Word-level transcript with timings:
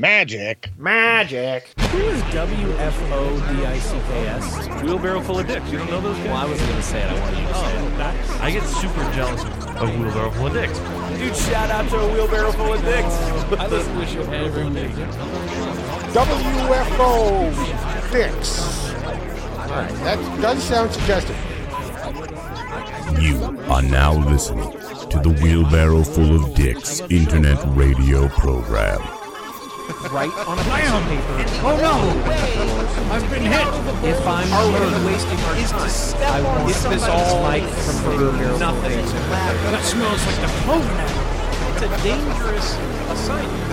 Magic. 0.00 0.70
Magic. 0.78 1.68
Who 1.78 1.98
is 1.98 2.22
WFODICKS? 2.22 2.90
Wheelbarrow 4.82 5.20
full 5.20 5.40
of 5.40 5.46
dicks. 5.46 5.70
You 5.70 5.76
don't 5.76 5.90
know 5.90 6.00
those 6.00 6.16
guys? 6.16 6.26
Well, 6.26 6.36
I 6.36 6.46
was 6.46 6.58
going 6.58 6.74
to 6.74 6.82
say 6.82 7.02
it. 7.02 7.10
I 7.10 7.20
wanted 7.20 7.38
you 7.38 7.46
to 7.46 7.54
say 7.54 7.76
it. 7.76 7.82
Oh, 7.98 8.40
I 8.40 8.50
get 8.50 8.62
super 8.62 9.12
jealous 9.12 9.44
of, 9.44 9.76
of 9.76 9.94
wheelbarrow 10.00 10.30
full 10.30 10.46
of 10.46 10.54
dicks. 10.54 10.78
Dude, 11.18 11.36
shout 11.36 11.70
out 11.70 11.86
to 11.90 11.98
a 11.98 12.12
wheelbarrow 12.14 12.50
full 12.52 12.72
of 12.72 12.82
dicks. 12.82 13.12
I 13.60 13.66
listen 13.66 13.92
to 13.92 13.98
the 14.00 14.06
show 14.06 14.22
every 14.32 14.70
day. 14.70 14.88
WFO 16.14 17.52
Fix. 18.10 18.58
All 18.64 19.68
right, 19.68 19.92
that 19.96 20.40
does 20.40 20.62
sound 20.62 20.92
suggestive. 20.92 21.36
You 23.20 23.36
are 23.68 23.82
now 23.82 24.14
listening 24.14 24.72
to 25.10 25.18
the 25.18 25.28
Wheelbarrow 25.42 26.04
Full 26.04 26.42
of 26.42 26.54
Dicks 26.54 27.00
internet 27.10 27.58
radio 27.76 28.28
program. 28.28 29.19
Right 30.10 30.30
on 30.46 30.58
a 30.58 30.62
piece 30.62 30.90
of 30.94 31.02
paper. 31.10 31.34
Oh 31.66 31.76
no! 31.76 31.94
I've 33.10 33.28
been 33.30 33.42
hit. 33.42 33.66
If 34.06 34.26
I'm 34.26 34.48
oh, 34.52 34.70
really 34.78 35.04
wasting 35.06 35.38
our 35.40 35.56
time, 35.66 35.90
I 36.26 36.40
won't 36.42 36.68
get 36.68 36.90
this 36.90 37.04
all 37.08 37.42
like 37.42 37.64
from 37.64 37.96
wheelbarrow 38.06 38.58
full 38.58 38.68
of 38.68 38.82
dicks. 38.84 39.12
That 39.12 39.84
smells 39.84 40.24
like 40.26 40.40
the 40.40 40.50
coconut. 40.64 41.10
It's 41.74 41.82
a 41.82 42.02
dangerous 42.02 42.76
assignment. 43.10 43.70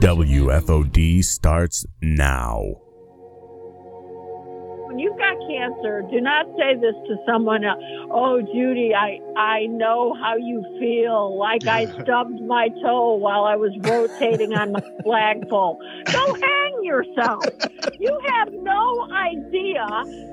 WFOD 0.00 1.24
starts 1.24 1.86
now. 2.00 2.89
When 5.40 5.50
you've 5.50 5.80
got 5.80 5.80
cancer, 5.80 6.02
do 6.10 6.20
not 6.20 6.46
say 6.56 6.74
this 6.76 6.94
to 7.06 7.16
someone 7.26 7.64
else. 7.64 7.82
Oh, 8.10 8.40
Judy, 8.40 8.94
I, 8.94 9.20
I 9.36 9.66
know 9.66 10.14
how 10.14 10.36
you 10.36 10.62
feel. 10.78 11.38
Like 11.38 11.66
I 11.66 11.86
stubbed 12.02 12.40
my 12.42 12.68
toe 12.82 13.14
while 13.14 13.44
I 13.44 13.56
was 13.56 13.72
rotating 13.80 14.54
on 14.54 14.72
the 14.72 14.82
flagpole. 15.04 15.80
Go 16.12 16.34
hang 16.34 16.84
yourself. 16.84 17.44
You 17.98 18.18
have 18.26 18.52
no 18.52 19.10
idea. 19.12 19.86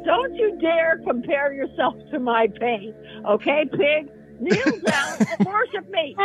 Don't 0.05 0.35
you 0.35 0.57
dare 0.61 1.01
compare 1.05 1.53
yourself 1.53 1.95
to 2.11 2.19
my 2.19 2.47
pain. 2.59 2.93
Okay, 3.27 3.65
pig? 3.71 4.11
Kneel 4.39 4.79
down 4.85 5.17
and 5.19 5.47
worship 5.47 5.89
me. 5.89 6.15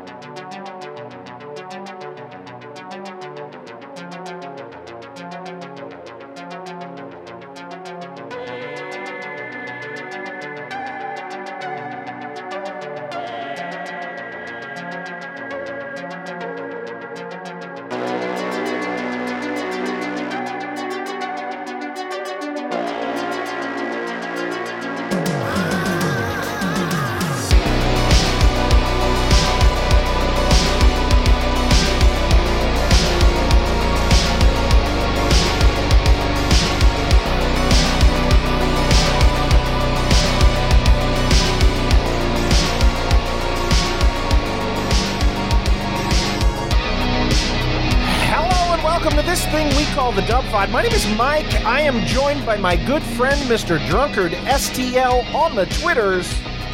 My 50.50 50.82
name 50.82 50.92
is 50.92 51.06
Mike. 51.16 51.52
I 51.64 51.82
am 51.82 52.04
joined 52.06 52.44
by 52.46 52.56
my 52.56 52.74
good 52.86 53.02
friend, 53.02 53.38
Mr. 53.50 53.84
Drunkard 53.88 54.32
STL, 54.32 55.32
on 55.34 55.54
the 55.54 55.66
Twitters. 55.66 56.32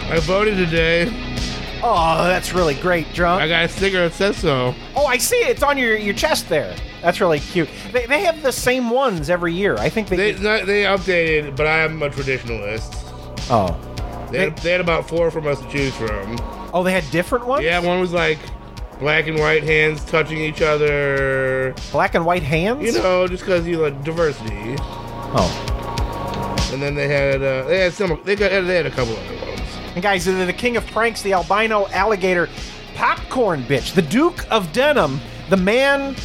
I 0.08 0.20
voted 0.20 0.56
today. 0.56 1.06
Oh, 1.82 2.22
that's 2.24 2.54
really 2.54 2.74
great, 2.76 3.12
Drunk. 3.12 3.42
I 3.42 3.48
got 3.48 3.64
a 3.64 3.68
sticker 3.68 4.08
that 4.08 4.12
says 4.14 4.36
so. 4.36 4.74
Oh, 4.94 5.06
I 5.06 5.18
see 5.18 5.36
it. 5.36 5.48
It's 5.50 5.62
on 5.62 5.76
your, 5.76 5.96
your 5.96 6.14
chest 6.14 6.48
there. 6.48 6.74
That's 7.02 7.20
really 7.20 7.40
cute. 7.40 7.68
They, 7.92 8.06
they 8.06 8.20
have 8.22 8.42
the 8.42 8.52
same 8.52 8.90
ones 8.90 9.28
every 9.28 9.52
year. 9.52 9.76
I 9.76 9.88
think 9.88 10.08
they. 10.08 10.16
They 10.16 10.32
they 10.32 10.82
updated, 10.84 11.56
but 11.56 11.66
I'm 11.66 12.00
a 12.02 12.08
traditionalist. 12.10 12.94
oh. 13.50 13.78
They 14.30 14.38
had, 14.38 14.58
they 14.58 14.72
had 14.72 14.80
about 14.80 15.08
four 15.08 15.30
from 15.30 15.46
us 15.46 15.60
to 15.60 15.68
choose 15.68 15.94
from. 15.94 16.38
Oh, 16.72 16.82
they 16.82 16.92
had 16.92 17.08
different 17.10 17.46
ones? 17.46 17.64
Yeah, 17.64 17.78
one 17.80 18.00
was 18.00 18.12
like 18.12 18.38
black 18.98 19.26
and 19.26 19.38
white 19.38 19.62
hands 19.62 20.04
touching 20.04 20.38
each 20.38 20.62
other. 20.62 21.74
Black 21.92 22.14
and 22.14 22.24
white 22.24 22.42
hands? 22.42 22.82
You 22.82 22.92
know, 23.02 23.26
just 23.26 23.44
because 23.44 23.66
you 23.66 23.78
like 23.78 24.02
diversity. 24.04 24.76
Oh. 25.36 26.70
And 26.72 26.82
then 26.82 26.94
they 26.94 27.08
had 27.08 27.42
uh, 27.42 27.64
they 27.64 27.78
had 27.78 27.92
some 27.92 28.20
they 28.24 28.36
got 28.36 28.50
they 28.50 28.76
had 28.76 28.86
a 28.86 28.90
couple 28.90 29.16
other 29.16 29.46
ones. 29.46 29.60
And 29.94 30.02
guys, 30.02 30.24
the, 30.24 30.32
the 30.32 30.52
king 30.52 30.76
of 30.76 30.86
pranks, 30.88 31.22
the 31.22 31.32
albino 31.32 31.86
alligator 31.88 32.48
popcorn 32.94 33.62
bitch, 33.64 33.94
the 33.94 34.02
Duke 34.02 34.44
of 34.50 34.72
Denim, 34.72 35.20
the 35.50 35.56
man 35.56 36.16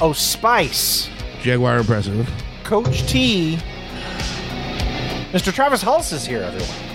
oh 0.00 0.12
spice, 0.12 1.08
Jaguar 1.40 1.78
impressive. 1.78 2.30
Coach 2.64 3.06
T. 3.06 3.58
Mr. 5.32 5.52
Travis 5.52 5.82
Hulse 5.82 6.12
is 6.12 6.26
here, 6.26 6.42
everyone. 6.42 6.85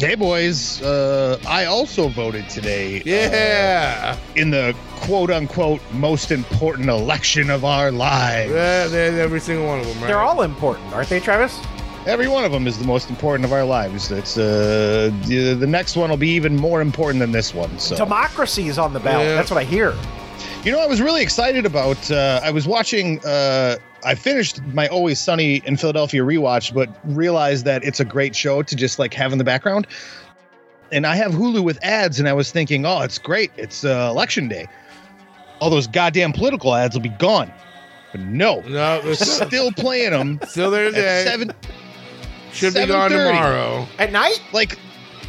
Hey, 0.00 0.14
boys. 0.14 0.80
Uh, 0.80 1.38
I 1.46 1.66
also 1.66 2.08
voted 2.08 2.48
today. 2.48 3.02
Yeah, 3.04 4.16
uh, 4.16 4.34
in 4.34 4.50
the 4.50 4.74
quote 4.96 5.30
unquote 5.30 5.82
most 5.92 6.30
important 6.30 6.88
election 6.88 7.50
of 7.50 7.66
our 7.66 7.92
lives. 7.92 8.50
yeah, 8.50 8.86
they 8.86 9.04
had 9.10 9.14
every 9.14 9.40
single 9.40 9.66
one 9.66 9.80
of 9.80 9.86
them. 9.86 9.98
Right? 9.98 10.06
They're 10.06 10.20
all 10.20 10.40
important, 10.40 10.90
aren't 10.94 11.10
they, 11.10 11.20
Travis? 11.20 11.60
Every 12.06 12.28
one 12.28 12.46
of 12.46 12.52
them 12.52 12.66
is 12.66 12.78
the 12.78 12.86
most 12.86 13.10
important 13.10 13.44
of 13.44 13.52
our 13.52 13.64
lives. 13.64 14.10
It's 14.10 14.38
uh, 14.38 15.10
the, 15.26 15.52
the 15.52 15.66
next 15.66 15.96
one 15.96 16.08
will 16.08 16.16
be 16.16 16.30
even 16.30 16.56
more 16.56 16.80
important 16.80 17.20
than 17.20 17.32
this 17.32 17.52
one. 17.52 17.78
So 17.78 17.94
Democracy 17.94 18.68
is 18.68 18.78
on 18.78 18.94
the 18.94 19.00
ballot. 19.00 19.26
Yeah. 19.26 19.34
That's 19.34 19.50
what 19.50 19.58
I 19.58 19.64
hear. 19.64 19.94
You 20.64 20.72
know, 20.72 20.80
I 20.80 20.86
was 20.86 21.02
really 21.02 21.22
excited 21.22 21.66
about. 21.66 22.10
Uh, 22.10 22.40
I 22.42 22.50
was 22.50 22.66
watching. 22.66 23.22
Uh, 23.22 23.76
I 24.04 24.14
finished 24.14 24.62
my 24.66 24.86
Always 24.88 25.18
Sunny 25.18 25.62
in 25.66 25.76
Philadelphia 25.76 26.22
rewatch, 26.22 26.72
but 26.72 26.88
realized 27.04 27.64
that 27.66 27.84
it's 27.84 28.00
a 28.00 28.04
great 28.04 28.34
show 28.34 28.62
to 28.62 28.76
just 28.76 28.98
like 28.98 29.12
have 29.14 29.32
in 29.32 29.38
the 29.38 29.44
background. 29.44 29.86
And 30.92 31.06
I 31.06 31.14
have 31.16 31.32
Hulu 31.32 31.62
with 31.62 31.78
ads, 31.84 32.18
and 32.18 32.28
I 32.28 32.32
was 32.32 32.50
thinking, 32.50 32.84
oh, 32.84 33.00
it's 33.02 33.18
great. 33.18 33.52
It's 33.56 33.84
uh, 33.84 34.08
election 34.10 34.48
day. 34.48 34.66
All 35.60 35.70
those 35.70 35.86
goddamn 35.86 36.32
political 36.32 36.74
ads 36.74 36.94
will 36.96 37.02
be 37.02 37.10
gone. 37.10 37.52
But 38.12 38.22
no, 38.22 38.60
No, 38.62 39.00
they're 39.02 39.14
still, 39.14 39.46
still 39.46 39.72
playing 39.72 40.10
them 40.10 40.40
still 40.48 40.70
there 40.70 40.86
today. 40.86 41.22
seven, 41.24 41.52
Should 42.52 42.74
be 42.74 42.86
gone 42.86 43.10
tomorrow. 43.10 43.86
At 43.98 44.10
night? 44.10 44.42
like 44.52 44.78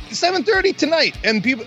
seven 0.10 0.44
thirty 0.44 0.74
tonight. 0.74 1.16
And 1.24 1.44
people, 1.44 1.64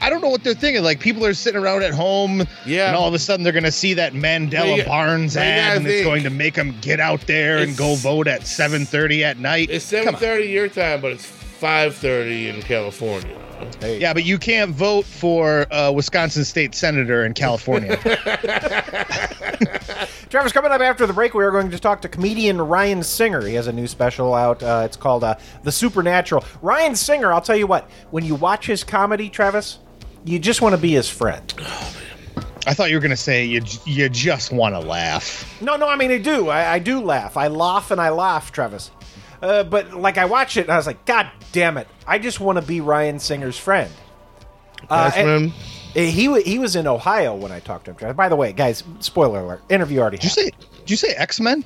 I 0.00 0.10
don't 0.10 0.20
know 0.20 0.28
what 0.28 0.44
they're 0.44 0.54
thinking. 0.54 0.82
Like 0.84 1.00
people 1.00 1.24
are 1.26 1.34
sitting 1.34 1.60
around 1.60 1.82
at 1.82 1.92
home, 1.92 2.44
Yeah. 2.66 2.88
and 2.88 2.96
all 2.96 3.08
of 3.08 3.14
a 3.14 3.18
sudden 3.18 3.42
they're 3.44 3.52
going 3.52 3.64
to 3.64 3.72
see 3.72 3.94
that 3.94 4.12
Mandela 4.12 4.76
Well, 4.78 4.86
Barnes 4.86 5.34
well, 5.36 5.44
ad, 5.44 5.66
gotta 5.68 5.76
and 5.78 5.86
it's 5.86 6.04
going 6.04 6.22
to 6.24 6.30
make 6.30 6.54
them 6.54 6.76
get 6.80 7.00
out 7.00 7.22
there 7.26 7.58
and 7.58 7.76
go 7.76 7.94
vote 7.96 8.28
at 8.28 8.46
seven 8.46 8.84
thirty 8.84 9.24
at 9.24 9.38
night. 9.38 9.68
It's 9.70 9.90
Come 9.90 10.00
seven 10.04 10.14
on. 10.14 10.20
thirty 10.20 10.48
your 10.48 10.68
time, 10.68 11.00
but 11.00 11.12
it's 11.12 11.24
five 11.26 11.94
thirty 11.96 12.48
in 12.48 12.62
California. 12.62 13.36
Yeah, 13.82 14.14
but 14.14 14.24
you 14.24 14.38
can't 14.38 14.70
vote 14.70 15.04
for 15.04 15.66
uh, 15.72 15.90
Wisconsin 15.90 16.44
state 16.44 16.76
senator 16.76 17.24
in 17.24 17.34
California. 17.34 17.96
Travis, 20.30 20.52
coming 20.52 20.70
up 20.70 20.80
after 20.80 21.06
the 21.06 21.12
break, 21.12 21.34
we 21.34 21.42
are 21.42 21.50
going 21.50 21.70
to 21.70 21.78
talk 21.78 22.02
to 22.02 22.08
comedian 22.08 22.60
Ryan 22.60 23.02
Singer. 23.02 23.44
He 23.46 23.54
has 23.54 23.66
a 23.66 23.72
new 23.72 23.86
special 23.88 24.34
out. 24.34 24.62
Uh, 24.62 24.82
it's 24.84 24.96
called 24.96 25.24
uh, 25.24 25.34
The 25.64 25.72
Supernatural. 25.72 26.44
Ryan 26.62 26.94
Singer, 26.94 27.32
I'll 27.32 27.40
tell 27.40 27.56
you 27.56 27.66
what, 27.66 27.90
when 28.10 28.24
you 28.24 28.34
watch 28.34 28.66
his 28.66 28.84
comedy, 28.84 29.28
Travis, 29.28 29.78
you 30.28 30.38
just 30.38 30.60
want 30.62 30.74
to 30.74 30.80
be 30.80 30.92
his 30.92 31.08
friend. 31.08 31.52
I 32.66 32.74
thought 32.74 32.90
you 32.90 32.96
were 32.96 33.00
going 33.00 33.10
to 33.10 33.16
say 33.16 33.44
you 33.44 33.62
you 33.84 34.08
just 34.08 34.52
want 34.52 34.74
to 34.74 34.80
laugh. 34.80 35.60
No, 35.62 35.76
no, 35.76 35.88
I 35.88 35.96
mean, 35.96 36.10
I 36.10 36.18
do. 36.18 36.48
I, 36.48 36.74
I 36.74 36.78
do 36.78 37.00
laugh. 37.00 37.36
I 37.36 37.48
laugh 37.48 37.90
and 37.90 38.00
I 38.00 38.10
laugh, 38.10 38.52
Travis. 38.52 38.90
Uh, 39.40 39.62
but, 39.62 39.94
like, 39.94 40.18
I 40.18 40.24
watch 40.26 40.56
it 40.56 40.62
and 40.62 40.70
I 40.72 40.76
was 40.76 40.86
like, 40.86 41.04
God 41.06 41.30
damn 41.52 41.78
it. 41.78 41.86
I 42.06 42.18
just 42.18 42.40
want 42.40 42.58
to 42.58 42.62
be 42.62 42.80
Ryan 42.80 43.18
Singer's 43.20 43.56
friend. 43.56 43.90
Uh, 44.90 45.06
Best 45.06 45.16
and- 45.16 45.52
friend. 45.52 45.64
He 45.94 46.42
he 46.42 46.58
was 46.58 46.76
in 46.76 46.86
Ohio 46.86 47.34
when 47.34 47.50
I 47.50 47.58
talked 47.60 47.86
to 47.86 47.90
him. 47.92 47.96
Travis. 47.96 48.16
By 48.16 48.28
the 48.28 48.36
way, 48.36 48.52
guys, 48.52 48.84
spoiler 49.00 49.40
alert: 49.40 49.62
interview 49.70 49.98
already. 50.00 50.18
Did 50.18 50.24
you 50.24 50.30
say? 50.30 50.50
Did 50.80 50.90
you 50.90 50.96
say 50.96 51.08
X 51.14 51.40
Men? 51.40 51.64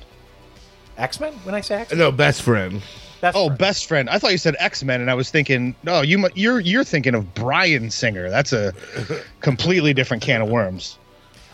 X 0.97 1.19
Men? 1.19 1.33
When 1.43 1.53
I 1.53 1.61
say 1.61 1.81
X 1.81 1.91
Men, 1.91 1.99
No, 1.99 2.11
best 2.11 2.41
friend. 2.41 2.81
That's 3.23 3.37
Oh, 3.37 3.49
best 3.49 3.87
friend. 3.87 4.09
I 4.09 4.19
thought 4.19 4.33
you 4.33 4.37
said 4.37 4.57
X 4.59 4.83
Men, 4.83 4.99
and 4.99 5.09
I 5.09 5.13
was 5.13 5.29
thinking, 5.29 5.73
no, 5.83 6.01
you 6.01 6.27
you're 6.35 6.59
you're 6.59 6.83
thinking 6.83 7.15
of 7.15 7.33
Bryan 7.33 7.89
Singer. 7.89 8.29
That's 8.29 8.51
a 8.51 8.73
completely 9.39 9.93
different 9.93 10.21
can 10.21 10.41
of 10.41 10.49
worms. 10.49 10.99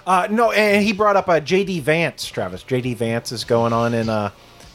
Uh, 0.07 0.27
no, 0.31 0.51
and 0.51 0.83
he 0.83 0.94
brought 0.94 1.16
up 1.16 1.30
uh, 1.30 1.39
J.D. 1.39 1.81
Vance, 1.81 2.25
Travis. 2.25 2.63
J.D. 2.63 2.95
Vance 2.95 3.31
is 3.31 3.44
going 3.44 3.71
on 3.71 3.94
in 3.94 4.10
uh, 4.10 4.31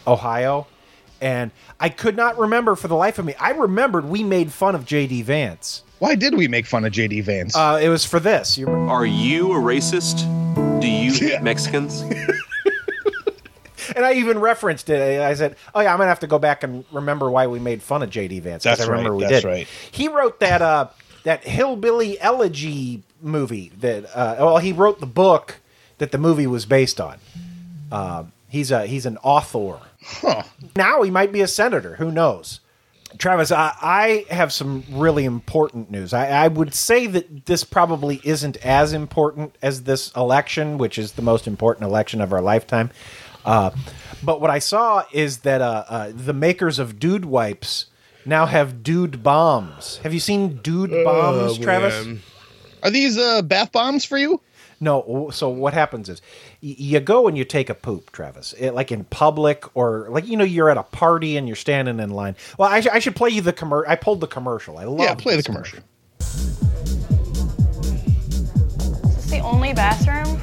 Ohio, 0.06 0.68
and 1.20 1.50
I 1.80 1.88
could 1.88 2.16
not 2.16 2.38
remember 2.38 2.76
for 2.76 2.86
the 2.86 2.94
life 2.94 3.18
of 3.18 3.24
me. 3.24 3.34
I 3.40 3.50
remembered 3.50 4.04
we 4.04 4.22
made 4.22 4.52
fun 4.52 4.76
of 4.76 4.86
J.D. 4.86 5.22
Vance. 5.22 5.82
Why 5.98 6.14
did 6.14 6.36
we 6.36 6.46
make 6.46 6.66
fun 6.66 6.84
of 6.84 6.92
JD 6.92 7.24
Vance? 7.24 7.56
Uh, 7.56 7.80
it 7.82 7.88
was 7.88 8.04
for 8.04 8.20
this. 8.20 8.56
You 8.56 8.66
remember? 8.66 8.92
Are 8.92 9.06
you 9.06 9.52
a 9.52 9.56
racist? 9.56 10.20
Do 10.80 10.86
you 10.88 11.12
hate 11.12 11.42
Mexicans? 11.42 12.04
And 13.94 14.04
I 14.04 14.14
even 14.14 14.38
referenced 14.38 14.88
it. 14.90 15.20
I 15.20 15.34
said, 15.34 15.56
"Oh 15.74 15.80
yeah, 15.80 15.92
I'm 15.92 15.98
gonna 15.98 16.08
have 16.08 16.20
to 16.20 16.26
go 16.26 16.38
back 16.38 16.62
and 16.62 16.84
remember 16.92 17.30
why 17.30 17.46
we 17.46 17.58
made 17.58 17.82
fun 17.82 18.02
of 18.02 18.10
J.D. 18.10 18.40
Vance." 18.40 18.64
That's 18.64 18.80
I 18.80 18.86
remember 18.86 19.10
right, 19.12 19.16
we 19.16 19.22
that's 19.24 19.42
did. 19.42 19.44
right. 19.48 19.68
He 19.90 20.08
wrote 20.08 20.40
that 20.40 20.62
uh, 20.62 20.88
that 21.24 21.44
hillbilly 21.44 22.20
elegy 22.20 23.02
movie. 23.20 23.72
That 23.80 24.04
uh, 24.14 24.36
well, 24.38 24.58
he 24.58 24.72
wrote 24.72 25.00
the 25.00 25.06
book 25.06 25.60
that 25.98 26.12
the 26.12 26.18
movie 26.18 26.46
was 26.46 26.66
based 26.66 27.00
on. 27.00 27.18
Um, 27.92 28.32
he's 28.48 28.70
a 28.70 28.86
he's 28.86 29.06
an 29.06 29.18
author. 29.22 29.78
Now 30.76 31.02
he 31.02 31.10
might 31.10 31.32
be 31.32 31.40
a 31.40 31.48
senator. 31.48 31.96
Who 31.96 32.10
knows? 32.10 32.60
Travis, 33.16 33.52
I, 33.52 33.72
I 33.80 34.34
have 34.34 34.52
some 34.52 34.82
really 34.90 35.24
important 35.24 35.90
news. 35.90 36.12
I, 36.12 36.26
I 36.28 36.48
would 36.48 36.74
say 36.74 37.06
that 37.06 37.46
this 37.46 37.62
probably 37.62 38.20
isn't 38.24 38.56
as 38.58 38.92
important 38.92 39.56
as 39.62 39.84
this 39.84 40.10
election, 40.16 40.78
which 40.78 40.98
is 40.98 41.12
the 41.12 41.22
most 41.22 41.46
important 41.46 41.86
election 41.86 42.20
of 42.20 42.32
our 42.32 42.40
lifetime. 42.40 42.90
Uh, 43.44 43.70
but 44.22 44.40
what 44.40 44.50
I 44.50 44.58
saw 44.58 45.04
is 45.12 45.38
that 45.38 45.60
uh, 45.60 45.84
uh, 45.88 46.12
the 46.14 46.32
makers 46.32 46.78
of 46.78 46.98
Dude 46.98 47.24
Wipes 47.26 47.86
now 48.24 48.46
have 48.46 48.82
Dude 48.82 49.22
Bombs. 49.22 49.98
Have 50.02 50.14
you 50.14 50.20
seen 50.20 50.56
Dude 50.62 50.90
Bombs, 51.04 51.58
Travis? 51.58 52.06
man. 52.06 52.20
Are 52.82 52.90
these 52.90 53.18
uh, 53.18 53.42
bath 53.42 53.72
bombs 53.72 54.04
for 54.04 54.16
you? 54.18 54.40
No. 54.80 55.30
So 55.32 55.48
what 55.48 55.72
happens 55.74 56.08
is 56.08 56.20
y- 56.62 56.74
you 56.78 57.00
go 57.00 57.28
and 57.28 57.36
you 57.38 57.44
take 57.44 57.70
a 57.70 57.74
poop, 57.74 58.12
Travis, 58.12 58.52
It- 58.58 58.72
like 58.72 58.92
in 58.92 59.04
public 59.04 59.64
or 59.76 60.06
like 60.10 60.26
you 60.26 60.36
know 60.36 60.44
you're 60.44 60.68
at 60.70 60.76
a 60.76 60.82
party 60.82 61.36
and 61.36 61.46
you're 61.46 61.56
standing 61.56 62.00
in 62.00 62.10
line. 62.10 62.36
Well, 62.58 62.68
I, 62.70 62.80
sh- 62.80 62.88
I 62.92 62.98
should 62.98 63.16
play 63.16 63.30
you 63.30 63.40
the 63.40 63.52
commercial. 63.52 63.90
I 63.90 63.96
pulled 63.96 64.20
the 64.20 64.26
commercial. 64.26 64.78
I 64.78 64.84
love. 64.84 65.00
Yeah, 65.00 65.14
play 65.14 65.34
the 65.34 65.38
this 65.38 65.46
commercial. 65.46 65.78
Is 66.20 66.58
this 69.16 69.30
the 69.30 69.38
only 69.40 69.72
bathroom? 69.72 70.40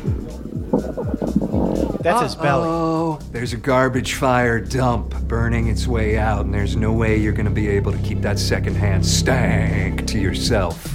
That's 2.04 2.22
his 2.24 2.36
belly. 2.36 2.68
Oh, 2.68 3.20
there's 3.32 3.54
a 3.54 3.58
garbage 3.58 4.14
fire 4.16 4.60
dump 4.60 5.14
burning 5.28 5.68
its 5.68 5.88
way 5.88 6.18
out, 6.18 6.46
and 6.46 6.54
there's 6.54 6.76
no 6.76 6.92
way 6.92 7.18
you're 7.18 7.34
gonna 7.34 7.50
be 7.50 7.68
able 7.68 7.92
to 7.92 7.98
keep 8.00 8.22
that 8.22 8.40
secondhand 8.40 9.06
stank 9.06 10.08
to 10.08 10.20
yourself. 10.20 10.88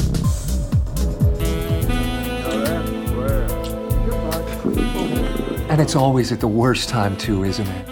And 5.68 5.80
it's 5.80 5.94
always 5.96 6.32
at 6.32 6.40
the 6.40 6.48
worst 6.48 6.88
time, 6.88 7.16
too, 7.16 7.44
isn't 7.44 7.66
it? 7.66 7.86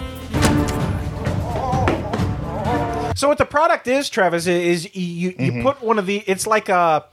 So 3.17 3.27
what 3.29 3.37
the 3.37 3.45
product 3.45 3.87
is, 3.87 4.09
Travis, 4.09 4.47
is 4.47 4.93
you 4.95 5.29
you 5.37 5.51
Mm-hmm. 5.51 5.61
put 5.61 5.81
one 5.81 5.99
of 5.99 6.05
the. 6.05 6.17
It's 6.27 6.45
like 6.47 6.67
a 6.69 7.05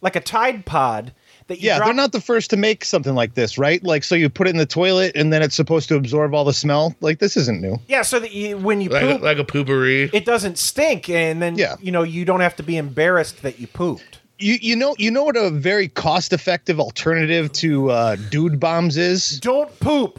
like 0.00 0.16
a 0.16 0.20
Tide 0.20 0.64
Pod 0.66 1.06
that 1.06 1.14
you 1.14 1.19
Yeah, 1.58 1.76
drop- 1.78 1.86
they're 1.88 1.94
not 1.94 2.12
the 2.12 2.20
first 2.20 2.50
to 2.50 2.56
make 2.56 2.84
something 2.84 3.14
like 3.14 3.34
this, 3.34 3.58
right? 3.58 3.82
Like, 3.82 4.04
so 4.04 4.14
you 4.14 4.28
put 4.28 4.46
it 4.46 4.50
in 4.50 4.56
the 4.58 4.66
toilet 4.66 5.12
and 5.16 5.32
then 5.32 5.42
it's 5.42 5.54
supposed 5.56 5.88
to 5.88 5.96
absorb 5.96 6.34
all 6.34 6.44
the 6.44 6.52
smell. 6.52 6.94
Like, 7.00 7.18
this 7.18 7.36
isn't 7.36 7.60
new. 7.60 7.78
Yeah, 7.88 8.02
so 8.02 8.20
that 8.20 8.32
you, 8.32 8.56
when 8.58 8.80
you 8.80 8.90
Like, 8.90 9.02
poop, 9.02 9.20
a, 9.20 9.24
like 9.24 9.38
a 9.38 9.44
poopery. 9.44 10.10
it 10.12 10.24
doesn't 10.24 10.58
stink, 10.58 11.08
and 11.10 11.40
then 11.42 11.56
Yeah. 11.56 11.76
you 11.80 11.90
know 11.92 12.02
you 12.02 12.24
don't 12.24 12.40
have 12.40 12.56
to 12.56 12.62
be 12.62 12.76
embarrassed 12.76 13.42
that 13.42 13.58
you 13.58 13.66
pooped. 13.66 14.18
You 14.38 14.56
you 14.60 14.74
know 14.76 14.94
you 14.98 15.10
know 15.10 15.24
what 15.24 15.36
a 15.36 15.50
very 15.50 15.88
cost 15.88 16.32
effective 16.32 16.80
alternative 16.80 17.52
to 17.54 17.90
uh, 17.90 18.16
dude 18.30 18.58
bombs 18.58 18.96
is? 18.96 19.38
Don't 19.40 19.78
poop. 19.80 20.18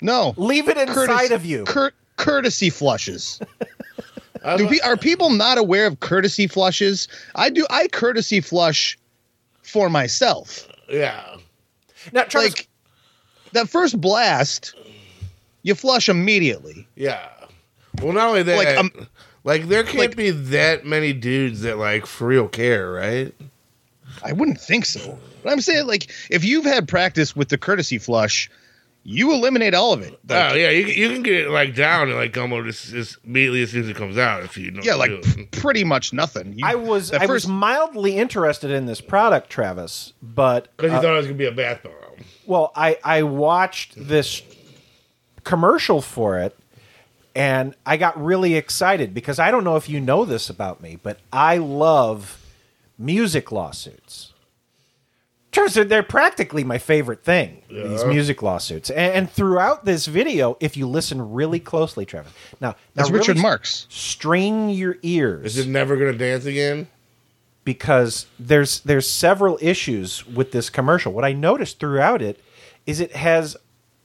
No, 0.00 0.34
Leave 0.36 0.68
it 0.68 0.76
inside 0.78 0.94
Courtesy- 1.06 1.34
of 1.34 1.44
you. 1.44 1.64
Cur- 1.64 1.92
courtesy 2.16 2.70
flushes. 2.70 3.40
Do 4.56 4.66
pe- 4.68 4.78
are 4.80 4.96
people 4.96 5.28
not 5.30 5.58
aware 5.58 5.86
of 5.86 6.00
courtesy 6.00 6.46
flushes? 6.46 7.08
I 7.34 7.50
do. 7.50 7.66
I 7.68 7.88
courtesy 7.88 8.40
flush 8.40 8.96
for 9.62 9.88
myself. 9.90 10.66
yeah. 10.88 11.36
now, 12.12 12.24
Travis, 12.24 12.52
Like 12.56 12.68
that 13.52 13.68
first 13.68 14.00
blast, 14.00 14.74
you 15.62 15.74
flush 15.74 16.08
immediately. 16.08 16.86
Yeah. 16.96 17.28
Well, 18.02 18.12
not 18.12 18.28
only 18.28 18.42
that, 18.44 18.56
Like, 18.56 18.68
like, 19.44 19.62
um, 19.62 19.68
there 19.68 19.82
can't 19.84 19.98
like- 19.98 20.16
be 20.16 20.30
that 20.30 20.84
many 20.86 21.12
dudes 21.12 21.62
that 21.62 21.78
like 21.78 22.06
for 22.06 22.26
real 22.28 22.48
care, 22.48 22.90
right? 22.92 23.34
I 24.22 24.32
wouldn't 24.32 24.60
think 24.60 24.84
so. 24.86 25.18
But 25.42 25.52
I'm 25.52 25.60
saying, 25.60 25.86
like, 25.86 26.10
if 26.30 26.44
you've 26.44 26.64
had 26.64 26.86
practice 26.88 27.34
with 27.34 27.48
the 27.48 27.56
courtesy 27.56 27.96
flush, 27.98 28.50
you 29.02 29.32
eliminate 29.32 29.74
all 29.74 29.92
of 29.92 30.02
it. 30.02 30.18
Like, 30.28 30.52
oh 30.52 30.54
yeah, 30.54 30.70
you, 30.70 30.86
you 30.86 31.08
can 31.08 31.22
get 31.22 31.34
it 31.46 31.50
like 31.50 31.74
down 31.74 32.08
and 32.08 32.16
like 32.16 32.36
almost 32.36 32.66
just, 32.66 32.92
just 32.92 33.18
immediately 33.24 33.62
as 33.62 33.70
soon 33.70 33.82
as 33.84 33.88
it 33.88 33.96
comes 33.96 34.18
out 34.18 34.42
if 34.42 34.56
you 34.58 34.70
know. 34.70 34.80
yeah, 34.84 34.94
like 34.94 35.10
do. 35.10 35.20
p- 35.22 35.44
pretty 35.46 35.84
much 35.84 36.12
nothing. 36.12 36.58
You- 36.58 36.66
I 36.66 36.74
was 36.74 37.12
I 37.12 37.20
first, 37.20 37.30
was 37.30 37.48
mildly 37.48 38.16
interested 38.16 38.70
in 38.70 38.86
this 38.86 39.00
product, 39.00 39.48
Travis, 39.50 40.12
but 40.22 40.68
because 40.76 40.92
you 40.92 40.98
uh, 40.98 41.02
thought 41.02 41.14
it 41.14 41.16
was 41.18 41.26
gonna 41.26 41.38
be 41.38 41.46
a 41.46 41.52
bath 41.52 41.82
bomb. 41.82 41.92
well, 42.46 42.72
I 42.76 42.98
I 43.02 43.22
watched 43.22 43.94
this 43.96 44.42
commercial 45.44 46.02
for 46.02 46.38
it 46.38 46.56
and 47.34 47.74
I 47.86 47.96
got 47.96 48.22
really 48.22 48.54
excited 48.56 49.14
because 49.14 49.38
I 49.38 49.50
don't 49.50 49.64
know 49.64 49.76
if 49.76 49.88
you 49.88 50.00
know 50.00 50.24
this 50.24 50.50
about 50.50 50.82
me, 50.82 50.98
but 51.02 51.18
I 51.32 51.56
love 51.58 52.44
music 52.98 53.50
lawsuits. 53.52 54.29
Travis, 55.52 55.74
they're- 55.74 55.84
they're 55.84 56.02
practically 56.02 56.62
my 56.64 56.78
favorite 56.78 57.24
thing. 57.24 57.62
These 57.68 58.04
music 58.04 58.40
lawsuits, 58.42 58.88
and, 58.90 59.14
and 59.14 59.30
throughout 59.30 59.84
this 59.84 60.06
video, 60.06 60.56
if 60.60 60.76
you 60.76 60.86
listen 60.88 61.32
really 61.32 61.58
closely, 61.60 62.06
Travis. 62.06 62.32
Now, 62.60 62.68
now 62.70 62.74
that's 62.94 63.10
really 63.10 63.18
Richard 63.20 63.38
Marx. 63.38 63.86
Strain 63.90 64.70
your 64.70 64.96
ears 65.02 65.56
Is 65.56 65.66
it 65.66 65.68
never 65.70 65.96
gonna 65.96 66.12
dance 66.12 66.44
again? 66.44 66.86
because 67.64 68.26
there's 68.38 68.80
there's 68.80 69.10
several 69.10 69.58
issues 69.60 70.26
with 70.26 70.52
this 70.52 70.70
commercial. 70.70 71.12
What 71.12 71.24
I 71.24 71.32
noticed 71.32 71.78
throughout 71.78 72.22
it 72.22 72.40
is 72.86 73.00
it 73.00 73.12
has 73.16 73.56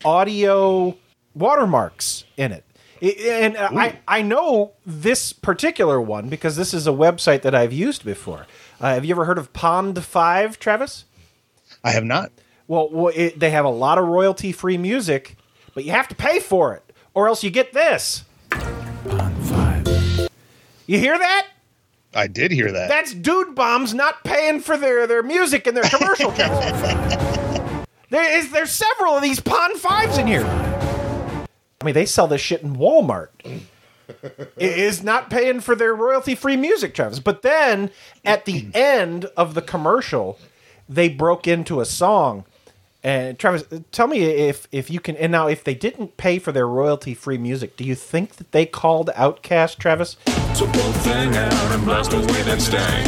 audio 0.04 0.98
watermarks 1.34 2.24
in 2.38 2.52
it. 2.52 2.64
It- 3.02 3.20
and 3.44 3.58
I, 3.58 4.00
I 4.08 4.22
know 4.22 4.72
this 4.86 5.34
particular 5.34 6.00
one 6.02 6.30
because 6.30 6.56
this 6.56 6.74
is 6.74 6.88
a 6.88 6.92
website 6.92 7.42
that 7.44 7.54
I've 7.54 7.74
used 7.74 8.04
before. 8.06 8.48
Uh, 8.80 8.94
have 8.96 9.06
you 9.06 9.14
ever 9.14 9.26
heard 9.26 9.38
of 9.38 9.54
Pond 9.54 10.04
Five, 10.04 10.60
Travis? 10.60 11.06
I 11.86 11.92
have 11.92 12.04
not. 12.04 12.32
Well, 12.68 12.90
well 12.90 13.14
it, 13.16 13.40
they 13.40 13.52
have 13.52 13.64
a 13.64 13.70
lot 13.70 14.00
of 14.00 14.08
royalty 14.08 14.52
free 14.52 14.78
music, 14.78 15.38
but 15.76 15.86
you 15.86 15.92
have 15.92 16.08
to 16.08 16.16
pay 16.16 16.40
for 16.40 16.74
it, 16.74 16.84
or 17.14 17.28
else 17.28 17.44
you 17.44 17.52
get 17.52 17.74
this. 17.74 18.26
Pond 18.50 19.38
Five. 19.46 20.30
You 20.88 20.98
hear 20.98 21.18
that? 21.18 21.48
I 22.16 22.26
did 22.26 22.52
hear 22.52 22.72
that. 22.72 22.90
That's 22.90 23.14
dude 23.14 23.54
bombs 23.54 23.94
not 23.94 24.24
paying 24.24 24.62
for 24.62 24.78
their, 24.78 25.06
their 25.06 25.22
music 25.22 25.68
and 25.68 25.78
their 25.78 25.84
commercial. 25.84 26.32
there 28.10 28.38
is 28.38 28.52
there's 28.52 28.72
several 28.72 29.14
of 29.14 29.22
these 29.22 29.40
Pond 29.40 29.78
Fives 29.78 30.18
in 30.18 30.26
here. 30.26 30.46
I 30.46 31.86
mean, 31.86 31.94
they 31.94 32.08
sell 32.08 32.28
this 32.28 32.42
shit 32.42 32.64
in 32.64 32.78
Walmart. 32.78 33.30
it 33.44 34.50
is 34.58 35.04
not 35.04 35.30
paying 35.30 35.60
for 35.60 35.76
their 35.76 35.94
royalty 35.94 36.34
free 36.34 36.58
music, 36.58 36.96
Travis. 36.96 37.20
But 37.20 37.44
then 37.44 37.92
at 38.24 38.46
the 38.46 38.70
end 38.74 39.26
of 39.38 39.54
the 39.54 39.62
commercial, 39.62 40.40
they 40.88 41.10
broke 41.10 41.48
into 41.48 41.80
a 41.82 41.86
song. 41.86 42.46
And 43.04 43.38
Travis, 43.38 43.64
tell 43.92 44.08
me 44.08 44.24
if 44.24 44.68
if 44.72 44.90
you 44.90 45.00
can. 45.00 45.16
And 45.18 45.32
now, 45.32 45.48
if 45.48 45.64
they 45.64 45.76
didn't 45.76 46.18
pay 46.18 46.40
for 46.40 46.52
their 46.52 46.68
royalty 46.68 47.14
free 47.14 47.38
music, 47.38 47.78
do 47.78 47.84
you 47.84 47.94
think 47.94 48.38
that 48.38 48.52
they 48.52 48.66
called 48.66 49.10
OutKast, 49.16 49.78
Travis? 49.78 50.18
So 50.56 50.66
pull 50.66 50.92
the 50.92 51.00
thing 51.00 51.36
out 51.36 51.54
and 51.54 51.86
blast 51.86 52.14
away 52.14 52.42
that 52.44 52.60
stank. 52.62 53.06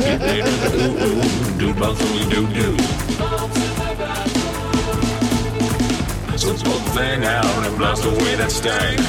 Get 0.00 0.20
ready 0.20 0.42
to 0.42 0.68
the 0.76 0.84
ooh 0.84 1.54
ooh, 1.54 1.58
dude 1.58 1.78
bounce 1.78 2.00
when 2.02 2.12
we 2.14 2.34
do 2.34 2.46
do. 2.54 2.76
So 6.38 6.54
pull 6.64 6.78
the 6.78 6.90
thing 6.90 7.24
out 7.24 7.44
and 7.66 7.76
blast 7.78 8.04
away 8.04 8.34
that 8.36 8.50
stank. 8.50 9.00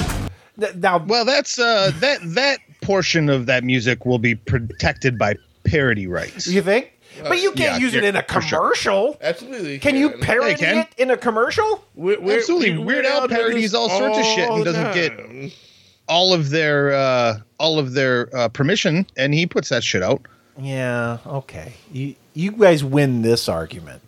Th- 0.60 0.76
Now, 0.76 0.98
well, 0.98 1.26
that's 1.26 1.58
uh, 1.58 1.92
that 2.00 2.20
that 2.36 2.60
portion 2.90 3.30
of 3.30 3.46
that 3.46 3.64
music 3.64 4.04
will 4.04 4.18
be 4.18 4.34
protected 4.34 5.16
by 5.16 5.36
parody 5.64 6.08
rights. 6.08 6.48
You 6.48 6.64
think? 6.64 6.92
But 7.22 7.40
you 7.40 7.52
can't 7.52 7.74
yeah, 7.74 7.78
use 7.78 7.94
it 7.94 8.04
in 8.04 8.16
a 8.16 8.24
for 8.24 8.42
sure. 8.42 8.60
commercial. 8.60 9.18
Absolutely. 9.22 9.78
Can 9.78 9.96
you 9.96 10.10
parody 10.18 10.56
can. 10.56 10.78
it 10.80 10.88
in 10.98 11.12
a 11.12 11.18
commercial? 11.18 11.84
We're- 11.94 12.18
we're- 12.20 12.40
Absolutely. 12.40 12.80
we- 12.80 12.86
Weird 12.86 13.06
Al 13.06 13.28
parodies 13.28 13.76
all 13.76 13.90
sorts 13.90 14.18
of 14.18 14.26
shit 14.26 14.50
and 14.50 14.66
doesn't 14.66 14.94
get- 14.94 15.54
all 16.08 16.34
of 16.34 16.50
their 16.50 16.92
uh, 16.94 17.40
all 17.60 17.78
of 17.78 17.94
their 17.94 18.36
uh, 18.36 18.48
permission, 18.50 19.06
and 19.16 19.36
he 19.36 19.46
puts 19.46 19.70
that 19.70 19.84
shit 19.84 20.02
out. 20.02 20.22
Yeah. 20.60 21.20
Okay. 21.28 21.74
You 21.92 22.16
you 22.34 22.54
guys 22.54 22.84
win 22.84 23.22
this 23.22 23.48
argument. 23.48 24.02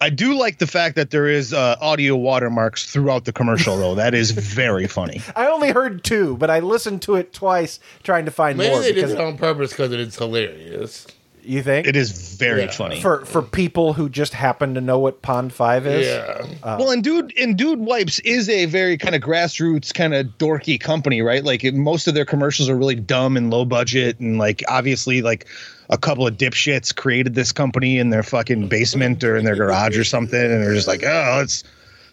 I 0.00 0.10
do 0.10 0.34
like 0.34 0.58
the 0.58 0.66
fact 0.66 0.96
that 0.96 1.10
there 1.10 1.26
is 1.26 1.52
uh, 1.54 1.76
audio 1.80 2.16
watermarks 2.16 2.90
throughout 2.90 3.24
the 3.24 3.32
commercial, 3.32 3.76
though. 3.76 3.94
That 3.94 4.14
is 4.14 4.30
very 4.32 4.86
funny. 4.86 5.22
I 5.36 5.46
only 5.46 5.70
heard 5.70 6.04
two, 6.04 6.36
but 6.36 6.50
I 6.50 6.60
listened 6.60 7.02
to 7.02 7.14
it 7.16 7.32
twice 7.32 7.80
trying 8.02 8.24
to 8.26 8.30
find 8.30 8.58
Maybe 8.58 8.70
more 8.70 8.80
they 8.80 8.92
did 8.92 9.10
it 9.10 9.20
on 9.20 9.38
purpose 9.38 9.70
because 9.70 9.92
it's 9.92 10.16
hilarious. 10.18 11.06
You 11.42 11.62
think 11.62 11.86
It 11.86 11.94
is 11.94 12.36
very 12.36 12.66
funny. 12.66 13.00
for 13.00 13.24
for 13.24 13.40
people 13.40 13.92
who 13.92 14.08
just 14.08 14.34
happen 14.34 14.74
to 14.74 14.80
know 14.80 14.98
what 14.98 15.22
Pond 15.22 15.52
Five 15.52 15.86
is? 15.86 16.04
Yeah. 16.04 16.44
Uh, 16.60 16.76
well, 16.76 16.90
and 16.90 17.04
dude, 17.04 17.32
and 17.38 17.56
dude 17.56 17.78
wipes 17.78 18.18
is 18.20 18.48
a 18.48 18.64
very 18.64 18.98
kind 18.98 19.14
of 19.14 19.22
grassroots, 19.22 19.94
kind 19.94 20.12
of 20.12 20.26
dorky 20.38 20.78
company, 20.80 21.22
right? 21.22 21.44
Like 21.44 21.62
it, 21.62 21.74
most 21.76 22.08
of 22.08 22.14
their 22.14 22.24
commercials 22.24 22.68
are 22.68 22.74
really 22.76 22.96
dumb 22.96 23.36
and 23.36 23.48
low 23.48 23.64
budget, 23.64 24.18
and 24.18 24.38
like 24.38 24.64
obviously, 24.66 25.22
like 25.22 25.46
a 25.90 25.98
couple 25.98 26.26
of 26.26 26.36
dipshits 26.36 26.94
created 26.94 27.34
this 27.34 27.52
company 27.52 27.98
in 27.98 28.10
their 28.10 28.22
fucking 28.22 28.68
basement 28.68 29.22
or 29.22 29.36
in 29.36 29.44
their 29.44 29.56
garage 29.56 29.96
or 29.96 30.04
something, 30.04 30.40
and 30.40 30.62
they're 30.62 30.74
just 30.74 30.88
like, 30.88 31.02
oh, 31.04 31.36
let's 31.38 31.64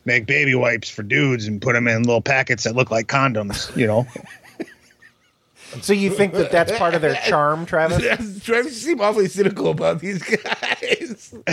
make 0.06 0.26
baby 0.26 0.54
wipes 0.56 0.90
for 0.90 1.04
dudes 1.04 1.48
and 1.48 1.62
put 1.62 1.74
them 1.74 1.88
in 1.88 2.04
little 2.04 2.22
packets 2.22 2.64
that 2.64 2.76
look 2.76 2.92
like 2.92 3.08
condoms, 3.08 3.76
you 3.76 3.88
know? 3.88 4.06
So 5.82 5.94
you 5.94 6.10
think 6.12 6.34
that 6.34 6.52
that's 6.52 6.72
part 6.78 6.94
of 6.94 7.02
their 7.02 7.16
charm, 7.28 7.66
Travis? 7.66 8.02
Travis, 8.44 8.74
you 8.74 8.90
seem 8.92 9.02
awfully 9.02 9.28
cynical 9.28 9.70
about 9.70 10.00
these 10.00 10.22
guys. 10.22 11.34
well, 11.34 11.44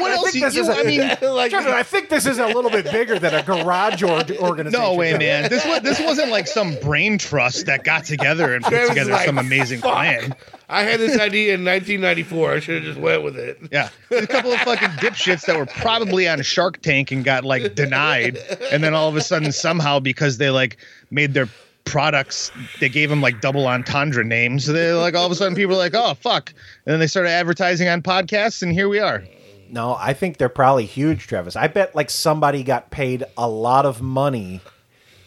what 0.00 0.10
I 0.10 0.14
else? 0.14 0.30
think 0.30 0.34
You, 0.36 0.40
this 0.42 0.56
is 0.56 0.68
a- 0.68 0.76
I 0.78 0.82
mean, 0.84 1.00
like, 1.34 1.50
Travis, 1.50 1.72
I 1.72 1.82
think 1.82 2.08
this 2.08 2.26
is 2.26 2.38
a 2.38 2.46
little 2.46 2.70
bit 2.70 2.84
bigger 2.90 3.18
than 3.18 3.34
a 3.34 3.42
garage 3.42 4.02
or- 4.02 4.08
organization. 4.40 4.82
no 4.82 4.94
way, 4.94 5.16
man. 5.18 5.48
This 5.50 5.64
was 5.66 5.80
this 5.82 6.00
wasn't 6.00 6.30
like 6.30 6.46
some 6.46 6.74
brain 6.82 7.18
trust 7.18 7.66
that 7.66 7.84
got 7.84 8.04
together 8.04 8.54
and 8.54 8.64
put 8.64 8.70
Travis 8.72 8.88
together 8.90 9.12
like, 9.12 9.26
some 9.26 9.38
amazing 9.38 9.80
"Fuck." 9.80 9.92
plan. 9.92 10.34
I 10.68 10.82
had 10.82 11.00
this 11.00 11.18
idea 11.18 11.54
in 11.54 11.64
1994. 11.64 12.52
I 12.52 12.60
should 12.60 12.74
have 12.76 12.84
just 12.84 12.98
went 13.00 13.22
with 13.22 13.36
it. 13.38 13.58
Yeah, 13.72 13.88
a 14.10 14.26
couple 14.26 14.52
of 14.52 14.60
fucking 14.60 14.88
dipshits 14.98 15.46
that 15.46 15.56
were 15.56 15.66
probably 15.66 16.28
on 16.28 16.42
Shark 16.42 16.80
Tank 16.82 17.10
and 17.10 17.24
got 17.24 17.44
like 17.44 17.74
denied, 17.74 18.36
and 18.70 18.82
then 18.82 18.94
all 18.94 19.08
of 19.08 19.16
a 19.16 19.20
sudden 19.20 19.52
somehow 19.52 19.98
because 19.98 20.38
they 20.38 20.50
like 20.50 20.76
made 21.10 21.32
their 21.34 21.48
products, 21.88 22.50
they 22.80 22.88
gave 22.88 23.10
them 23.10 23.20
like 23.20 23.40
double 23.40 23.66
entendre 23.66 24.24
names. 24.24 24.66
They 24.66 24.92
like 24.92 25.14
all 25.14 25.26
of 25.26 25.32
a 25.32 25.34
sudden 25.34 25.54
people 25.54 25.74
are 25.74 25.78
like, 25.78 25.94
oh 25.94 26.14
fuck, 26.14 26.52
and 26.86 26.92
then 26.92 27.00
they 27.00 27.06
started 27.06 27.30
advertising 27.30 27.88
on 27.88 28.02
podcasts, 28.02 28.62
and 28.62 28.72
here 28.72 28.88
we 28.88 28.98
are. 28.98 29.24
No, 29.70 29.96
I 29.98 30.14
think 30.14 30.38
they're 30.38 30.48
probably 30.48 30.86
huge, 30.86 31.26
Travis. 31.26 31.54
I 31.56 31.66
bet 31.68 31.94
like 31.94 32.10
somebody 32.10 32.62
got 32.62 32.90
paid 32.90 33.24
a 33.36 33.48
lot 33.48 33.84
of 33.84 34.00
money 34.00 34.60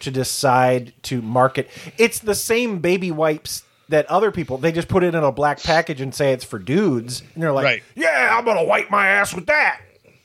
to 0.00 0.10
decide 0.10 0.92
to 1.04 1.22
market. 1.22 1.68
It's 1.96 2.18
the 2.18 2.34
same 2.34 2.80
baby 2.80 3.10
wipes 3.12 3.62
that 3.88 4.06
other 4.06 4.32
people 4.32 4.58
they 4.58 4.72
just 4.72 4.88
put 4.88 5.04
it 5.04 5.14
in 5.14 5.22
a 5.22 5.30
black 5.30 5.62
package 5.62 6.00
and 6.00 6.14
say 6.14 6.32
it's 6.32 6.44
for 6.44 6.58
dudes, 6.58 7.22
and 7.34 7.42
they're 7.42 7.52
like, 7.52 7.64
Right. 7.64 7.82
"Yeah, 7.94 8.36
I'm 8.36 8.44
gonna 8.44 8.64
wipe 8.64 8.90
my 8.90 9.06
ass 9.08 9.34
with 9.34 9.46
that." 9.46 9.80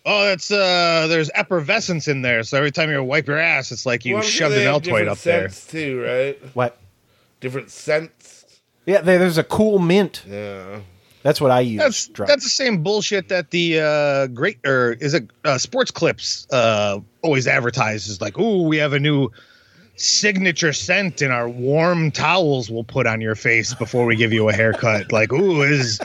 Oh, 0.10 0.24
that's 0.26 0.50
uh, 0.50 1.08
there's 1.10 1.30
effervescence 1.36 2.08
in 2.08 2.22
there. 2.22 2.42
So 2.44 2.58
every 2.58 2.72
time 2.72 2.90
you 2.90 3.04
wipe 3.04 3.28
your 3.28 3.38
ass, 3.38 3.72
it's 3.74 3.86
like 3.86 4.06
you 4.06 4.14
Well, 4.16 4.24
shoved 4.24 4.56
an 4.56 4.62
have 4.62 4.82
Altoid 4.82 5.08
up 5.10 5.18
there. 5.20 5.50
scents 5.50 5.68
too, 5.70 6.02
right? 6.02 6.40
What? 6.56 6.78
Different 7.42 7.70
scents. 7.70 8.46
Yeah, 8.86 9.02
there- 9.02 9.20
there's 9.20 9.38
a 9.38 9.44
cool 9.44 9.80
mint. 9.80 10.24
Yeah. 10.28 10.80
That's 11.24 11.42
what 11.42 11.52
I 11.52 11.60
use. 11.60 11.80
That's 11.82 12.08
that's 12.08 12.44
the 12.46 12.50
same 12.50 12.84
bullshit 12.84 13.28
that 13.30 13.52
the 13.52 13.82
uh, 13.82 14.28
great 14.28 14.60
or 14.66 14.94
is 14.94 15.14
it 15.14 15.30
uh, 15.44 15.58
sports 15.58 15.92
clips 15.92 16.48
uh, 16.54 17.00
always 17.22 17.48
advertises 17.48 18.22
like, 18.22 18.38
"Ooh, 18.40 18.62
we 18.62 18.78
have 18.78 18.94
a 18.94 19.00
new 19.00 19.30
signature 19.98 20.72
scent 20.72 21.22
in 21.22 21.32
our 21.32 21.50
warm 21.50 22.12
towels 22.12 22.70
we'll 22.70 22.84
put 22.86 23.08
on 23.08 23.20
your 23.20 23.36
face 23.36 23.74
before 23.74 24.06
we 24.06 24.16
give 24.16 24.32
you 24.32 24.48
a 24.48 24.54
haircut." 24.54 25.12
like, 25.12 25.34
"Ooh, 25.34 25.64
is 25.64 26.00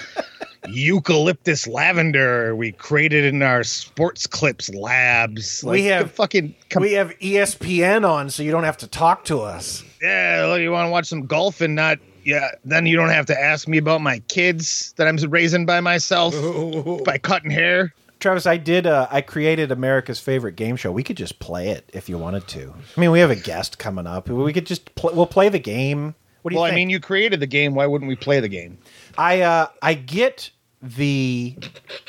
eucalyptus 0.69 1.67
lavender 1.67 2.55
we 2.57 2.73
created 2.73 3.25
in 3.25 3.43
our 3.43 3.65
sports 3.65 4.27
clips 4.27 4.73
labs." 4.75 5.63
Like, 5.65 5.73
We 5.75 5.85
have- 5.87 6.11
fucking 6.13 6.55
come, 6.69 6.83
we 6.83 6.93
have 6.93 7.11
ESPN 7.21 8.09
on, 8.09 8.31
so 8.31 8.43
you 8.43 8.51
don't 8.51 8.65
have 8.65 8.79
to 8.79 8.87
talk 8.87 9.25
to 9.27 9.41
us. 9.41 9.83
yeah. 10.03 10.45
look, 10.49 10.61
You 10.61 10.71
want 10.73 10.87
to 10.87 10.91
watch 10.91 11.07
some 11.07 11.27
golf 11.27 11.61
and 11.61 11.75
not. 11.75 11.99
Yeah, 12.25 12.51
then 12.65 12.87
you 12.87 12.97
don't 12.97 13.09
have 13.09 13.27
to 13.27 13.41
ask 13.41 13.67
me 13.67 13.79
about 13.79 14.01
my 14.01 14.21
kids 14.29 14.95
that 14.97 15.09
I'm 15.09 15.17
raising 15.29 15.67
by 15.67 15.81
myself 15.81 16.35
by 17.05 17.19
cutting 17.19 17.51
hair. 17.51 17.93
Travis, 18.21 18.47
I 18.47 18.57
did. 18.59 18.87
Uh, 18.87 19.09
I 19.11 19.21
created 19.21 19.73
America's 19.73 20.21
favorite 20.21 20.55
game 20.55 20.77
show. 20.77 20.93
We 20.93 21.03
could 21.03 21.17
just 21.17 21.41
play 21.41 21.71
it 21.71 21.91
if 21.93 22.09
you 22.09 22.17
wanted 22.19 22.47
to. 22.49 22.73
I 22.97 23.01
mean, 23.01 23.11
we 23.11 23.19
have 23.19 23.31
a 23.33 23.37
guest 23.37 23.79
coming 23.81 24.07
up. 24.07 24.29
We 24.29 24.53
could 24.53 24.67
just 24.67 24.95
pl- 24.95 25.11
we'll 25.15 25.27
play 25.27 25.49
the 25.49 25.59
game. 25.59 26.15
What 26.43 26.51
do 26.51 26.55
you 26.55 26.61
well, 26.61 26.67
think? 26.69 26.75
I 26.75 26.77
mean, 26.77 26.91
you 26.91 27.01
created 27.01 27.41
the 27.41 27.47
game. 27.49 27.75
Why 27.75 27.87
wouldn't 27.87 28.09
we 28.09 28.15
play 28.15 28.39
the 28.39 28.49
game? 28.49 28.79
I 29.19 29.43
uh, 29.43 29.69
I 29.81 29.95
get 29.95 30.51
the 30.83 31.57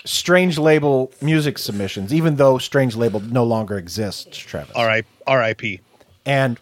Strange 0.06 0.58
Label 0.58 1.12
music 1.22 1.58
submissions, 1.58 2.14
even 2.14 2.36
though 2.38 2.58
Strange 2.58 2.96
Label 2.96 3.20
no 3.20 3.44
longer 3.44 3.78
exists, 3.78 4.38
Travis. 4.38 4.76
All 4.76 4.86
right, 4.86 5.06
R.I.P. 5.28 5.80
And 6.26 6.60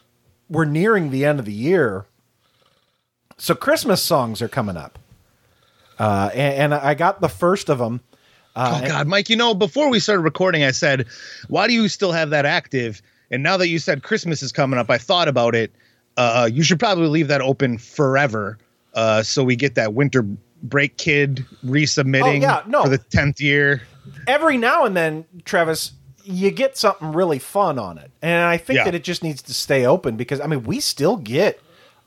we're 0.49 0.65
nearing 0.65 1.11
the 1.11 1.25
end 1.25 1.39
of 1.39 1.45
the 1.45 1.53
year, 1.53 2.05
so 3.37 3.55
Christmas 3.55 4.03
songs 4.03 4.41
are 4.41 4.49
coming 4.49 4.75
up. 4.77 4.99
Uh, 5.97 6.29
and, 6.33 6.73
and 6.73 6.73
I 6.73 6.95
got 6.95 7.21
the 7.21 7.29
first 7.29 7.69
of 7.69 7.77
them. 7.77 8.01
Uh, 8.55 8.81
oh 8.83 8.87
God, 8.87 9.07
Mike. 9.07 9.29
You 9.29 9.35
know, 9.35 9.53
before 9.53 9.89
we 9.89 9.99
started 9.99 10.23
recording, 10.23 10.63
I 10.63 10.71
said, 10.71 11.05
"Why 11.47 11.67
do 11.67 11.73
you 11.73 11.87
still 11.87 12.11
have 12.11 12.31
that 12.31 12.45
active?" 12.45 13.01
And 13.29 13.43
now 13.43 13.55
that 13.57 13.69
you 13.69 13.79
said 13.79 14.03
Christmas 14.03 14.43
is 14.43 14.51
coming 14.51 14.77
up, 14.77 14.89
I 14.89 14.97
thought 14.97 15.29
about 15.29 15.55
it. 15.55 15.71
Uh, 16.17 16.49
you 16.51 16.63
should 16.63 16.79
probably 16.79 17.07
leave 17.07 17.29
that 17.29 17.41
open 17.41 17.77
forever, 17.77 18.57
uh, 18.93 19.23
so 19.23 19.43
we 19.43 19.55
get 19.55 19.75
that 19.75 19.93
winter 19.93 20.25
break 20.63 20.97
kid 20.97 21.45
resubmitting 21.65 22.23
Oh, 22.23 22.31
yeah, 22.41 22.63
no. 22.67 22.83
for 22.83 22.89
the 22.89 22.97
tenth 22.97 23.41
year. 23.41 23.81
every 24.27 24.57
now 24.57 24.85
and 24.85 24.95
then, 24.95 25.25
Travis, 25.45 25.93
you 26.23 26.51
get 26.51 26.77
something 26.77 27.13
really 27.13 27.39
fun 27.39 27.79
on 27.79 27.97
it. 27.97 28.11
And 28.21 28.43
I 28.43 28.57
think 28.57 28.77
Yeah. 28.77 28.83
that 28.85 28.95
it 28.95 29.03
just 29.03 29.23
needs 29.23 29.41
to 29.43 29.53
stay 29.53 29.85
open 29.85 30.17
because, 30.17 30.39
I 30.39 30.45
mean, 30.47 30.63
we 30.63 30.79
still 30.79 31.17
get 31.17 31.59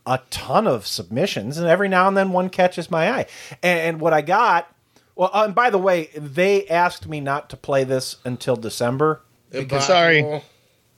a 0.07 0.21
ton 0.31 0.67
of 0.67 0.87
submissions, 0.87 1.57
and 1.59 1.67
every 1.67 1.89
now 1.89 2.07
and 2.07 2.17
then 2.17 2.31
one 2.31 2.49
catches 2.51 2.91
my 2.91 3.11
eye. 3.11 3.27
And, 3.63 3.81
and 3.81 4.01
what 4.01 4.13
I 4.13 4.21
got, 4.21 4.69
well, 5.17 5.31
uh, 5.33 5.45
and 5.47 5.55
by 5.55 5.71
the 5.71 5.79
way, 5.79 6.11
they 6.15 6.67
asked 6.69 7.09
me 7.09 7.21
not 7.21 7.49
to 7.51 7.57
play 7.57 7.85
this 7.85 8.17
until 8.25 8.55
December. 8.55 9.23
Impossible. 9.51 9.81
Sorry. 9.95 10.43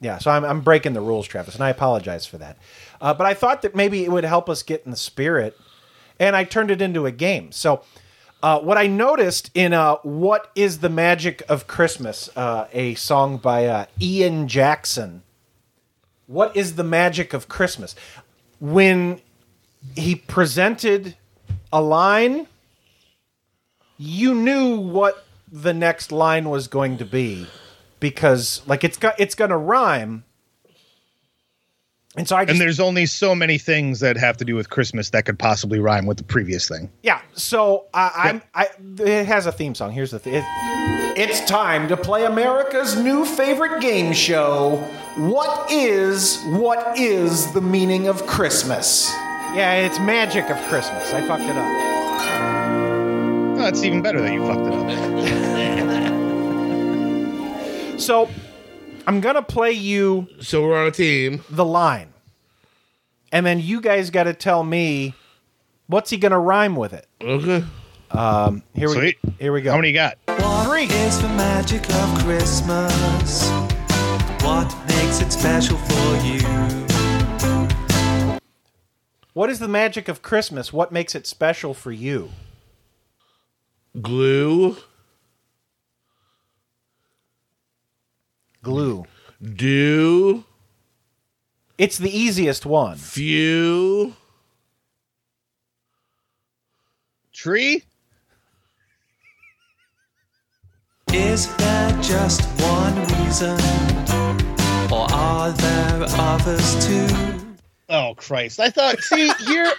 Yeah, 0.00 0.19
so 0.19 0.31
I'm, 0.31 0.45
I'm 0.45 0.61
breaking 0.61 0.93
the 0.93 1.00
rules, 1.00 1.26
Travis, 1.26 1.55
and 1.55 1.62
I 1.64 1.71
apologize 1.71 2.26
for 2.26 2.37
that. 2.38 2.59
Uh, 3.00 3.14
but 3.14 3.26
I 3.26 3.33
thought 3.35 3.62
that 3.62 3.75
maybe 3.75 4.05
it 4.05 4.11
would 4.11 4.25
help 4.25 4.50
us 4.50 4.62
get 4.62 4.83
in 4.85 4.90
the 4.90 4.97
spirit, 4.97 5.57
and 6.18 6.37
I 6.37 6.44
turned 6.44 6.70
it 6.70 6.82
into 6.82 7.06
a 7.06 7.12
game. 7.12 7.52
So, 7.52 7.82
uh, 8.42 8.61
what 8.61 8.78
I 8.78 8.87
noticed 8.87 9.50
in 9.54 9.73
uh, 9.73 9.96
"What 10.02 10.50
Is 10.54 10.78
the 10.78 10.88
Magic 10.88 11.42
of 11.49 11.66
Christmas," 11.66 12.28
uh, 12.37 12.66
a 12.73 12.94
song 12.94 13.38
by 13.38 13.66
uh, 13.66 13.87
Ian 14.00 14.49
Jackson. 14.49 15.23
What 16.26 16.56
is 16.56 16.75
the 16.75 16.85
magic 16.85 17.32
of 17.32 17.49
Christmas? 17.49 17.94
When 18.58 19.20
he 19.94 20.16
presented 20.16 21.16
a 21.73 21.80
line, 21.80 22.49
you 23.96 24.35
knew 24.35 24.76
what 24.76 25.25
the 25.50 25.73
next 25.73 26.11
line 26.11 26.50
was 26.50 26.66
going 26.66 26.99
to 26.99 27.04
be 27.04 27.46
because 28.00 28.62
like 28.66 28.85
it's 28.85 28.99
got 28.99 29.18
it's 29.18 29.35
going 29.35 29.50
to 29.50 29.56
rhyme. 29.56 30.25
And 32.16 32.26
so 32.26 32.35
I 32.37 32.44
just 32.44 32.52
And 32.52 32.61
there's 32.61 32.80
only 32.80 33.04
so 33.06 33.35
many 33.35 33.58
things 33.58 34.00
that 34.00 34.16
have 34.16 34.37
to 34.38 34.44
do 34.44 34.54
with 34.54 34.70
Christmas 34.70 35.11
that 35.11 35.26
could 35.26 35.38
possibly 35.38 35.78
rhyme 35.78 36.06
with 36.06 36.16
the 36.16 36.25
previous 36.25 36.66
thing. 36.68 36.90
yeah. 37.02 37.20
So 37.35 37.85
I, 37.92 38.11
I'm 38.14 38.42
I 38.54 38.68
it 39.04 39.26
has 39.26 39.44
a 39.46 39.52
theme 39.52 39.75
song. 39.75 39.92
Here's 39.92 40.11
the 40.12 40.18
thing. 40.18 40.42
It's 41.18 41.44
time 41.49 41.88
to 41.88 41.96
play 41.96 42.25
America's 42.25 42.96
new 42.96 43.25
favorite 43.26 43.80
game 43.82 44.12
show. 44.14 44.76
What 45.16 45.70
is 45.70 46.42
what 46.46 46.99
is 46.99 47.52
the 47.52 47.61
meaning 47.61 48.08
of 48.08 48.26
Christmas? 48.26 49.11
Yeah, 49.54 49.75
it's 49.75 49.99
magic 49.99 50.49
of 50.50 50.56
Christmas. 50.68 51.12
I 51.12 51.20
fucked 51.26 51.42
it 51.44 51.56
up. 51.56 51.66
Oh, 53.58 53.66
it's 53.68 53.82
even 53.85 54.00
better 54.02 54.20
that 54.23 54.32
you 54.32 54.46
fucked 54.46 54.66
it 54.66 54.73
up. 54.73 56.06
So 57.99 58.28
I'm 59.06 59.20
gonna 59.20 59.42
play 59.42 59.72
you 59.72 60.28
So 60.40 60.62
we're 60.62 60.80
on 60.80 60.88
a 60.88 60.90
team. 60.90 61.42
the 61.50 61.64
line, 61.64 62.12
and 63.32 63.46
then 63.46 63.60
you 63.60 63.80
guys 63.80 64.10
got 64.10 64.25
to 64.25 64.34
tell 64.34 64.64
me 64.64 65.14
what's 65.86 66.10
he 66.10 66.16
gonna 66.16 66.40
rhyme 66.40 66.75
with 66.76 66.92
it. 66.92 67.06
Okay. 67.20 67.64
Um, 68.10 68.62
here 68.75 68.88
Sweet. 68.88 69.18
we 69.25 69.32
here 69.38 69.52
we 69.52 69.62
go. 69.62 69.70
How 69.72 69.76
many 69.76 69.88
you 69.88 69.94
got? 69.94 70.18
Three. 70.66 70.84
is 70.84 71.20
the 71.20 71.28
magic 71.28 71.88
of 71.92 72.18
Christmas? 72.25 73.48
What 74.44 74.72
makes 74.88 75.20
it 75.20 75.32
special 75.32 75.76
for 75.76 76.16
you? 76.25 76.40
What 79.32 79.50
is 79.50 79.58
the 79.58 79.68
magic 79.68 80.08
of 80.08 80.22
Christmas? 80.22 80.72
What 80.72 80.92
makes 80.92 81.14
it 81.14 81.26
special 81.26 81.75
for 81.75 81.92
you? 81.92 82.30
Glue. 84.00 84.76
Glue. 88.66 89.06
Do. 89.40 90.44
It's 91.78 91.99
the 91.99 92.11
easiest 92.11 92.66
one. 92.66 92.96
Few. 92.96 94.12
Tree? 97.32 97.85
Is 101.12 101.54
there 101.54 101.92
just 102.02 102.42
one 102.61 102.96
reason? 103.23 103.56
Or 104.90 105.06
are 105.12 105.52
there 105.52 106.06
others 106.18 106.85
too? 106.85 107.06
Oh 107.88 108.14
Christ! 108.16 108.58
I 108.58 108.70
thought. 108.70 108.99
See 108.99 109.30
here. 109.46 109.73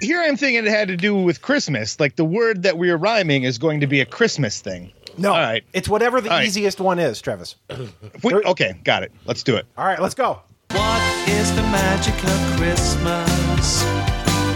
here 0.00 0.20
I'm 0.20 0.36
thinking 0.36 0.64
it 0.64 0.68
had 0.68 0.88
to 0.88 0.96
do 0.96 1.14
with 1.14 1.42
Christmas. 1.42 2.00
Like 2.00 2.16
the 2.16 2.24
word 2.24 2.64
that 2.64 2.76
we 2.76 2.90
are 2.90 2.96
rhyming 2.96 3.44
is 3.44 3.58
going 3.58 3.78
to 3.82 3.86
be 3.86 4.00
a 4.00 4.04
Christmas 4.04 4.60
thing. 4.60 4.92
No, 5.16 5.32
All 5.32 5.38
right. 5.40 5.62
it's 5.72 5.88
whatever 5.88 6.20
the 6.20 6.30
All 6.30 6.36
right. 6.38 6.46
easiest 6.46 6.80
one 6.80 6.98
is, 6.98 7.20
Travis. 7.20 7.56
We- 8.22 8.34
okay, 8.34 8.80
got 8.84 9.02
it. 9.02 9.12
Let's 9.26 9.42
do 9.42 9.56
it. 9.56 9.66
All 9.78 9.84
right, 9.86 10.00
let's 10.00 10.14
go. 10.14 10.40
What 10.70 11.28
is 11.28 11.54
the 11.54 11.62
magic 11.62 12.14
of 12.14 12.56
Christmas 12.58 13.82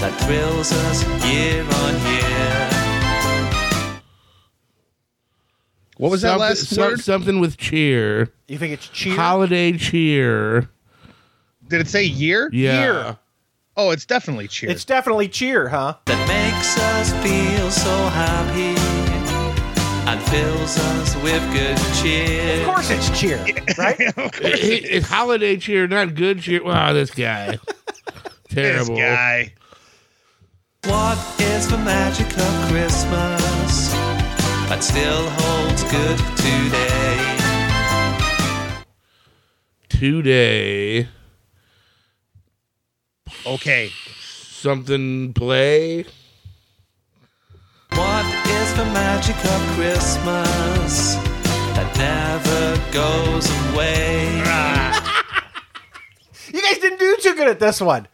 that 0.01 0.13
thrills 0.27 0.73
us 0.73 1.03
year 1.27 1.63
on 1.63 1.95
year? 2.13 2.71
What 5.97 6.11
was 6.11 6.23
that 6.23 6.39
last 6.39 6.67
some- 6.69 6.85
word? 6.91 7.01
Something 7.01 7.41
with 7.41 7.57
cheer. 7.57 8.33
You 8.47 8.59
think 8.59 8.73
it's 8.73 8.89
cheer? 8.89 9.15
Holiday 9.17 9.73
cheer. 9.77 10.71
Did 11.69 11.81
it 11.81 11.89
say 11.89 12.05
year? 12.05 12.49
Yeah. 12.53 12.81
Year. 12.81 13.19
Oh, 13.77 13.91
it's 13.91 14.07
definitely 14.07 14.49
cheer. 14.49 14.71
It's 14.71 14.85
definitely 14.85 15.29
cheer, 15.29 15.69
huh? 15.69 15.95
That 16.07 16.27
makes 16.27 16.77
us 16.79 17.13
feel 17.23 17.71
so 17.71 18.09
happy 18.09 18.75
and 20.09 20.21
fills 20.31 20.79
us 20.79 21.15
with 21.17 21.43
good 21.53 21.77
cheer. 22.01 22.61
Of 22.61 22.67
course 22.67 22.91
it's 22.91 23.11
cheer, 23.19 23.39
right? 23.77 23.99
It- 24.41 24.65
it- 24.65 24.85
it's 24.85 25.07
holiday 25.09 25.57
cheer, 25.59 25.87
not 25.87 26.15
good 26.15 26.41
cheer. 26.41 26.63
Wow, 26.65 26.93
this 26.95 27.11
guy. 27.11 27.59
this 28.51 28.55
Terrible. 28.87 28.97
guy. 28.97 29.53
What 30.85 31.19
is 31.41 31.69
the 31.69 31.77
magic 31.79 32.27
of 32.27 32.69
Christmas 32.71 33.91
that 34.71 34.81
still 34.83 35.29
holds 35.31 35.83
good 35.91 36.19
today? 36.37 37.35
Today, 39.89 41.09
Okay. 43.45 43.91
something 44.21 45.33
play. 45.35 46.05
What 48.69 48.81
is 48.81 48.87
the 48.87 48.93
magic 48.93 49.37
of 49.47 49.61
Christmas 49.77 51.15
that 51.75 51.91
never 51.97 52.93
goes 52.93 53.49
away? 53.73 54.43
You 56.53 56.61
guys 56.63 56.77
didn't 56.79 56.99
do 56.99 57.17
too 57.21 57.35
good 57.35 57.49
at 57.49 57.61
this 57.61 57.81
one. 57.81 58.07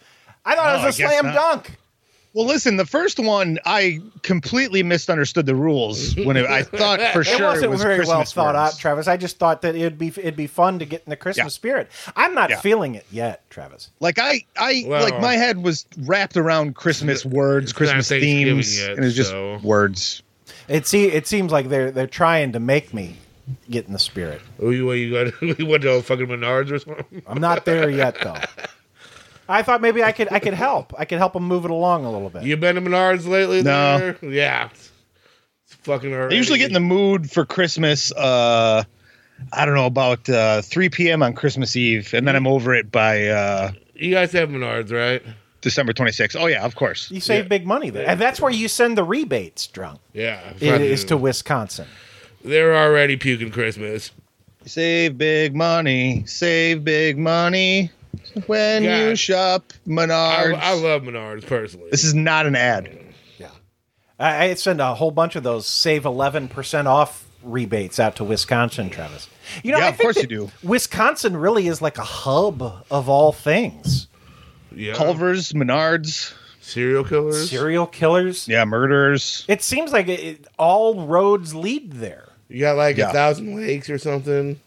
I 0.44 0.54
thought 0.54 0.76
No, 0.76 0.82
it 0.82 0.86
was 0.86 0.94
a 1.00 1.02
slam 1.02 1.26
not. 1.26 1.34
dunk. 1.34 1.76
Well, 2.34 2.46
listen, 2.46 2.76
the 2.76 2.86
first 2.86 3.18
one 3.20 3.58
I 3.64 4.00
completely 4.22 4.82
misunderstood 4.84 5.46
the 5.46 5.54
rules 5.56 6.14
when 6.16 6.36
it, 6.36 6.46
I 6.46 6.62
thought 6.64 7.00
for 7.12 7.22
sure. 7.24 7.34
It 7.34 7.38
sure 7.38 7.46
wasn't 7.48 7.70
was 7.72 7.82
very 7.82 8.04
well 8.04 8.22
thought 8.24 8.54
words. 8.56 8.74
out, 8.74 8.78
Travis. 8.78 9.06
I 9.08 9.16
just 9.16 9.38
thought 9.38 9.62
that 9.62 9.74
it'd 9.76 9.98
be 9.98 10.08
it'd 10.08 10.36
be 10.36 10.46
fun 10.48 10.78
to 10.80 10.84
get 10.84 11.02
in 11.04 11.10
the 11.10 11.16
Christmas 11.16 11.54
Yeah. 11.54 11.56
spirit. 11.56 11.90
I'm 12.16 12.34
not 12.34 12.50
Yeah. 12.50 12.60
feeling 12.60 12.94
it 12.96 13.06
yet, 13.10 13.48
Travis. 13.50 13.90
Like 14.00 14.18
I, 14.20 14.44
I 14.56 14.84
Well- 14.86 15.02
like 15.02 15.20
my 15.20 15.34
head 15.34 15.58
was 15.62 15.86
wrapped 15.98 16.36
around 16.36 16.74
Christmas 16.76 17.24
words, 17.24 17.72
Christmas 17.72 18.08
themes, 18.08 18.78
yet, 18.80 18.96
and 18.96 19.04
it's 19.04 19.14
just 19.16 19.30
so- 19.30 19.58
words. 19.62 20.22
It 20.68 20.86
see 20.86 21.06
it 21.06 21.26
seems 21.26 21.52
like 21.52 21.68
they're 21.68 21.90
they're 21.90 22.06
trying 22.06 22.52
to 22.52 22.60
make 22.60 22.94
me 22.94 23.16
get 23.70 23.86
in 23.86 23.92
the 23.92 23.98
spirit. 23.98 24.40
Oh, 24.60 24.70
you, 24.70 24.90
you 24.92 25.12
got? 25.12 25.42
You 25.58 25.66
went 25.66 25.82
to 25.82 26.00
fucking 26.02 26.26
Menards 26.26 26.70
or 26.70 26.78
something? 26.78 27.22
I'm 27.26 27.40
not 27.40 27.64
there 27.64 27.90
yet 27.90 28.16
though. 28.22 28.36
I 29.48 29.62
thought 29.62 29.82
maybe 29.82 30.02
I 30.02 30.12
could 30.12 30.32
I 30.32 30.38
could 30.38 30.54
help. 30.54 30.94
I 30.98 31.04
could 31.04 31.18
help 31.18 31.34
them 31.34 31.44
move 31.44 31.64
it 31.64 31.70
along 31.70 32.04
a 32.04 32.10
little 32.10 32.30
bit. 32.30 32.44
You 32.44 32.56
been 32.56 32.76
to 32.76 32.80
Menards 32.80 33.26
lately? 33.26 33.62
No. 33.62 33.98
There? 33.98 34.18
Yeah. 34.22 34.70
It's 35.64 35.74
fucking. 35.74 36.14
I 36.14 36.30
usually 36.30 36.58
get 36.58 36.68
in 36.68 36.74
the 36.74 36.80
mood 36.80 37.30
for 37.30 37.44
Christmas. 37.44 38.10
Uh, 38.12 38.84
I 39.52 39.66
don't 39.66 39.74
know 39.74 39.86
about 39.86 40.28
uh, 40.28 40.62
3 40.62 40.88
p.m. 40.88 41.22
on 41.22 41.34
Christmas 41.34 41.76
Eve, 41.76 42.14
and 42.14 42.26
then 42.26 42.36
I'm 42.36 42.46
over 42.46 42.74
it 42.74 42.90
by 42.90 43.26
uh, 43.26 43.72
You 43.94 44.12
guys 44.12 44.32
have 44.32 44.48
Menards, 44.48 44.92
right? 44.92 45.22
December 45.64 45.92
26th. 45.92 46.36
Oh 46.38 46.46
yeah, 46.46 46.64
of 46.64 46.76
course. 46.76 47.10
You 47.10 47.20
save 47.20 47.48
big 47.48 47.66
money 47.66 47.90
there, 47.90 48.06
and 48.08 48.20
that's 48.20 48.40
where 48.40 48.52
you 48.52 48.68
send 48.68 48.96
the 48.96 49.02
rebates, 49.02 49.66
drunk. 49.66 49.98
Yeah. 50.12 50.52
It 50.60 50.80
is 50.80 51.04
to 51.06 51.16
Wisconsin. 51.16 51.88
They're 52.44 52.76
already 52.76 53.16
puking 53.16 53.50
Christmas. 53.50 54.12
Save 54.66 55.18
big 55.18 55.56
money, 55.56 56.24
save 56.26 56.84
big 56.84 57.18
money 57.18 57.90
when 58.46 58.84
you 58.84 59.16
shop 59.16 59.72
I, 59.86 59.88
Menards. 59.88 60.54
I 60.58 60.74
love 60.74 61.02
Menards 61.02 61.46
personally. 61.46 61.90
this 61.90 62.04
is 62.04 62.14
not 62.14 62.46
an 62.46 62.54
ad. 62.54 62.98
I, 64.16 64.44
I 64.50 64.54
send 64.54 64.80
a 64.80 64.94
whole 64.94 65.10
bunch 65.10 65.34
of 65.34 65.42
those 65.42 65.66
save 65.66 66.04
eleven 66.04 66.46
percent 66.48 66.86
off 66.86 67.26
rebates 67.42 67.98
out 67.98 68.16
to 68.16 68.24
Wisconsin, 68.24 68.88
Travis. 68.90 69.28
You 69.62 69.72
know, 69.72 69.78
Yeah, 69.78 69.86
I 69.86 69.88
of 69.88 69.98
course 69.98 70.16
you 70.16 70.26
do. 70.26 70.50
Wisconsin 70.62 71.36
really 71.36 71.66
is 71.66 71.82
like 71.82 71.98
a 71.98 72.04
hub 72.04 72.62
of 72.90 73.08
all 73.08 73.32
things. 73.32 74.06
Yeah. 74.76 74.94
Culver's, 74.94 75.52
Menards, 75.52 76.32
Serial 76.60 77.04
killers. 77.04 77.50
Serial 77.50 77.86
killers. 77.86 78.48
yeah, 78.48 78.64
murderers. 78.64 79.44
It 79.48 79.62
seems 79.62 79.92
like 79.92 80.08
it, 80.08 80.20
it- 80.20 80.46
all 80.58 81.06
roads 81.06 81.54
lead 81.54 81.92
there. 81.92 82.28
You 82.48 82.60
got 82.60 82.76
like 82.76 82.96
Yeah. 82.96 83.10
a 83.10 83.12
thousand 83.12 83.56
lakes 83.56 83.88
or 83.90 83.98
something. 83.98 84.58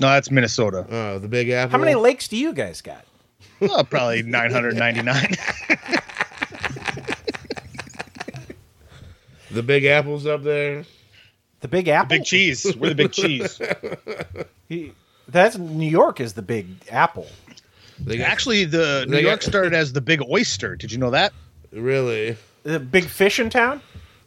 No, 0.00 0.06
that's 0.10 0.30
Minnesota. 0.30 0.86
Oh, 0.88 1.18
the 1.18 1.28
Big 1.28 1.48
Apple. 1.50 1.72
How 1.72 1.78
many 1.78 1.94
lakes 1.94 2.28
do 2.28 2.36
you 2.36 2.52
guys 2.52 2.80
got? 2.82 3.04
Oh, 3.60 3.82
probably 3.84 4.22
999. 4.22 5.34
The 9.50 9.62
Big 9.62 9.84
Apple's 9.86 10.26
up 10.26 10.42
there. 10.42 10.84
The 11.60 11.68
Big 11.68 11.88
Apple. 11.88 12.08
big 12.18 12.24
cheese. 12.24 12.76
We're 12.76 12.90
the 12.90 12.94
big 12.94 13.12
cheese. 13.12 13.60
He- 14.68 14.92
That's 15.26 15.56
New 15.56 15.88
York 15.88 16.20
is 16.20 16.34
the 16.34 16.42
Big 16.42 16.66
Apple. 16.90 17.26
They 18.00 18.18
got, 18.18 18.28
Actually, 18.28 18.64
the 18.64 19.04
New 19.06 19.16
They 19.16 19.22
got- 19.22 19.28
York 19.28 19.42
started 19.42 19.74
as 19.74 19.92
the 19.92 20.00
Big 20.00 20.22
Oyster. 20.30 20.76
Did 20.76 20.92
you 20.92 20.98
know 20.98 21.10
that? 21.10 21.32
really. 21.72 22.36
The 22.64 22.80
big 22.80 23.04
fish 23.04 23.38
in 23.38 23.50
town. 23.50 23.80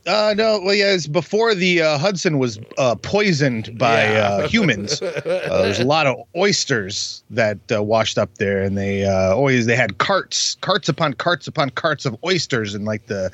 Uh, 0.07 0.33
no, 0.35 0.59
well, 0.63 0.73
yeah, 0.73 0.93
it's 0.93 1.05
before 1.05 1.53
the 1.53 1.81
uh, 1.81 1.97
Hudson 1.99 2.39
was 2.39 2.59
uh, 2.79 2.95
poisoned 2.95 3.77
by 3.77 4.03
Yeah. 4.05 4.19
uh, 4.29 4.47
humans. 4.47 4.99
Uh, 5.01 5.21
there's 5.61 5.79
a 5.79 5.83
lot 5.85 6.07
of 6.07 6.15
oysters 6.35 7.23
that 7.29 7.59
uh, 7.71 7.83
washed 7.83 8.17
up 8.17 8.35
there, 8.39 8.63
and 8.63 8.75
they 8.75 9.05
uh, 9.05 9.35
always 9.35 9.67
they 9.67 9.75
had 9.75 9.99
carts, 9.99 10.55
carts 10.61 10.89
upon 10.89 11.13
carts 11.13 11.45
upon 11.47 11.69
carts 11.69 12.05
of 12.07 12.15
oysters 12.25 12.73
in 12.73 12.83
like 12.83 13.05
the 13.07 13.29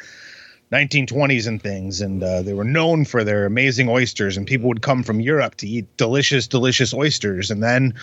1920s 0.73 1.47
and 1.47 1.61
things, 1.61 2.01
and 2.01 2.21
uh, 2.21 2.41
they 2.41 2.53
were 2.53 2.65
known 2.65 3.05
for 3.05 3.23
their 3.23 3.45
amazing 3.45 3.87
oysters. 3.87 4.35
And 4.35 4.45
people 4.45 4.67
would 4.67 4.81
come 4.81 5.03
from 5.03 5.21
Europe 5.21 5.55
to 5.55 5.67
eat 5.67 5.85
delicious, 5.95 6.47
delicious 6.47 6.93
oysters, 6.93 7.49
and 7.49 7.63
then 7.63 7.93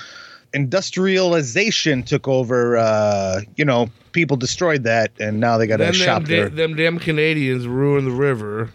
industrialization 0.54 2.02
took 2.02 2.26
over. 2.28 2.76
Uh, 2.76 3.40
you 3.56 3.64
know, 3.64 3.88
people 4.12 4.36
destroyed 4.36 4.84
that, 4.84 5.12
and 5.20 5.40
now 5.40 5.58
they 5.58 5.66
got 5.66 5.78
to 5.78 5.92
shop 5.92 6.22
them, 6.22 6.30
there. 6.30 6.48
them 6.48 6.76
damn 6.76 6.98
Canadians 6.98 7.66
ruined 7.66 8.06
the 8.06 8.12
river. 8.12 8.70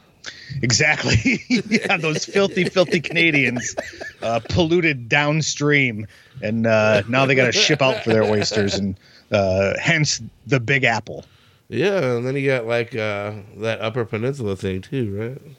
Exactly. 0.62 1.42
yeah, 1.68 1.98
those 1.98 2.26
filthy, 2.26 2.66
filthy 2.66 3.00
Canadians 3.00 3.76
uh, 4.22 4.40
polluted 4.50 5.10
downstream, 5.10 6.06
and 6.44 6.68
uh, 6.68 7.02
now 7.08 7.26
they 7.26 7.36
got 7.36 7.46
to 7.46 7.52
ship 7.52 7.82
out 7.82 8.04
for 8.04 8.12
their 8.12 8.24
oysters, 8.24 8.76
and 8.76 9.00
uh, 9.32 9.74
hence 9.80 10.22
the 10.46 10.60
Big 10.60 10.84
Apple. 10.84 11.26
Yeah, 11.70 12.16
and 12.16 12.26
then 12.26 12.36
you 12.36 12.48
got 12.48 12.66
like 12.66 12.96
uh, 12.96 13.34
that 13.58 13.80
Upper 13.80 14.04
Peninsula 14.04 14.56
thing 14.56 14.82
too, 14.82 15.16
right? 15.16 15.56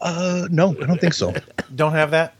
Uh, 0.00 0.48
no, 0.50 0.70
I 0.82 0.86
don't 0.86 1.00
think 1.00 1.14
so. 1.14 1.34
Don't 1.74 1.92
have 1.92 2.12
that. 2.12 2.34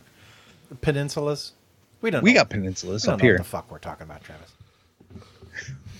Peninsulas. 0.80 1.52
We 2.00 2.10
don't. 2.10 2.22
We 2.22 2.32
know. 2.32 2.40
got 2.40 2.50
peninsulas 2.50 3.04
don't 3.04 3.14
up 3.14 3.18
know 3.20 3.24
here. 3.24 3.34
what 3.34 3.38
the 3.38 3.44
fuck 3.44 3.70
we're 3.70 3.78
talking 3.78 4.04
about, 4.04 4.22
Travis. 4.22 4.52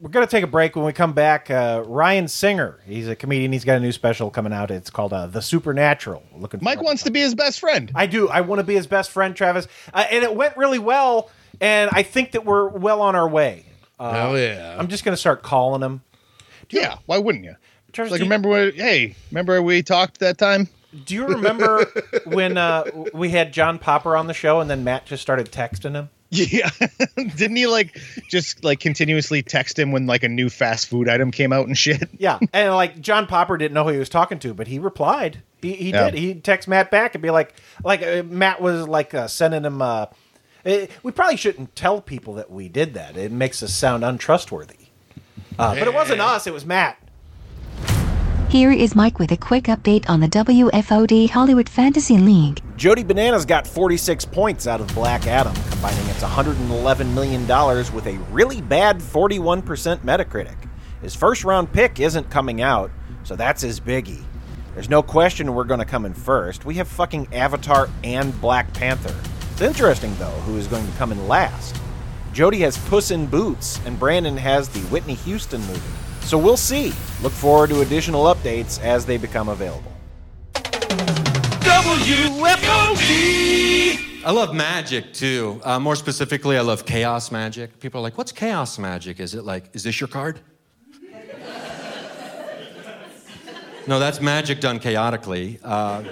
we're 0.00 0.10
gonna 0.10 0.26
take 0.26 0.44
a 0.44 0.48
break. 0.48 0.76
When 0.76 0.84
we 0.84 0.92
come 0.92 1.12
back, 1.12 1.50
uh, 1.50 1.82
Ryan 1.86 2.28
Singer. 2.28 2.78
He's 2.86 3.08
a 3.08 3.16
comedian. 3.16 3.52
He's 3.52 3.64
got 3.64 3.76
a 3.76 3.80
new 3.80 3.92
special 3.92 4.30
coming 4.30 4.52
out. 4.52 4.70
It's 4.70 4.90
called 4.90 5.12
uh, 5.12 5.26
The 5.26 5.42
Supernatural. 5.42 6.22
Looking. 6.36 6.60
Mike 6.62 6.82
wants 6.82 7.02
to 7.04 7.10
be 7.10 7.20
his 7.20 7.34
best 7.34 7.60
friend. 7.60 7.90
I 7.94 8.06
do. 8.06 8.28
I 8.28 8.40
want 8.42 8.60
to 8.60 8.64
be 8.64 8.74
his 8.74 8.86
best 8.86 9.10
friend, 9.10 9.34
Travis. 9.34 9.66
Uh, 9.92 10.06
and 10.10 10.24
it 10.24 10.34
went 10.34 10.56
really 10.56 10.78
well. 10.78 11.30
And 11.60 11.90
I 11.92 12.02
think 12.04 12.32
that 12.32 12.44
we're 12.44 12.68
well 12.68 13.00
on 13.02 13.16
our 13.16 13.28
way. 13.28 13.64
Uh, 13.98 14.34
yeah. 14.36 14.76
I'm 14.78 14.88
just 14.88 15.04
gonna 15.04 15.16
start 15.16 15.42
calling 15.42 15.82
him. 15.82 16.02
Yeah, 16.70 16.98
why 17.06 17.18
wouldn't 17.18 17.44
you? 17.44 17.56
Travis, 17.92 18.12
Like, 18.12 18.18
you- 18.20 18.26
remember 18.26 18.48
what? 18.48 18.74
Hey, 18.74 19.16
remember 19.30 19.60
we 19.62 19.82
talked 19.82 20.20
that 20.20 20.38
time? 20.38 20.68
Do 21.04 21.14
you 21.14 21.26
remember 21.26 21.84
when 22.24 22.56
uh, 22.56 22.84
we 23.12 23.30
had 23.30 23.52
John 23.52 23.78
Popper 23.78 24.16
on 24.16 24.26
the 24.26 24.34
show, 24.34 24.60
and 24.60 24.70
then 24.70 24.84
Matt 24.84 25.06
just 25.06 25.22
started 25.22 25.50
texting 25.50 25.92
him? 25.94 26.08
Yeah, 26.30 26.68
didn't 27.16 27.56
he 27.56 27.66
like 27.66 27.98
just 28.28 28.62
like 28.62 28.80
continuously 28.80 29.42
text 29.42 29.78
him 29.78 29.92
when 29.92 30.06
like 30.06 30.22
a 30.22 30.28
new 30.28 30.50
fast 30.50 30.86
food 30.88 31.08
item 31.08 31.30
came 31.30 31.52
out 31.54 31.66
and 31.66 31.76
shit? 31.76 32.08
Yeah, 32.18 32.38
and 32.52 32.74
like 32.74 33.00
John 33.00 33.26
Popper 33.26 33.56
didn't 33.56 33.72
know 33.74 33.84
who 33.84 33.90
he 33.90 33.98
was 33.98 34.10
talking 34.10 34.38
to, 34.40 34.52
but 34.52 34.66
he 34.66 34.78
replied. 34.78 35.42
He, 35.62 35.72
he 35.74 35.90
Yeah. 35.90 36.10
did. 36.10 36.18
He'd 36.18 36.44
text 36.44 36.68
Matt 36.68 36.90
back 36.90 37.14
and 37.14 37.22
be 37.22 37.30
like, 37.30 37.54
like 37.82 38.02
uh, 38.02 38.22
Matt 38.24 38.60
was 38.60 38.86
like 38.86 39.14
uh, 39.14 39.26
sending 39.26 39.64
him. 39.64 39.80
Uh, 39.80 40.06
eh, 40.66 40.88
we 41.02 41.12
probably 41.12 41.36
shouldn't 41.36 41.74
tell 41.74 42.00
people 42.02 42.34
that 42.34 42.50
we 42.50 42.68
did 42.68 42.92
that. 42.94 43.16
It 43.16 43.32
makes 43.32 43.62
us 43.62 43.72
sound 43.74 44.04
untrustworthy. 44.04 44.76
Uh, 45.58 45.74
but 45.78 45.88
it 45.88 45.94
wasn't 45.94 46.20
us. 46.20 46.46
It 46.46 46.52
was 46.52 46.64
Matt. 46.66 46.98
Here 48.48 48.72
is 48.72 48.94
Mike 48.94 49.18
with 49.18 49.30
a 49.30 49.36
quick 49.36 49.64
update 49.64 50.08
on 50.08 50.20
the 50.20 50.26
WFOD 50.26 51.28
Hollywood 51.28 51.68
Fantasy 51.68 52.16
League. 52.16 52.62
Jody 52.78 53.04
Bananas 53.04 53.44
got 53.44 53.66
46 53.66 54.24
points 54.24 54.66
out 54.66 54.80
of 54.80 54.86
Black 54.94 55.26
Adam, 55.26 55.52
combining 55.68 56.06
its 56.06 56.22
$111 56.22 57.12
million 57.12 57.42
with 57.94 58.06
a 58.06 58.16
really 58.30 58.62
bad 58.62 59.00
41% 59.00 59.98
Metacritic. 59.98 60.56
His 61.02 61.14
first 61.14 61.44
round 61.44 61.70
pick 61.70 62.00
isn't 62.00 62.30
coming 62.30 62.62
out, 62.62 62.90
so 63.22 63.36
that's 63.36 63.60
his 63.60 63.80
biggie. 63.80 64.24
There's 64.72 64.88
no 64.88 65.02
question 65.02 65.54
we're 65.54 65.64
going 65.64 65.80
to 65.80 65.84
come 65.84 66.06
in 66.06 66.14
first. 66.14 66.64
We 66.64 66.76
have 66.76 66.88
fucking 66.88 67.34
Avatar 67.34 67.90
and 68.02 68.40
Black 68.40 68.72
Panther. 68.72 69.14
It's 69.52 69.60
interesting, 69.60 70.16
though, 70.16 70.40
who 70.46 70.56
is 70.56 70.68
going 70.68 70.90
to 70.90 70.96
come 70.96 71.12
in 71.12 71.28
last. 71.28 71.78
Jody 72.32 72.60
has 72.60 72.78
Puss 72.88 73.10
in 73.10 73.26
Boots, 73.26 73.78
and 73.84 73.98
Brandon 73.98 74.38
has 74.38 74.70
the 74.70 74.80
Whitney 74.88 75.14
Houston 75.16 75.60
movie. 75.66 76.07
So 76.28 76.36
we'll 76.36 76.58
see. 76.58 76.92
Look 77.22 77.32
forward 77.32 77.70
to 77.70 77.80
additional 77.80 78.24
updates 78.24 78.78
as 78.82 79.06
they 79.06 79.16
become 79.16 79.48
available. 79.48 79.90
WFOD! 80.52 81.46
I 84.26 84.30
love 84.30 84.54
magic 84.54 85.14
too. 85.14 85.58
Uh, 85.64 85.80
more 85.80 85.96
specifically, 85.96 86.58
I 86.58 86.60
love 86.60 86.84
chaos 86.84 87.32
magic. 87.32 87.80
People 87.80 88.00
are 88.00 88.02
like, 88.02 88.18
what's 88.18 88.30
chaos 88.30 88.78
magic? 88.78 89.20
Is 89.20 89.34
it 89.34 89.44
like, 89.44 89.70
is 89.72 89.84
this 89.84 89.98
your 89.98 90.08
card? 90.08 90.40
no, 93.86 93.98
that's 93.98 94.20
magic 94.20 94.60
done 94.60 94.80
chaotically. 94.80 95.58
Uh, 95.64 96.04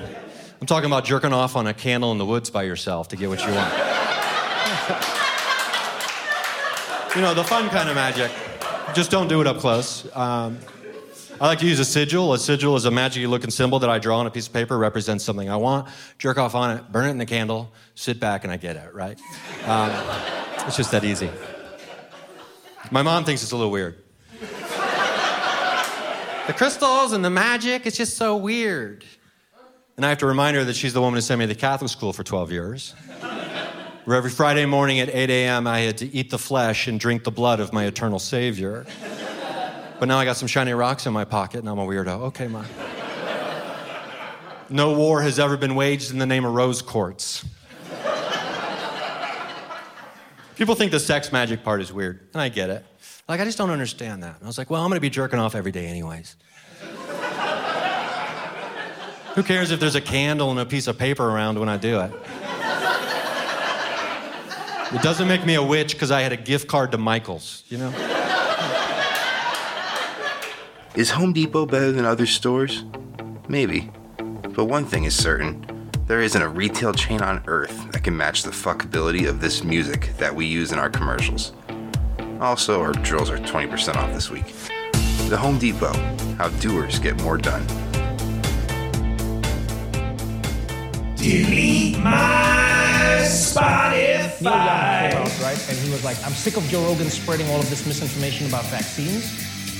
I'm 0.63 0.67
talking 0.67 0.87
about 0.87 1.05
jerking 1.05 1.35
off 1.35 1.57
on 1.57 1.67
a 1.67 1.75
candle 1.75 2.11
in 2.13 2.17
the 2.17 2.25
woods 2.25 2.49
by 2.49 2.63
yourself 2.63 3.09
to 3.09 3.17
get 3.17 3.29
what 3.29 3.41
you 3.41 3.53
want. 3.53 3.75
you 7.15 7.21
know, 7.21 7.35
the 7.35 7.45
fun 7.45 7.69
kind 7.69 7.91
of 7.91 7.97
magic. 7.97 8.33
Just 8.95 9.11
don't 9.11 9.29
do 9.29 9.41
it 9.41 9.47
up 9.47 9.59
close. 9.59 10.07
Um, 10.17 10.59
I 11.41 11.49
like 11.49 11.59
to 11.59 11.67
use 11.67 11.81
a 11.81 11.85
sigil. 11.85 12.33
A 12.33 12.39
sigil 12.39 12.77
is 12.77 12.87
a 12.87 12.91
magic 12.91 13.27
looking 13.27 13.51
symbol 13.51 13.79
that 13.81 13.91
I 13.91 13.99
draw 13.99 14.21
on 14.21 14.27
a 14.27 14.31
piece 14.31 14.47
of 14.47 14.55
paper, 14.55 14.79
represents 14.79 15.23
something 15.23 15.51
I 15.51 15.57
want, 15.57 15.89
jerk 16.19 16.39
off 16.39 16.55
on 16.55 16.77
it, 16.77 16.91
burn 16.91 17.07
it 17.07 17.11
in 17.11 17.19
the 17.19 17.27
candle, 17.27 17.71
sit 17.95 18.19
back, 18.19 18.45
and 18.45 18.53
I 18.53 18.57
get 18.57 18.77
it, 18.77 18.95
right? 18.95 19.21
Um, 19.67 19.91
it's 20.67 20.77
just 20.77 20.93
that 20.93 21.05
easy. 21.05 21.29
My 22.91 23.03
mom 23.03 23.25
thinks 23.25 23.43
it's 23.43 23.53
a 23.53 23.57
little 23.57 23.71
weird. 23.71 24.03
the 26.47 26.55
crystals 26.55 27.13
and 27.13 27.23
the 27.25 27.31
magic, 27.31 27.85
it's 27.85 27.99
just 27.99 28.17
so 28.17 28.37
weird. 28.37 29.05
And 29.97 30.07
I 30.07 30.11
have 30.11 30.19
to 30.19 30.27
remind 30.27 30.57
her 30.57 30.65
that 30.65 30.77
she's 30.77 30.95
the 30.95 31.01
woman 31.01 31.17
who 31.17 31.21
sent 31.21 31.39
me 31.39 31.47
to 31.47 31.55
Catholic 31.55 31.91
school 31.91 32.13
for 32.15 32.23
12 32.23 32.51
years. 32.53 32.95
Where 34.07 34.17
every 34.17 34.31
Friday 34.31 34.67
morning 34.67 35.01
at 35.01 35.09
8 35.09 35.31
a.m., 35.31 35.67
I 35.67 35.81
had 35.81 35.99
to 35.99 36.07
eat 36.15 36.31
the 36.31 36.39
flesh 36.39 36.87
and 36.87 37.01
drink 37.01 37.25
the 37.25 37.33
blood 37.33 37.59
of 37.59 37.73
my 37.73 37.87
eternal 37.87 38.21
Savior. 38.21 38.87
But 39.99 40.07
now 40.07 40.17
I 40.17 40.25
got 40.25 40.37
some 40.37 40.47
shiny 40.47 40.73
rocks 40.75 41.07
in 41.07 41.13
my 41.13 41.25
pocket 41.25 41.59
and 41.59 41.69
I'm 41.69 41.81
a 41.81 41.85
weirdo. 41.85 42.21
Okay, 42.27 42.47
ma. 42.47 42.65
No 44.71 44.97
war 44.97 45.23
has 45.23 45.41
ever 45.41 45.57
been 45.57 45.75
waged 45.75 46.13
in 46.13 46.19
the 46.19 46.27
name 46.27 46.45
of 46.45 46.55
rose 46.55 46.83
quartz. 46.83 47.45
People 50.55 50.77
think 50.77 50.93
the 50.93 51.01
sex 51.01 51.33
magic 51.33 51.65
part 51.65 51.81
is 51.81 51.93
weird, 51.93 52.29
and 52.33 52.41
I 52.41 52.49
get 52.49 52.71
it. 52.71 52.87
Like, 53.29 53.41
I 53.41 53.45
just 53.45 53.59
don't 53.59 53.71
understand 53.71 54.23
that. 54.23 54.37
And 54.37 54.45
I 54.45 54.47
was 54.47 54.57
like, 54.57 54.71
well, 54.71 54.85
I'm 54.85 54.89
gonna 54.89 55.01
be 55.01 55.11
jerking 55.11 55.41
off 55.41 55.57
every 55.57 55.73
day, 55.73 55.87
anyways. 55.87 56.37
Who 59.35 59.43
cares 59.43 59.73
if 59.73 59.81
there's 59.81 59.97
a 59.97 60.01
candle 60.01 60.53
and 60.53 60.61
a 60.61 60.65
piece 60.65 60.87
of 60.87 60.97
paper 60.97 61.29
around 61.29 61.59
when 61.59 61.69
I 61.69 61.77
do 61.77 62.01
it? 62.01 62.13
It 64.93 65.03
doesn't 65.03 65.27
make 65.27 65.45
me 65.45 65.55
a 65.55 65.63
witch 65.63 65.95
because 65.95 66.13
I 66.13 66.21
had 66.21 66.33
a 66.33 66.37
gift 66.37 66.69
card 66.69 66.93
to 66.93 66.99
Michael's, 66.99 67.65
you 67.69 67.79
know? 67.79 67.93
Is 70.95 71.11
Home 71.11 71.33
Depot 71.33 71.67
better 71.67 71.91
than 71.91 72.05
other 72.05 72.25
stores? 72.25 72.85
Maybe. 73.49 73.91
But 74.55 74.67
one 74.67 74.85
thing 74.85 75.05
is 75.05 75.15
certain 75.15 75.91
there 76.07 76.23
isn't 76.23 76.41
a 76.41 76.49
retail 76.49 76.93
chain 76.93 77.21
on 77.21 77.43
earth 77.49 77.91
that 77.91 78.05
can 78.05 78.17
match 78.17 78.45
the 78.45 78.53
fuckability 78.53 79.29
of 79.29 79.41
this 79.41 79.65
music 79.65 80.17
that 80.19 80.35
we 80.35 80.47
use 80.47 80.71
in 80.71 80.79
our 80.79 80.89
commercials. 80.89 81.53
Also, 82.41 82.81
our 82.81 82.93
drills 82.93 83.29
are 83.29 83.39
20% 83.39 83.97
off 83.97 84.15
this 84.15 84.31
week. 84.31 84.55
The 85.29 85.37
Home 85.37 85.59
Depot, 85.59 85.93
how 86.39 86.49
doers 86.61 87.01
get 87.01 87.21
more 87.23 87.39
done. 87.39 87.67
Delete 91.17 91.99
my 91.99 93.25
Spotify. 93.25 94.41
Neil 94.41 94.53
Young 94.53 95.11
came 95.11 95.19
out, 95.19 95.41
right? 95.43 95.69
And 95.69 95.79
he 95.79 95.91
was 95.91 96.05
like, 96.05 96.17
I'm 96.25 96.33
sick 96.33 96.57
of 96.57 96.63
Joe 96.69 96.85
Rogan 96.85 97.11
spreading 97.11 97.49
all 97.51 97.59
of 97.59 97.69
this 97.71 97.87
misinformation 97.87 98.47
about 98.47 98.65
vaccines. 98.67 99.25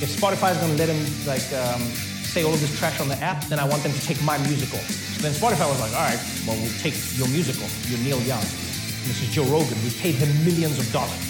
If 0.01 0.09
Spotify 0.09 0.51
is 0.51 0.57
going 0.57 0.73
to 0.73 0.77
let 0.77 0.89
him 0.89 0.99
like 1.25 1.45
um, 1.53 1.81
say 2.25 2.43
all 2.43 2.53
of 2.53 2.59
this 2.59 2.77
trash 2.77 2.99
on 2.99 3.07
the 3.07 3.17
app, 3.23 3.43
then 3.45 3.59
I 3.59 3.65
want 3.67 3.83
them 3.83 3.93
to 3.93 4.01
take 4.01 4.21
my 4.23 4.37
musical. 4.49 4.79
So 4.79 5.21
then 5.21 5.31
Spotify 5.31 5.69
was 5.69 5.79
like, 5.79 5.93
all 5.93 6.05
right, 6.05 6.19
well, 6.45 6.57
we'll 6.57 6.77
take 6.81 6.93
your 7.17 7.27
musical. 7.29 7.65
You're 7.89 8.01
Neil 8.03 8.21
Young. 8.27 8.41
And 8.41 9.05
this 9.09 9.21
is 9.21 9.29
Joe 9.29 9.45
Rogan. 9.45 9.77
We 9.83 9.91
paid 9.91 10.15
him 10.15 10.29
millions 10.43 10.77
of 10.79 10.91
dollars. 10.91 11.21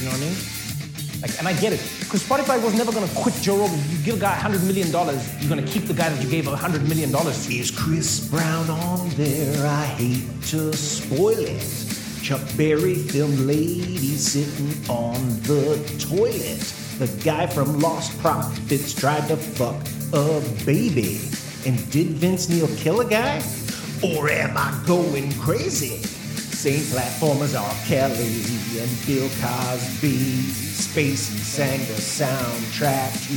You 0.00 0.06
know 0.08 0.16
what 0.16 0.20
I 0.20 0.26
mean? 0.26 0.61
Like, 1.22 1.38
and 1.38 1.46
I 1.46 1.52
get 1.60 1.72
it. 1.72 1.80
Because 2.00 2.22
Spotify 2.22 2.62
was 2.62 2.74
never 2.74 2.90
going 2.92 3.08
to 3.08 3.14
quit 3.14 3.34
Joe 3.36 3.56
Rogan. 3.56 3.78
You 3.88 3.98
give 4.04 4.16
a 4.16 4.20
guy 4.20 4.34
$100 4.34 4.66
million, 4.66 4.88
you're 4.88 5.48
going 5.48 5.64
to 5.64 5.72
keep 5.72 5.84
the 5.84 5.94
guy 5.94 6.08
that 6.08 6.22
you 6.22 6.28
gave 6.28 6.44
$100 6.44 6.88
million 6.88 7.10
to. 7.10 7.28
Is 7.54 7.70
Chris 7.70 8.28
Brown 8.28 8.68
on 8.68 9.08
there? 9.10 9.66
I 9.66 9.84
hate 9.84 10.42
to 10.48 10.72
spoil 10.72 11.38
it. 11.38 11.82
Chuck 12.22 12.40
Berry 12.56 12.94
filmed 12.94 13.38
lady 13.40 14.16
sitting 14.16 14.90
on 14.90 15.14
the 15.42 15.76
toilet. 15.98 16.60
The 16.98 17.06
guy 17.24 17.46
from 17.46 17.80
Lostprophets 17.80 18.98
tried 18.98 19.26
to 19.28 19.36
fuck 19.36 19.76
a 20.12 20.40
baby. 20.64 21.20
And 21.66 21.90
did 21.90 22.08
Vince 22.08 22.48
Neil 22.48 22.68
kill 22.76 23.00
a 23.00 23.08
guy? 23.08 23.42
Or 24.02 24.28
am 24.28 24.56
I 24.56 24.82
going 24.86 25.32
crazy? 25.34 26.02
Same 26.02 26.84
platform 26.92 27.42
as 27.42 27.54
R. 27.54 27.74
Kelly 27.86 28.42
and 28.78 29.06
Bill 29.06 29.28
Cosby. 29.40 30.71
Spacey 30.92 31.38
sang 31.38 31.80
the 31.86 31.94
soundtrack 31.94 33.12
to 33.26 33.34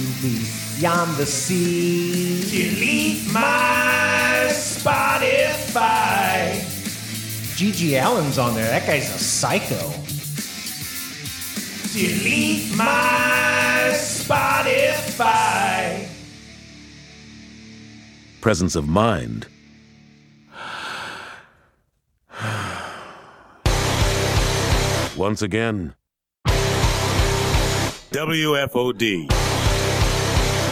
Beyond 0.77 1.15
the 1.15 1.25
Sea. 1.25 2.41
Delete 2.51 3.31
my 3.31 4.47
Spotify. 4.49 6.59
GG 7.55 7.93
Allin's 7.93 8.37
on 8.37 8.55
there. 8.55 8.65
That 8.65 8.85
guy's 8.85 9.09
a 9.09 9.17
psycho. 9.17 9.89
Delete 11.93 12.75
my 12.75 13.93
Spotify. 13.93 16.09
Presence 18.41 18.75
of 18.75 18.89
mind. 18.89 19.47
Once 25.15 25.41
again, 25.41 25.95
WFOD. 28.15 29.29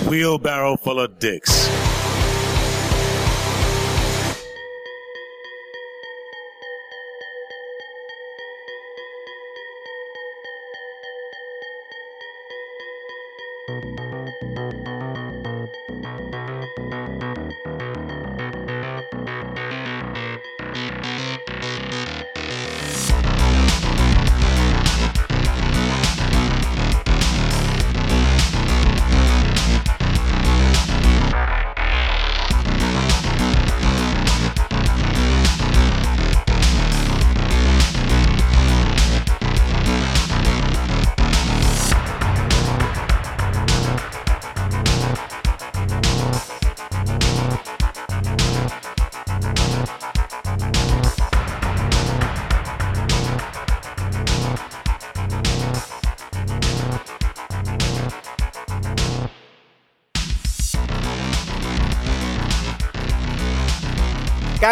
Wheelbarrow 0.08 0.78
full 0.78 1.02
of 1.02 1.20
dicks. 1.20 1.68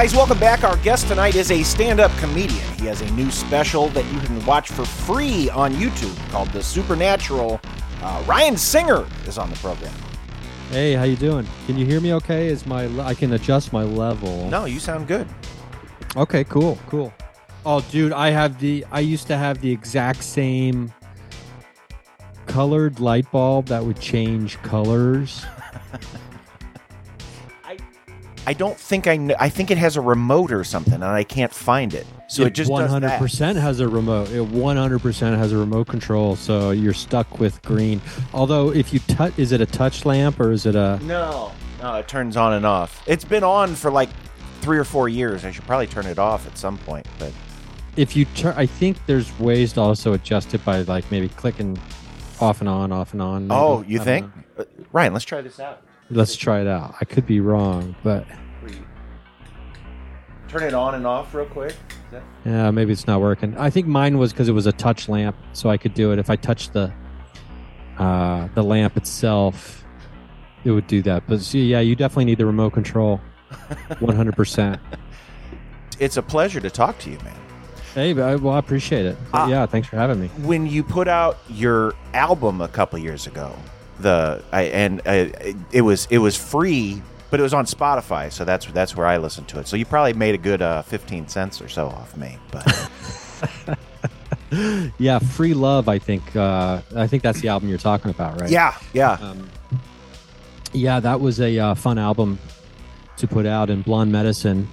Guys, 0.02 0.16
welcome 0.16 0.40
back. 0.40 0.64
Our 0.64 0.78
guest 0.78 1.08
tonight 1.10 1.36
is 1.36 1.52
a 1.52 1.62
stand 1.62 2.00
up 2.00 2.12
comedian. 2.18 2.68
He 2.80 2.88
has 2.88 3.02
a 3.02 3.12
new 3.12 3.30
special 3.30 3.90
that 3.90 4.04
you 4.12 4.20
can 4.22 4.44
watch 4.48 4.72
for 4.72 4.84
free 4.84 5.48
on 5.52 5.74
YouTube 5.74 6.18
called 6.32 6.50
The 6.50 6.64
Supernatural. 6.64 7.62
Uh, 8.02 8.24
Ryan 8.26 8.58
Singer 8.58 9.06
is 9.28 9.38
on 9.38 9.52
the 9.52 9.56
program. 9.58 9.94
Hey, 10.72 10.94
how 10.94 11.04
you 11.04 11.16
doing? 11.16 11.46
Can 11.68 11.78
you 11.78 11.86
hear 11.86 12.02
me 12.02 12.16
okay? 12.16 12.48
Is 12.48 12.66
my 12.66 12.88
le- 12.88 13.04
I 13.04 13.14
can 13.14 13.34
adjust 13.34 13.74
my 13.74 13.84
level. 13.84 14.50
No, 14.50 14.66
you 14.66 14.80
sound 14.80 15.08
good. 15.08 15.28
Okay, 16.16 16.46
cool, 16.46 16.80
cool. 16.88 17.14
Oh, 17.64 17.82
dude, 17.92 18.12
I 18.12 18.32
have 18.32 18.60
the 18.60 18.84
I 18.92 19.02
used 19.02 19.28
to 19.28 19.38
have 19.38 19.62
the 19.62 19.70
exact 19.70 20.24
same 20.24 20.92
colored 22.48 23.00
light 23.00 23.32
bulb 23.32 23.68
that 23.68 23.86
would 23.86 24.00
change 24.00 24.58
colors? 24.64 25.46
I 28.48 28.54
don't 28.54 28.78
think 28.78 29.08
I 29.08 29.18
know. 29.18 29.36
I 29.40 29.50
think 29.50 29.70
it 29.70 29.78
has 29.78 29.98
a 29.98 30.02
remote 30.02 30.52
or 30.52 30.64
something, 30.64 30.96
and 30.96 31.04
I 31.04 31.24
can't 31.24 31.54
find 31.54 31.94
it. 31.94 32.08
So 32.28 32.44
it, 32.44 32.54
just 32.54 32.72
hundred 32.72 33.10
that. 33.10 33.20
percent 33.20 33.58
has 33.58 33.80
a 33.80 33.88
remote. 33.88 34.32
It 34.32 34.42
one 34.42 34.78
hundred 34.78 35.00
percent 35.02 35.38
has 35.38 35.52
a 35.52 35.58
remote 35.58 35.88
control, 35.88 36.36
so 36.36 36.72
you're 36.72 36.94
stuck 36.94 37.40
with 37.40 37.62
green. 37.62 38.02
Although, 38.34 38.72
if 38.74 38.94
you 38.94 39.00
touch, 39.00 39.38
is 39.38 39.52
it 39.52 39.62
a 39.62 39.66
touch 39.66 40.06
lamp 40.06 40.40
or 40.40 40.52
is 40.52 40.66
it 40.66 40.76
a? 40.76 41.00
No, 41.04 41.52
no, 41.82 41.96
it 41.96 42.08
turns 42.08 42.36
on 42.36 42.54
and 42.54 42.66
off. 42.66 43.04
It's 43.08 43.26
been 43.26 43.44
on 43.44 43.76
for 43.76 43.92
like 43.92 44.10
three 44.62 44.78
or 44.80 44.86
four 44.86 45.08
years. 45.08 45.46
I 45.46 45.52
should 45.52 45.66
probably 45.66 45.88
turn 45.88 46.08
it 46.08 46.18
off 46.18 46.48
at 46.48 46.58
some 46.58 46.78
point, 46.80 47.06
but 47.20 47.32
If 47.96 48.16
you 48.16 48.26
turn, 48.26 48.56
I 48.58 48.66
think 48.66 48.98
there's 49.06 49.38
ways 49.40 49.74
to 49.74 49.82
also 49.82 50.14
adjust 50.14 50.54
it 50.56 50.64
by 50.66 50.82
like 50.82 51.10
maybe 51.12 51.30
clicking 51.30 51.78
off 52.40 52.60
and 52.60 52.70
on, 52.70 52.92
off 52.92 53.14
and 53.14 53.22
on. 53.22 53.48
maybe. 53.48 53.60
oh, 53.60 53.84
you 53.88 54.00
think? 54.00 54.26
know. 54.26 54.64
Uh, 54.64 54.66
Ryan, 54.92 55.14
let's 55.14 55.26
try 55.26 55.42
this 55.42 55.60
out. 55.60 55.82
Let's 56.12 56.36
try 56.36 56.60
it 56.62 56.68
out. 56.68 56.96
I 57.02 57.06
could 57.06 57.26
be 57.26 57.40
wrong, 57.40 57.96
but 58.04 58.26
Turn 60.50 60.64
it 60.64 60.74
on 60.74 60.96
and 60.96 61.08
off 61.08 61.34
real 61.34 61.46
quick. 61.46 61.74
That- 62.12 62.24
yeah, 62.46 62.72
maybe 62.72 62.92
it's 62.92 63.08
not 63.08 63.22
working. 63.22 63.58
I 63.58 63.70
think 63.70 63.88
mine 63.88 64.18
was 64.18 64.34
because 64.34 64.50
it 64.50 64.52
was 64.52 64.66
a 64.68 64.74
touch 64.74 65.08
lamp, 65.08 65.38
so 65.54 65.70
I 65.70 65.78
could 65.78 65.94
do 65.94 66.12
it 66.12 66.20
if 66.20 66.30
I 66.30 66.36
touched 66.36 66.74
the 66.74 66.92
uh, 67.98 68.50
the 68.54 68.62
lamp 68.62 68.98
itself. 68.98 69.86
It 70.66 70.72
would 70.72 70.88
do 70.88 71.02
that. 71.04 71.24
But 71.26 71.40
see, 71.42 71.68
yeah, 71.68 71.80
you 71.80 71.96
definitely 71.96 72.26
need 72.26 72.38
the 72.38 72.46
remote 72.46 72.72
control. 72.72 73.22
One 74.00 74.14
hundred 74.16 74.36
percent. 74.36 74.82
It's 76.00 76.18
a 76.18 76.22
pleasure 76.22 76.60
to 76.60 76.70
talk 76.70 77.00
to 77.00 77.10
you, 77.10 77.18
man. 77.20 77.36
Hey, 77.96 78.14
well, 78.14 78.50
I 78.50 78.58
appreciate 78.60 79.06
it. 79.06 79.18
Ah. 79.34 79.48
yeah, 79.48 79.66
thanks 79.66 79.88
for 79.88 79.96
having 79.96 80.20
me. 80.20 80.28
When 80.44 80.66
you 80.66 80.84
put 80.84 81.08
out 81.08 81.38
your 81.50 81.94
album 82.14 82.60
a 82.60 82.68
couple 82.68 83.00
years 83.00 83.26
ago, 83.28 83.54
the 84.02 84.44
I, 84.52 84.64
and 84.64 85.02
uh, 85.06 85.28
it 85.72 85.82
was 85.82 86.08
it 86.10 86.18
was 86.20 86.36
free, 86.36 87.02
but 87.30 87.40
it 87.40 87.44
was 87.44 87.54
on 87.54 87.66
Spotify, 87.66 88.32
so 88.32 88.46
that's 88.46 88.66
that's 88.68 88.96
where 88.96 89.06
I 89.06 89.18
listened 89.18 89.48
to 89.50 89.60
it. 89.60 89.68
So 89.68 89.76
you 89.76 89.86
probably 89.86 90.14
made 90.14 90.36
a 90.36 90.40
good 90.40 90.62
uh, 90.62 90.82
fifteen 90.82 91.28
cents 91.28 91.62
or 91.62 91.70
so 91.70 91.88
off 91.88 92.16
me, 92.18 92.38
but 92.52 92.90
yeah, 94.98 95.20
free 95.20 95.54
love. 95.54 95.88
I 95.88 96.00
think. 96.00 96.36
Uh, 96.36 96.82
I 96.96 97.08
think 97.08 97.24
that's 97.24 97.42
the 97.42 97.50
album 97.50 97.70
you're 97.70 97.78
talking 97.78 98.12
about, 98.12 98.40
right? 98.42 98.50
yeah, 98.50 98.76
yeah. 98.94 99.14
Um, 99.14 99.50
yeah, 100.74 101.00
that 101.00 101.20
was 101.20 101.40
a 101.40 101.58
uh, 101.60 101.76
fun 101.76 101.98
album 101.98 102.40
to 103.18 103.28
put 103.28 103.46
out 103.46 103.70
in 103.70 103.82
Blonde 103.82 104.12
Medicine. 104.12 104.68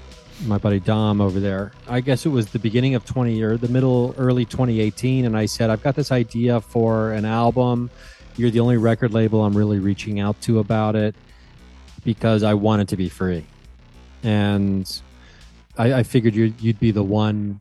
My 0.47 0.57
buddy 0.57 0.79
Dom 0.79 1.21
over 1.21 1.41
there. 1.41 1.73
I 1.89 2.01
guess 2.01 2.25
it 2.25 2.29
was 2.29 2.47
the 2.47 2.61
beginning 2.61 2.95
of 2.95 3.05
20 3.05 3.43
or 3.43 3.57
the 3.57 3.69
middle, 3.69 4.15
early 4.17 4.45
2018, 4.45 5.25
and 5.25 5.37
I 5.37 5.47
said, 5.47 5.69
I've 5.69 5.83
got 5.83 5.97
this 5.97 6.13
idea 6.13 6.61
for 6.61 7.13
an 7.13 7.25
album. 7.25 7.91
You're 8.39 8.51
the 8.51 8.61
only 8.61 8.77
record 8.79 9.13
label 9.13 9.45
I'm 9.45 9.57
really 9.57 9.79
reaching 9.81 10.21
out 10.21 10.41
to 10.43 10.59
about 10.61 10.97
it 10.97 11.15
because 12.05 12.43
I 12.43 12.55
want 12.55 12.83
it 12.83 12.89
to 12.89 12.97
be 12.97 13.09
free, 13.09 13.45
and 14.23 14.91
I, 15.77 15.93
I 15.95 16.03
figured 16.05 16.35
you'd, 16.35 16.61
you'd 16.61 16.81
be 16.81 16.91
the 16.93 17.03
one 17.03 17.61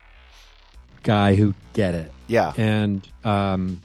guy 1.04 1.36
who 1.36 1.54
get 1.74 1.96
it. 1.96 2.12
Yeah. 2.28 2.54
and 2.58 3.08
um, 3.24 3.82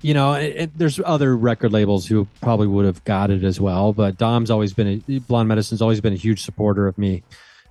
you 0.00 0.14
know, 0.14 0.32
it, 0.32 0.56
it- 0.56 0.78
there's 0.78 1.00
other 1.04 1.36
record 1.36 1.72
labels 1.72 2.06
who 2.06 2.26
probably 2.40 2.66
would 2.68 2.86
have 2.86 3.04
got 3.04 3.30
it 3.30 3.44
as 3.44 3.60
well. 3.60 3.92
But 3.92 4.16
Dom's 4.18 4.50
always 4.50 4.72
been 4.72 5.02
a 5.08 5.18
Blonde 5.20 5.48
Medicine's 5.48 5.82
always 5.82 6.00
been 6.00 6.12
a 6.12 6.16
huge 6.16 6.42
supporter 6.42 6.86
of 6.88 6.96
me 6.98 7.22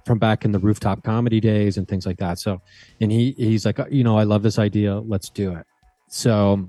from 0.06 0.18
back 0.20 0.46
in 0.46 0.52
the 0.52 0.60
rooftop 0.60 1.04
comedy 1.04 1.40
days 1.40 1.78
and 1.78 1.88
things 1.88 2.06
like 2.06 2.18
that. 2.18 2.40
So, 2.40 2.62
and 3.00 3.12
he 3.12 3.32
he's 3.32 3.66
like, 3.66 3.80
you 3.90 4.04
know, 4.04 4.18
I 4.18 4.24
love 4.24 4.44
this 4.44 4.60
idea. 4.60 5.00
Let's 5.00 5.30
do 5.30 5.54
it. 5.56 5.66
So, 6.08 6.68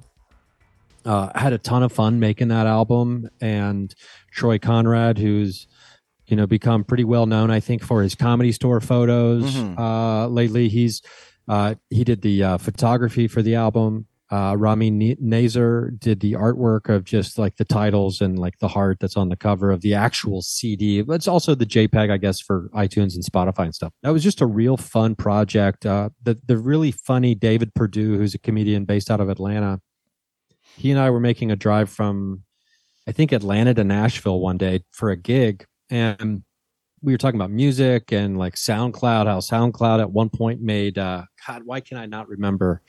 uh, 1.04 1.30
had 1.38 1.52
a 1.52 1.58
ton 1.58 1.82
of 1.82 1.92
fun 1.92 2.20
making 2.20 2.48
that 2.48 2.66
album, 2.66 3.28
and 3.40 3.94
Troy 4.30 4.58
Conrad, 4.58 5.18
who's 5.18 5.66
you 6.26 6.36
know 6.36 6.46
become 6.46 6.84
pretty 6.84 7.04
well 7.04 7.26
known, 7.26 7.50
I 7.50 7.60
think, 7.60 7.82
for 7.82 8.02
his 8.02 8.14
comedy 8.14 8.52
store 8.52 8.80
photos. 8.80 9.54
Mhm. 9.54 9.78
Uh, 9.78 10.28
lately, 10.28 10.68
he's 10.68 11.02
uh, 11.48 11.74
he 11.90 12.04
did 12.04 12.22
the 12.22 12.42
uh, 12.42 12.58
photography 12.58 13.28
for 13.28 13.42
the 13.42 13.54
album. 13.54 14.06
Uh, 14.30 14.54
Rami 14.56 14.90
Nazer 14.90 15.98
did 16.00 16.20
the 16.20 16.32
artwork 16.32 16.88
of 16.88 17.04
just 17.04 17.36
like 17.38 17.56
the 17.56 17.66
titles 17.66 18.22
and 18.22 18.38
like 18.38 18.58
the 18.60 18.68
heart 18.68 18.96
that's 18.98 19.14
on 19.14 19.28
the 19.28 19.36
cover 19.36 19.70
of 19.70 19.82
the 19.82 19.92
actual 19.92 20.40
CD. 20.40 21.02
But 21.02 21.14
it's 21.16 21.28
also 21.28 21.54
the 21.54 21.66
JPEG, 21.66 22.10
I 22.10 22.16
guess, 22.16 22.40
for 22.40 22.70
iTunes 22.74 23.14
and 23.14 23.22
Spotify 23.22 23.64
and 23.64 23.74
stuff. 23.74 23.92
That 24.02 24.10
was 24.10 24.22
just 24.22 24.40
a 24.40 24.46
real 24.46 24.78
fun 24.78 25.16
project. 25.16 25.84
Uh, 25.84 26.08
the 26.22 26.40
the 26.46 26.56
really 26.56 26.92
funny 26.92 27.34
David 27.34 27.74
Perdue, 27.74 28.16
who's 28.16 28.34
a 28.34 28.38
comedian 28.38 28.86
based 28.86 29.10
out 29.10 29.20
of 29.20 29.28
Atlanta, 29.28 29.82
he 30.76 30.90
and 30.90 31.00
I 31.00 31.10
were 31.10 31.20
making 31.20 31.50
a 31.50 31.56
drive 31.56 31.90
from, 31.90 32.42
I 33.06 33.12
think 33.12 33.32
Atlanta 33.32 33.74
to 33.74 33.84
Nashville 33.84 34.40
one 34.40 34.58
day 34.58 34.82
for 34.90 35.10
a 35.10 35.16
gig, 35.16 35.66
and 35.90 36.42
we 37.02 37.12
were 37.12 37.18
talking 37.18 37.38
about 37.38 37.50
music 37.50 38.12
and 38.12 38.38
like 38.38 38.54
SoundCloud. 38.54 39.26
How 39.26 39.40
SoundCloud 39.40 40.00
at 40.00 40.12
one 40.12 40.30
point 40.30 40.62
made 40.62 40.98
uh, 40.98 41.24
God, 41.46 41.62
why 41.64 41.80
can 41.80 41.98
I 41.98 42.06
not 42.06 42.28
remember 42.28 42.80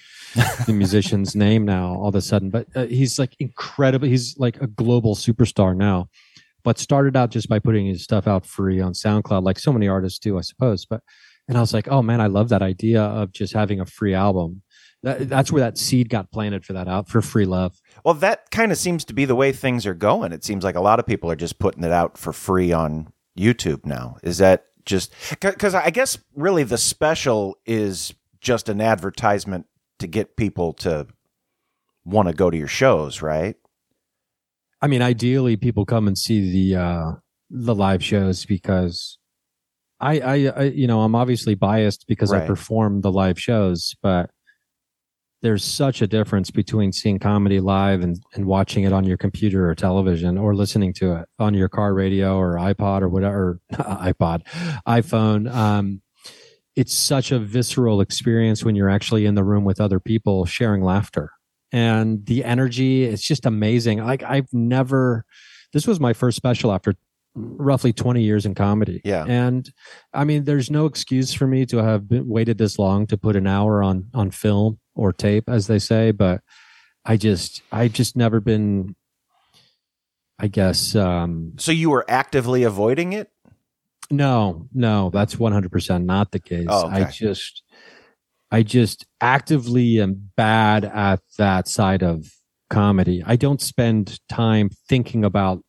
the 0.68 0.74
musician's 0.74 1.36
name 1.36 1.66
now 1.66 1.96
all 1.96 2.10
of 2.10 2.16
a 2.16 2.22
sudden? 2.22 2.50
But 2.50 2.68
uh, 2.76 2.86
he's 2.86 3.18
like 3.18 3.36
incredible. 3.40 4.08
He's 4.08 4.38
like 4.38 4.62
a 4.62 4.68
global 4.68 5.16
superstar 5.16 5.76
now. 5.76 6.10
But 6.64 6.78
started 6.78 7.18
out 7.18 7.32
just 7.32 7.50
by 7.50 7.60
putting 7.60 7.88
his 7.88 8.04
stuff 8.04 8.28
out 8.28 8.46
free 8.46 8.80
on 8.80 8.94
SoundCloud, 8.94 9.44
like 9.44 9.60
so 9.60 9.74
many 9.74 9.88
artists 9.88 10.20
do, 10.20 10.38
I 10.38 10.42
suppose. 10.42 10.86
But 10.86 11.02
and 11.48 11.58
I 11.58 11.62
was 11.62 11.74
like, 11.74 11.90
oh 11.90 12.02
man, 12.02 12.22
I 12.22 12.28
love 12.28 12.50
that 12.50 12.62
idea 12.62 13.02
of 13.02 13.34
just 13.34 13.54
having 13.54 13.82
a 13.82 13.86
free 13.86 14.14
album. 14.14 14.62
That, 15.04 15.28
that's 15.28 15.52
where 15.52 15.62
that 15.62 15.78
seed 15.78 16.10
got 16.10 16.32
planted 16.32 16.66
for 16.66 16.74
that 16.74 16.88
out 16.88 17.10
for 17.10 17.22
free 17.22 17.46
love. 17.46 17.80
Well, 18.06 18.14
that 18.16 18.50
kind 18.52 18.72
of 18.72 18.78
seems 18.78 19.04
to 19.06 19.14
be 19.14 19.26
the 19.26 19.36
way 19.36 19.52
things 19.52 19.86
are 19.86 19.94
going. 19.94 20.32
It 20.32 20.44
seems 20.44 20.64
like 20.64 20.76
a 20.76 20.82
lot 20.82 21.00
of 21.00 21.06
people 21.06 21.30
are 21.30 21.36
just 21.36 21.60
putting 21.60 21.84
it 21.84 21.92
out 21.92 22.18
for 22.18 22.32
free 22.32 22.72
on 22.72 23.12
YouTube 23.38 23.86
now. 23.86 24.18
Is 24.24 24.38
that 24.38 24.68
just 24.86 25.14
because 25.40 25.76
I 25.76 25.90
guess 25.90 26.18
really 26.36 26.64
the 26.64 26.78
special 26.78 27.58
is 27.66 28.14
just 28.40 28.70
an 28.70 28.82
advertisement 28.82 29.66
to 30.00 30.08
get 30.08 30.36
people 30.36 30.74
to 30.74 31.08
want 32.06 32.28
to 32.30 32.34
go 32.34 32.50
to 32.50 32.58
your 32.58 32.68
shows, 32.68 33.22
right? 33.22 33.56
I 34.82 34.88
mean, 34.88 35.02
ideally, 35.02 35.56
people 35.56 35.86
come 35.86 36.08
and 36.08 36.18
see 36.18 36.52
the 36.52 36.82
uh, 36.82 37.12
the 37.50 37.76
live 37.76 38.04
shows 38.04 38.46
because 38.46 39.18
I, 40.00 40.20
I, 40.20 40.34
I, 40.48 40.64
you 40.64 40.88
know, 40.88 41.02
I'm 41.02 41.16
obviously 41.16 41.56
biased 41.56 42.06
because 42.08 42.34
I 42.34 42.46
perform 42.46 43.02
the 43.02 43.12
live 43.12 43.40
shows, 43.40 43.96
but 44.02 44.30
there's 45.44 45.64
such 45.64 46.02
a 46.02 46.08
difference 46.08 46.50
between 46.50 46.92
seeing 46.94 47.20
comedy 47.20 47.60
live 47.60 48.02
and, 48.02 48.20
and 48.34 48.46
watching 48.46 48.86
it 48.86 48.94
on 48.94 49.04
your 49.04 49.18
computer 49.18 49.70
or 49.70 49.76
television 49.76 50.38
or 50.38 50.56
listening 50.56 50.94
to 50.94 51.18
it 51.18 51.30
on 51.38 51.54
your 51.54 51.68
car 51.68 51.94
radio 51.94 52.38
or 52.38 52.56
iPod 52.56 53.02
or 53.02 53.10
whatever, 53.10 53.60
iPod, 53.74 54.42
iPhone. 54.88 55.54
Um, 55.54 56.02
it's 56.76 56.98
such 56.98 57.32
a 57.32 57.40
visceral 57.40 58.02
experience 58.02 58.64
when 58.64 58.76
you're 58.76 58.90
actually 58.90 59.26
in 59.26 59.36
the 59.36 59.44
room 59.44 59.66
with 59.66 59.80
other 59.82 60.00
people 60.00 60.46
sharing 60.46 60.82
laughter 60.82 61.30
and 61.72 62.26
the 62.26 62.44
energy 62.44 63.04
it's 63.04 63.22
just 63.24 63.46
amazing 63.46 64.04
like 64.04 64.24
i've 64.24 64.48
never 64.54 65.26
this 65.74 65.86
was 65.88 66.00
my 66.00 66.14
first 66.14 66.38
special 66.38 66.72
after 66.72 66.94
roughly 67.36 67.92
20 67.92 68.22
years 68.22 68.46
in 68.46 68.54
comedy 68.56 69.02
Yeah. 69.04 69.26
and 69.28 69.72
i 70.14 70.24
mean 70.24 70.44
there's 70.46 70.70
no 70.72 70.86
excuse 70.86 71.34
for 71.34 71.48
me 71.48 71.66
to 71.68 71.78
have 71.78 72.08
been, 72.08 72.28
waited 72.28 72.58
this 72.60 72.78
long 72.80 73.08
to 73.08 73.18
put 73.18 73.36
an 73.36 73.48
hour 73.48 73.84
on 73.84 74.08
on 74.14 74.30
film 74.32 74.80
or 74.96 75.12
tape 75.14 75.50
as 75.50 75.68
they 75.68 75.80
say 75.80 76.12
but 76.12 76.42
i 77.06 77.18
just 77.18 77.62
i 77.72 77.88
just 77.88 78.16
never 78.16 78.40
been 78.40 78.96
i 80.40 80.48
guess 80.48 80.96
um 80.96 81.54
So 81.58 81.72
you 81.72 81.90
were 81.90 82.06
actively 82.08 82.64
avoiding 82.64 83.14
it? 83.14 83.30
no, 84.12 84.68
no, 84.74 85.10
that's 85.10 85.36
100% 85.36 86.04
not 86.06 86.32
the 86.32 86.40
case. 86.40 86.68
Oh, 86.70 86.86
okay. 86.88 87.04
I 87.04 87.10
just, 87.10 87.64
I 88.52 88.62
just 88.62 89.08
actively 89.22 90.00
am 90.00 90.30
bad 90.36 90.86
at 90.86 91.22
that 91.40 91.68
side 91.68 92.04
of 92.04 92.26
comedy. 92.70 93.24
I 93.26 93.38
don't 93.38 93.62
spend 93.62 94.20
time 94.30 94.70
thinking 94.88 95.24
about 95.26 95.64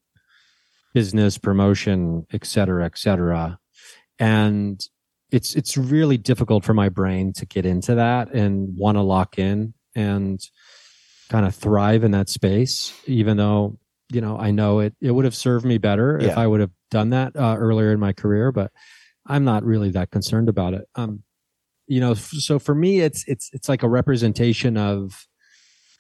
business 0.92 1.38
promotion, 1.38 2.26
et 2.32 2.44
cetera, 2.44 2.84
et 2.84 2.98
cetera. 2.98 3.58
And 4.18 4.80
it's, 5.34 5.54
it's 5.54 5.76
really 5.76 6.16
difficult 6.16 6.64
for 6.64 6.74
my 6.74 6.88
brain 6.88 7.32
to 7.34 7.46
get 7.46 7.66
into 7.66 7.96
that 7.96 8.32
and 8.32 8.76
want 8.76 8.96
to 8.96 9.02
lock 9.02 9.38
in 9.38 9.74
and 9.94 10.40
kind 11.28 11.44
of 11.44 11.54
thrive 11.54 12.04
in 12.04 12.12
that 12.12 12.28
space, 12.28 12.92
even 13.06 13.36
though, 13.36 13.78
you 14.12 14.20
know, 14.20 14.38
I 14.38 14.50
know 14.50 14.78
it, 14.78 14.94
it 15.00 15.10
would 15.10 15.24
have 15.24 15.34
served 15.34 15.64
me 15.64 15.78
better 15.78 16.18
if 16.18 16.36
I 16.36 16.46
would 16.46 16.60
have 16.60 16.70
done 16.90 17.10
that 17.10 17.34
uh, 17.34 17.56
earlier 17.58 17.90
in 17.92 17.98
my 17.98 18.12
career, 18.12 18.52
but 18.52 18.70
I'm 19.26 19.44
not 19.44 19.64
really 19.64 19.90
that 19.90 20.10
concerned 20.10 20.48
about 20.48 20.74
it. 20.74 20.86
Um, 20.94 21.22
you 21.86 22.00
know, 22.00 22.14
so 22.14 22.58
for 22.58 22.74
me, 22.74 23.00
it's, 23.00 23.24
it's, 23.26 23.50
it's 23.52 23.68
like 23.68 23.82
a 23.82 23.88
representation 23.88 24.76
of, 24.76 25.26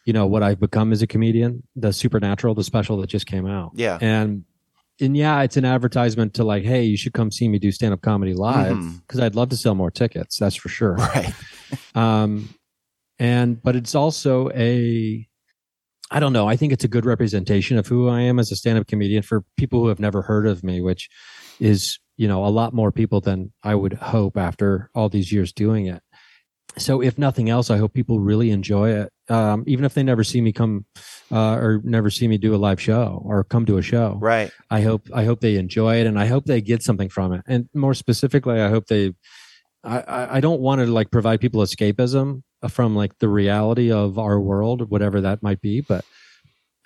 you 0.06 0.12
know, 0.12 0.26
what 0.26 0.42
I've 0.42 0.60
become 0.60 0.92
as 0.92 1.02
a 1.02 1.06
comedian, 1.06 1.62
the 1.74 1.92
supernatural, 1.92 2.54
the 2.54 2.62
special 2.62 2.98
that 2.98 3.08
just 3.08 3.26
came 3.26 3.46
out. 3.46 3.72
Yeah. 3.74 3.98
And, 4.00 4.44
and 5.00 5.16
yeah, 5.16 5.42
it's 5.42 5.56
an 5.56 5.64
advertisement 5.64 6.34
to 6.34 6.44
like, 6.44 6.64
Hey, 6.64 6.84
you 6.84 6.96
should 6.96 7.12
come 7.12 7.30
see 7.30 7.48
me 7.48 7.58
do 7.58 7.72
stand 7.72 7.94
up 7.94 8.02
comedy 8.02 8.34
live 8.34 8.76
because 9.00 9.20
I'd 9.20 9.34
love 9.34 9.48
to 9.50 9.56
sell 9.56 9.74
more 9.74 9.90
tickets. 9.90 10.38
That's 10.38 10.56
for 10.56 10.68
sure. 10.68 10.94
Right. 10.94 11.32
um, 11.94 12.48
and 13.18 13.62
but 13.62 13.76
it's 13.76 13.94
also 13.94 14.50
a 14.50 15.26
I 16.10 16.20
don't 16.20 16.32
know. 16.32 16.46
I 16.46 16.56
think 16.56 16.72
it's 16.72 16.84
a 16.84 16.88
good 16.88 17.06
representation 17.06 17.78
of 17.78 17.86
who 17.86 18.08
I 18.08 18.20
am 18.20 18.38
as 18.38 18.52
a 18.52 18.56
stand-up 18.56 18.86
comedian 18.86 19.22
for 19.22 19.42
people 19.56 19.80
who 19.80 19.88
have 19.88 19.98
never 19.98 20.22
heard 20.22 20.46
of 20.46 20.62
me, 20.62 20.80
which 20.80 21.08
is, 21.58 21.98
you 22.16 22.28
know, 22.28 22.44
a 22.44 22.48
lot 22.48 22.74
more 22.74 22.92
people 22.92 23.20
than 23.20 23.52
I 23.62 23.74
would 23.74 23.94
hope 23.94 24.36
after 24.36 24.90
all 24.94 25.08
these 25.08 25.32
years 25.32 25.52
doing 25.52 25.86
it. 25.86 26.02
So 26.76 27.00
if 27.00 27.18
nothing 27.18 27.48
else, 27.50 27.70
I 27.70 27.76
hope 27.76 27.92
people 27.94 28.18
really 28.18 28.50
enjoy 28.50 28.90
it. 28.90 29.12
Um, 29.28 29.62
even 29.66 29.84
if 29.84 29.94
they 29.94 30.02
never 30.02 30.24
see 30.24 30.40
me 30.40 30.52
come, 30.52 30.86
uh, 31.30 31.54
or 31.54 31.80
never 31.84 32.10
see 32.10 32.26
me 32.26 32.36
do 32.36 32.54
a 32.54 32.56
live 32.58 32.80
show 32.80 33.22
or 33.24 33.44
come 33.44 33.64
to 33.66 33.78
a 33.78 33.82
show. 33.82 34.18
Right. 34.20 34.50
I 34.70 34.80
hope, 34.80 35.08
I 35.14 35.24
hope 35.24 35.40
they 35.40 35.56
enjoy 35.56 36.00
it 36.00 36.06
and 36.06 36.18
I 36.18 36.26
hope 36.26 36.46
they 36.46 36.60
get 36.60 36.82
something 36.82 37.08
from 37.08 37.32
it. 37.32 37.42
And 37.46 37.68
more 37.74 37.94
specifically, 37.94 38.60
I 38.60 38.68
hope 38.70 38.86
they, 38.86 39.12
I, 39.84 40.00
I- 40.00 40.34
I 40.36 40.40
don't 40.40 40.60
want 40.60 40.80
to 40.80 40.86
like 40.86 41.10
provide 41.12 41.40
people 41.40 41.60
escapism 41.62 42.42
from 42.68 42.96
like 42.96 43.18
the 43.18 43.28
reality 43.28 43.92
of 43.92 44.18
our 44.18 44.40
world, 44.40 44.90
whatever 44.90 45.20
that 45.20 45.42
might 45.42 45.60
be. 45.60 45.80
But 45.80 46.04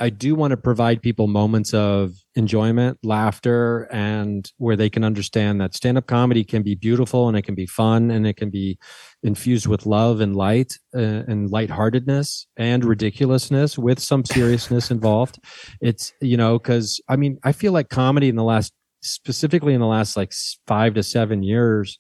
I 0.00 0.11
do 0.11 0.34
want 0.34 0.52
to 0.52 0.56
provide 0.56 1.02
people 1.02 1.26
moments 1.26 1.74
of 1.74 2.12
enjoyment, 2.37 2.98
laughter, 3.02 3.88
and 3.90 4.50
where 4.58 4.76
they 4.76 4.88
can 4.88 5.02
understand 5.02 5.61
that 5.61 5.74
stand 5.74 5.98
up 5.98 6.06
comedy 6.06 6.44
can 6.44 6.62
be 6.62 6.74
beautiful 6.76 7.28
and 7.28 7.37
it 7.37 7.42
can 7.42 7.54
be 7.56 7.66
fun 7.66 8.11
and 8.11 8.26
it 8.26 8.37
can 8.37 8.48
be 8.50 8.78
infused 9.22 9.66
with 9.66 9.87
love 9.87 10.20
and 10.20 10.37
light 10.37 10.72
uh, 10.94 11.24
and 11.26 11.50
lightheartedness 11.50 12.46
and 12.56 12.84
ridiculousness 12.84 13.76
with 13.76 13.98
some 13.98 14.24
seriousness 14.24 14.90
involved. 14.90 15.38
It's, 15.80 16.12
you 16.20 16.37
know, 16.37 16.58
because 16.58 17.00
I 17.08 17.16
mean, 17.16 17.38
I 17.42 17.52
feel 17.52 17.72
like 17.72 17.88
comedy 17.88 18.28
in 18.28 18.37
the 18.37 18.44
last, 18.44 18.72
specifically 19.02 19.74
in 19.74 19.80
the 19.80 19.87
last 19.87 20.16
like 20.16 20.32
five 20.66 20.94
to 20.94 21.02
seven 21.02 21.42
years, 21.42 21.98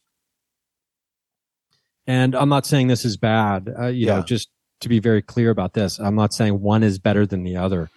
and 2.06 2.34
I'm 2.34 2.48
not 2.48 2.64
saying 2.64 2.86
this 2.88 3.04
is 3.04 3.16
bad, 3.16 3.68
uh, 3.78 3.86
you 3.88 4.06
know, 4.06 4.16
Yeah. 4.18 4.22
just 4.24 4.48
to 4.80 4.88
be 4.88 4.98
very 4.98 5.22
clear 5.22 5.50
about 5.50 5.72
this. 5.74 5.98
I'm 5.98 6.14
not 6.14 6.32
saying 6.32 6.60
one 6.60 6.82
is 6.82 6.98
better 6.98 7.26
than 7.26 7.42
the 7.44 7.56
other, 7.56 7.90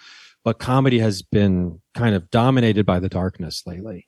but 0.44 0.60
comedy 0.60 1.00
has 1.00 1.22
been 1.22 1.82
kind 1.96 2.16
of 2.16 2.30
dominated 2.32 2.86
by 2.86 3.00
the 3.00 3.10
darkness 3.10 3.64
lately. 3.66 4.08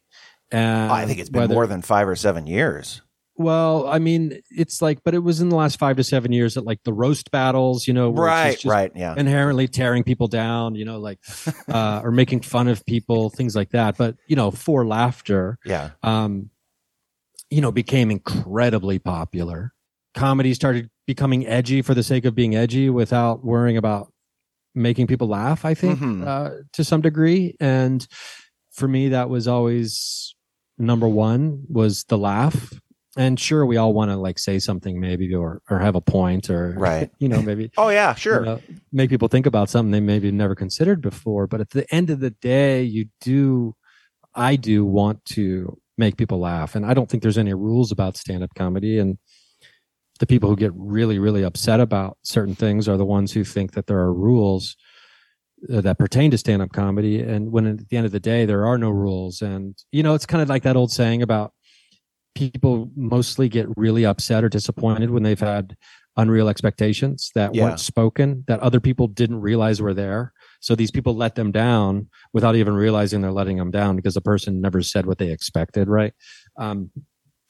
And 0.51 0.91
I 0.91 1.05
think 1.05 1.19
it's 1.19 1.29
been 1.29 1.41
whether- 1.41 1.53
more 1.53 1.67
than 1.67 1.81
five 1.81 2.07
or 2.07 2.15
seven 2.15 2.45
years. 2.47 3.01
well, 3.35 3.87
I 3.87 3.97
mean, 3.97 4.39
it's 4.51 4.79
like, 4.81 4.99
but 5.03 5.15
it 5.15 5.19
was 5.23 5.41
in 5.41 5.49
the 5.49 5.55
last 5.55 5.79
five 5.79 5.95
to 5.97 6.03
seven 6.03 6.31
years 6.31 6.53
that 6.53 6.65
like 6.65 6.83
the 6.83 6.93
roast 6.93 7.31
battles, 7.31 7.87
you 7.87 7.93
know, 7.93 8.11
Right, 8.11 8.63
right, 8.63 8.91
yeah. 8.95 9.15
inherently 9.17 9.67
tearing 9.67 10.03
people 10.03 10.27
down, 10.27 10.75
you 10.75 10.85
know, 10.85 10.99
like, 10.99 11.17
uh, 11.67 12.01
or 12.03 12.11
making 12.11 12.41
fun 12.41 12.67
of 12.67 12.85
people, 12.85 13.31
things 13.31 13.55
like 13.55 13.71
that. 13.71 13.97
But 13.97 14.17
you 14.27 14.35
know, 14.35 14.51
for 14.51 14.85
laughter, 14.85 15.57
Yeah. 15.65 15.91
um, 16.03 16.51
you 17.49 17.61
know, 17.61 17.71
became 17.71 18.11
incredibly 18.11 18.99
popular. 18.99 19.73
Comedy 20.13 20.53
started 20.53 20.89
becoming 21.07 21.45
edgy 21.47 21.81
for 21.81 21.93
the 21.93 22.03
sake 22.03 22.25
of 22.25 22.35
being 22.35 22.55
edgy 22.55 22.89
without 22.89 23.43
worrying 23.43 23.77
about 23.77 24.11
making 24.75 25.07
people 25.07 25.27
laugh, 25.27 25.65
I 25.65 25.73
think, 25.73 25.99
Mhm. 25.99 26.25
uh, 26.27 26.51
to 26.73 26.83
some 26.83 27.01
degree. 27.01 27.55
And 27.59 28.05
for 28.71 28.87
me, 28.87 29.09
that 29.09 29.29
was 29.29 29.47
always 29.47 30.35
number 30.77 31.07
one 31.07 31.63
was 31.69 32.03
the 32.05 32.17
laugh. 32.17 32.73
And 33.15 33.39
sure, 33.39 33.63
we 33.63 33.77
all 33.77 33.93
want 33.93 34.09
to 34.09 34.17
like 34.17 34.39
say 34.39 34.57
something 34.57 34.99
maybe 34.99 35.31
or, 35.35 35.61
or 35.69 35.77
have 35.77 35.93
a 35.95 36.01
point 36.01 36.49
or, 36.49 36.73
Right. 36.75 37.11
you 37.19 37.27
know, 37.29 37.43
maybe 37.43 37.69
Oh 37.77 37.89
yeah, 37.89 38.15
sure. 38.15 38.39
you 38.39 38.45
know, 38.45 38.61
make 38.91 39.11
people 39.11 39.27
think 39.27 39.45
about 39.45 39.69
something 39.69 39.91
they 39.91 39.99
maybe 39.99 40.31
never 40.31 40.55
considered 40.55 40.99
before. 41.01 41.45
But 41.45 41.61
at 41.61 41.69
the 41.69 41.85
end 41.93 42.09
of 42.09 42.19
the 42.21 42.31
day, 42.31 42.81
you 42.81 43.05
do, 43.21 43.75
I 44.33 44.55
do 44.55 44.83
want 44.83 45.23
to 45.25 45.77
make 45.95 46.17
people 46.17 46.39
laugh. 46.39 46.73
And 46.73 46.83
I 46.87 46.95
don't 46.95 47.07
think 47.07 47.21
there's 47.21 47.37
any 47.37 47.53
rules 47.53 47.91
about 47.91 48.17
stand 48.17 48.43
up 48.43 48.55
comedy. 48.55 48.97
And 48.97 49.19
the 50.23 50.27
people 50.27 50.47
who 50.47 50.55
get 50.55 50.71
really, 50.73 51.19
really 51.19 51.43
upset 51.43 51.81
about 51.81 52.17
certain 52.23 52.55
things 52.55 52.87
are 52.87 52.95
the 52.95 53.03
ones 53.03 53.33
who 53.33 53.43
think 53.43 53.73
that 53.73 53.87
there 53.87 53.99
are 53.99 54.13
rules 54.13 54.77
uh, 55.69 55.81
that 55.81 55.99
pertain 55.99 56.31
to 56.31 56.37
stand 56.37 56.61
up 56.61 56.71
comedy. 56.71 57.19
And 57.21 57.51
when 57.51 57.67
at 57.67 57.89
the 57.89 57.97
end 57.97 58.05
of 58.05 58.13
the 58.13 58.21
day, 58.21 58.45
there 58.45 58.65
are 58.65 58.77
no 58.77 58.89
rules. 58.89 59.41
And, 59.41 59.75
you 59.91 60.01
know, 60.01 60.13
it's 60.13 60.25
kind 60.25 60.41
of 60.41 60.47
like 60.47 60.63
that 60.63 60.77
old 60.77 60.93
saying 60.93 61.23
about 61.23 61.51
people 62.35 62.89
mostly 62.95 63.49
get 63.49 63.67
really 63.75 64.05
upset 64.05 64.45
or 64.45 64.49
disappointed 64.49 65.09
when 65.09 65.23
they've 65.23 65.37
had 65.37 65.75
unreal 66.15 66.47
expectations 66.47 67.29
that 67.35 67.53
Yeah. 67.53 67.65
weren't 67.65 67.81
spoken 67.81 68.45
that 68.47 68.61
other 68.61 68.79
people 68.79 69.07
didn't 69.07 69.41
realize 69.41 69.81
were 69.81 69.93
there 69.93 70.31
so 70.61 70.73
these 70.73 70.91
people 70.91 71.15
let 71.15 71.35
them 71.35 71.51
down 71.51 72.07
without 72.33 72.55
even 72.55 72.75
realizing 72.75 73.19
they're 73.21 73.31
letting 73.31 73.57
them 73.57 73.71
down 73.71 73.95
because 73.95 74.13
the 74.13 74.21
person 74.21 74.61
never 74.61 74.81
said 74.83 75.05
what 75.07 75.17
they 75.17 75.31
expected 75.31 75.87
right 75.89 76.13
um, 76.57 76.91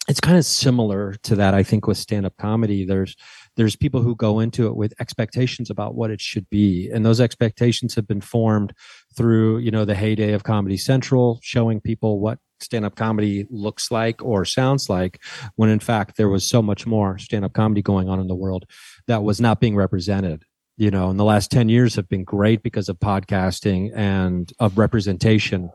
it's 0.10 0.20
kind 0.20 0.38
of 0.38 0.46
similar 0.46 1.14
to 1.24 1.36
that 1.36 1.54
i 1.54 1.64
think 1.64 1.88
with 1.88 1.98
stand-up 1.98 2.36
comedy. 2.38 2.86
There's 2.86 3.16
there's 3.56 3.76
people 3.76 4.02
who 4.02 4.16
go 4.16 4.40
into 4.40 4.68
it 4.68 4.76
with 4.76 4.94
expectations 5.00 5.70
about 5.70 5.96
what 5.96 6.12
it 6.12 6.20
should 6.20 6.50
be 6.50 6.90
and 6.92 7.06
those 7.06 7.22
expectations 7.22 7.96
have 7.96 8.08
been 8.08 8.22
formed 8.22 8.74
through 9.16 9.60
you 9.60 9.72
know 9.72 9.86
the 9.86 9.96
heyday 9.96 10.34
of 10.34 10.44
comedy 10.44 10.78
central 10.78 11.40
showing 11.42 11.80
people 11.80 12.20
what 12.20 12.40
stand-up 12.60 12.96
comedy 12.96 13.46
looks 13.50 13.92
like 13.92 14.24
or 14.24 14.46
sounds 14.46 14.90
like 14.90 15.22
when 15.56 15.70
in 15.70 15.80
fact 15.80 16.18
there 16.18 16.30
was 16.30 16.48
so 16.48 16.62
much 16.62 16.86
more 16.86 17.18
stand-up 17.18 17.54
comedy 17.54 17.82
going 17.82 18.10
on 18.10 18.20
in 18.20 18.28
the 18.28 18.36
world 18.36 18.66
that 19.08 19.24
was 19.24 19.40
not 19.40 19.60
being 19.60 19.76
represented 19.76 20.44
you 20.78 20.90
know 20.90 21.10
and 21.10 21.20
the 21.20 21.24
last 21.24 21.52
10 21.52 21.70
years 21.70 21.96
have 21.96 22.10
been 22.10 22.24
great 22.24 22.64
because 22.64 22.90
of 22.90 23.00
podcasting 23.00 23.92
and 23.96 24.52
of 24.60 24.78
representation 24.78 25.70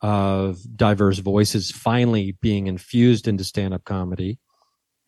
of 0.00 0.58
diverse 0.76 1.18
voices 1.18 1.70
finally 1.70 2.36
being 2.40 2.66
infused 2.66 3.28
into 3.28 3.44
stand-up 3.44 3.84
comedy. 3.84 4.38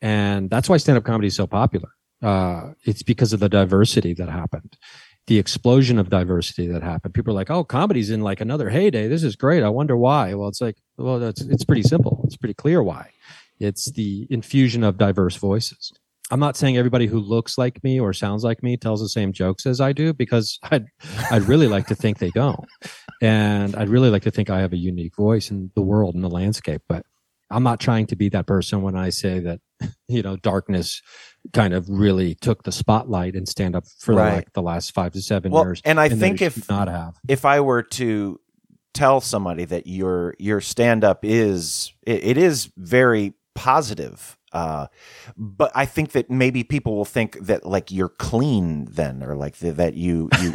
And 0.00 0.48
that's 0.48 0.68
why 0.68 0.76
stand-up 0.76 1.04
comedy 1.04 1.28
is 1.28 1.36
so 1.36 1.46
popular. 1.46 1.90
Uh, 2.22 2.72
it's 2.84 3.02
because 3.02 3.32
of 3.32 3.40
the 3.40 3.48
diversity 3.48 4.14
that 4.14 4.28
happened 4.28 4.76
the 5.28 5.38
explosion 5.38 5.98
of 5.98 6.08
diversity 6.08 6.66
that 6.68 6.82
happened. 6.82 7.14
People 7.14 7.32
are 7.32 7.34
like 7.34 7.50
oh 7.50 7.62
comedy's 7.62 8.10
in 8.10 8.22
like 8.22 8.40
another 8.40 8.70
heyday. 8.70 9.08
This 9.08 9.22
is 9.22 9.36
great. 9.36 9.62
I 9.62 9.68
wonder 9.68 9.96
why. 9.96 10.34
Well 10.34 10.48
it's 10.48 10.60
like 10.60 10.76
well 10.96 11.20
that's 11.20 11.42
it's 11.42 11.64
pretty 11.64 11.82
simple. 11.82 12.22
It's 12.24 12.36
pretty 12.36 12.54
clear 12.54 12.82
why. 12.82 13.10
It's 13.60 13.90
the 13.92 14.26
infusion 14.30 14.82
of 14.82 14.98
diverse 14.98 15.36
voices 15.36 15.92
i'm 16.30 16.40
not 16.40 16.56
saying 16.56 16.76
everybody 16.76 17.06
who 17.06 17.18
looks 17.18 17.56
like 17.58 17.82
me 17.84 17.98
or 17.98 18.12
sounds 18.12 18.44
like 18.44 18.62
me 18.62 18.76
tells 18.76 19.00
the 19.00 19.08
same 19.08 19.32
jokes 19.32 19.66
as 19.66 19.80
i 19.80 19.92
do 19.92 20.12
because 20.12 20.58
i'd 20.70 20.86
i'd 21.30 21.42
really 21.42 21.68
like 21.68 21.86
to 21.86 21.94
think 21.94 22.18
they 22.18 22.30
don't 22.30 22.64
and 23.22 23.74
i'd 23.76 23.88
really 23.88 24.10
like 24.10 24.22
to 24.22 24.30
think 24.30 24.50
i 24.50 24.60
have 24.60 24.72
a 24.72 24.76
unique 24.78 25.16
voice 25.16 25.50
in 25.50 25.70
the 25.74 25.82
world 25.82 26.14
and 26.14 26.22
the 26.24 26.30
landscape 26.30 26.82
but 26.88 27.04
i'm 27.50 27.62
not 27.62 27.80
trying 27.80 28.06
to 28.06 28.16
be 28.16 28.28
that 28.28 28.46
person 28.46 28.82
when 28.82 28.96
i 28.96 29.08
say 29.10 29.38
that 29.40 29.60
you 30.08 30.22
know 30.22 30.36
darkness 30.36 31.00
kind 31.52 31.72
of 31.72 31.88
really 31.88 32.34
took 32.34 32.62
the 32.64 32.72
spotlight 32.72 33.34
and 33.34 33.48
stand 33.48 33.74
up 33.76 33.84
for 34.00 34.14
Right. 34.14 34.34
like 34.34 34.52
the 34.52 34.62
last 34.62 34.92
five 34.92 35.12
to 35.12 35.22
seven 35.22 35.52
Well, 35.52 35.64
years 35.64 35.80
and 35.84 36.00
I 36.00 36.08
that 36.08 36.16
think 36.16 36.42
if 36.42 36.68
not 36.68 36.88
have 36.88 37.14
if 37.28 37.44
I 37.44 37.60
were 37.60 37.82
to 37.84 38.40
tell 38.92 39.20
somebody 39.20 39.64
that 39.66 39.86
your 39.86 40.34
your 40.38 40.60
stand 40.60 41.04
up 41.04 41.20
is 41.22 41.92
it, 42.02 42.24
it 42.24 42.38
is 42.38 42.70
very 42.76 43.34
positive 43.54 44.36
uh 44.52 44.86
but 45.36 45.70
i 45.74 45.84
think 45.84 46.12
that 46.12 46.30
maybe 46.30 46.64
people 46.64 46.96
will 46.96 47.04
think 47.04 47.38
that 47.40 47.66
like 47.66 47.90
you're 47.90 48.08
clean 48.08 48.86
then 48.90 49.22
or 49.22 49.34
like 49.36 49.58
th- 49.58 49.74
that 49.76 49.94
you 49.94 50.28
you 50.40 50.52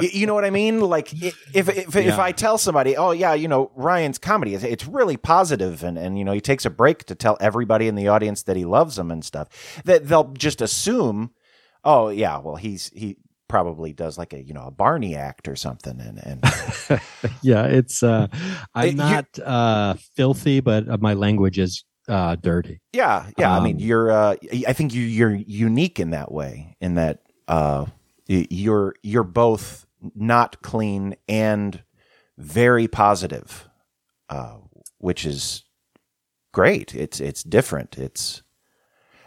you 0.00 0.26
know 0.26 0.34
what 0.34 0.44
i 0.44 0.50
mean 0.50 0.80
like 0.80 1.12
if 1.12 1.36
if, 1.54 1.96
if 1.96 2.04
Yeah. 2.06 2.20
i 2.20 2.30
tell 2.32 2.58
somebody 2.58 2.96
oh 2.96 3.10
yeah 3.10 3.34
you 3.34 3.48
know 3.48 3.72
ryan's 3.74 4.18
comedy 4.18 4.54
is 4.54 4.62
it's 4.62 4.86
really 4.86 5.16
positive 5.16 5.82
and 5.82 5.98
and 5.98 6.18
you 6.18 6.24
know 6.24 6.32
he 6.32 6.40
takes 6.40 6.64
a 6.64 6.70
break 6.70 7.04
to 7.06 7.14
tell 7.14 7.36
everybody 7.40 7.88
in 7.88 7.94
the 7.96 8.08
audience 8.08 8.42
that 8.44 8.56
he 8.56 8.64
loves 8.64 8.96
them 8.96 9.10
and 9.10 9.24
stuff 9.24 9.48
that 9.84 10.06
they'll 10.08 10.32
just 10.34 10.60
assume 10.60 11.32
oh 11.84 12.08
yeah 12.10 12.38
well 12.38 12.56
he's 12.56 12.88
he 12.94 13.16
probably 13.48 13.94
does 13.94 14.18
like 14.18 14.34
a 14.34 14.42
you 14.42 14.52
know 14.52 14.64
a 14.66 14.70
barney 14.70 15.16
act 15.16 15.48
or 15.48 15.56
something 15.56 15.98
and 16.00 16.18
and 16.22 17.00
yeah 17.42 17.64
it's 17.64 18.02
uh 18.02 18.26
i'm 18.74 18.94
not 18.94 19.24
uh 19.42 19.94
filthy 20.14 20.60
but 20.60 20.86
uh, 20.88 20.98
my 21.00 21.14
language 21.14 21.58
is 21.58 21.82
uh 22.08 22.34
dirty 22.36 22.80
Yeah, 22.92 23.26
yeah. 23.36 23.54
I 23.54 23.60
mean, 23.60 23.76
Um, 23.76 23.80
you're. 23.82 24.10
Uh, 24.10 24.36
I 24.66 24.72
think 24.72 24.94
you, 24.94 25.02
you're 25.02 25.34
unique 25.34 26.00
in 26.00 26.10
that 26.10 26.32
way. 26.32 26.76
In 26.80 26.94
that 26.94 27.20
uh, 27.46 27.86
you're 28.26 28.94
you're 29.02 29.24
both 29.24 29.86
not 30.14 30.62
clean 30.62 31.16
and 31.28 31.82
very 32.38 32.88
positive, 32.88 33.68
uh, 34.28 34.56
which 34.98 35.26
is 35.26 35.64
great. 36.52 36.94
It's 36.94 37.20
it's 37.20 37.42
different. 37.42 37.98
It's 37.98 38.42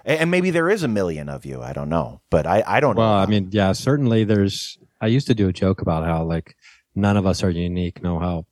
and 0.03 0.19
and 0.21 0.31
maybe 0.31 0.49
there 0.49 0.69
is 0.69 0.81
a 0.83 0.87
million 0.87 1.29
of 1.29 1.45
you. 1.45 1.61
I 1.61 1.73
don't 1.73 1.89
know, 1.89 2.21
but 2.29 2.47
I 2.47 2.63
I 2.65 2.79
don't 2.79 2.95
well 2.95 3.15
know. 3.17 3.23
i 3.23 3.25
mean 3.27 3.49
yeah 3.51 3.71
certainly 3.73 4.23
there's 4.23 4.77
i 4.99 5.07
used 5.07 5.27
to 5.27 5.35
do 5.35 5.47
a 5.47 5.53
joke 5.53 5.81
about 5.81 6.03
how 6.05 6.23
like 6.23 6.55
none 6.95 7.17
of 7.17 7.25
us 7.25 7.43
are 7.43 7.49
unique 7.51 8.01
no 8.03 8.17
how 8.19 8.45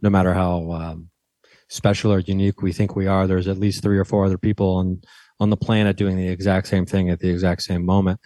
no 0.00 0.08
matter 0.10 0.32
how 0.34 0.72
um, 0.72 1.10
special 1.68 2.12
or 2.12 2.20
unique 2.20 2.62
we 2.62 2.72
think 2.72 2.96
we 2.96 3.06
are. 3.06 3.26
There's 3.26 3.48
at 3.48 3.58
least 3.58 3.82
three 3.82 3.98
or 3.98 4.04
four 4.04 4.24
other 4.24 4.38
people 4.38 4.76
on 4.76 5.02
on 5.38 5.50
the 5.50 5.56
planet 5.56 5.96
doing 5.96 6.16
the 6.16 6.28
exact 6.28 6.66
same 6.66 6.86
thing 6.86 7.10
at 7.10 7.20
the 7.20 7.28
exact 7.28 7.62
same 7.62 7.84
moment. 7.84 8.20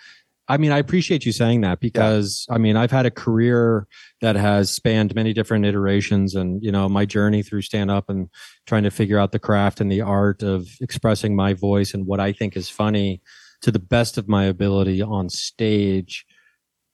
I 0.49 0.57
mean 0.57 0.72
i 0.72 0.78
appreciate 0.78 1.24
you 1.24 1.30
saying 1.30 1.61
that 1.61 1.78
because 1.78 2.45
i 2.51 2.59
mean 2.59 2.76
i've 2.76 2.91
had 2.91 3.07
a 3.07 3.11
career 3.11 3.86
that 4.20 4.34
has 4.34 4.68
spanned 4.68 5.14
many 5.14 5.32
different 5.32 5.64
iterations 5.64 6.34
and 6.34 6.61
you 6.61 6.72
know 6.72 6.88
my 6.88 7.05
journey 7.05 7.45
through 7.45 7.62
stand 7.62 7.88
up 7.88 8.11
and 8.11 8.28
trying 8.66 8.82
to 8.82 8.91
figure 8.91 9.16
out 9.16 9.30
the 9.30 9.38
craft 9.38 9.80
and 9.80 9.93
the 9.93 10.01
art 10.01 10.43
of 10.43 10.66
expressing 10.80 11.36
my 11.36 11.55
voice 11.55 11.95
and 11.95 12.05
what 12.05 12.18
i 12.18 12.32
think 12.32 12.57
is 12.57 12.68
funny 12.68 13.22
to 13.62 13.70
the 13.70 13.78
best 13.78 14.18
of 14.18 14.28
my 14.28 14.45
ability 14.45 15.03
on 15.03 15.28
stage 15.28 16.26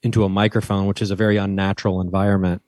into 0.03 0.25
a 0.25 0.29
microphone, 0.29 0.87
which 0.87 1.03
is 1.03 1.11
a 1.11 1.17
very 1.17 1.37
unnatural 1.37 2.01
environment. 2.01 2.63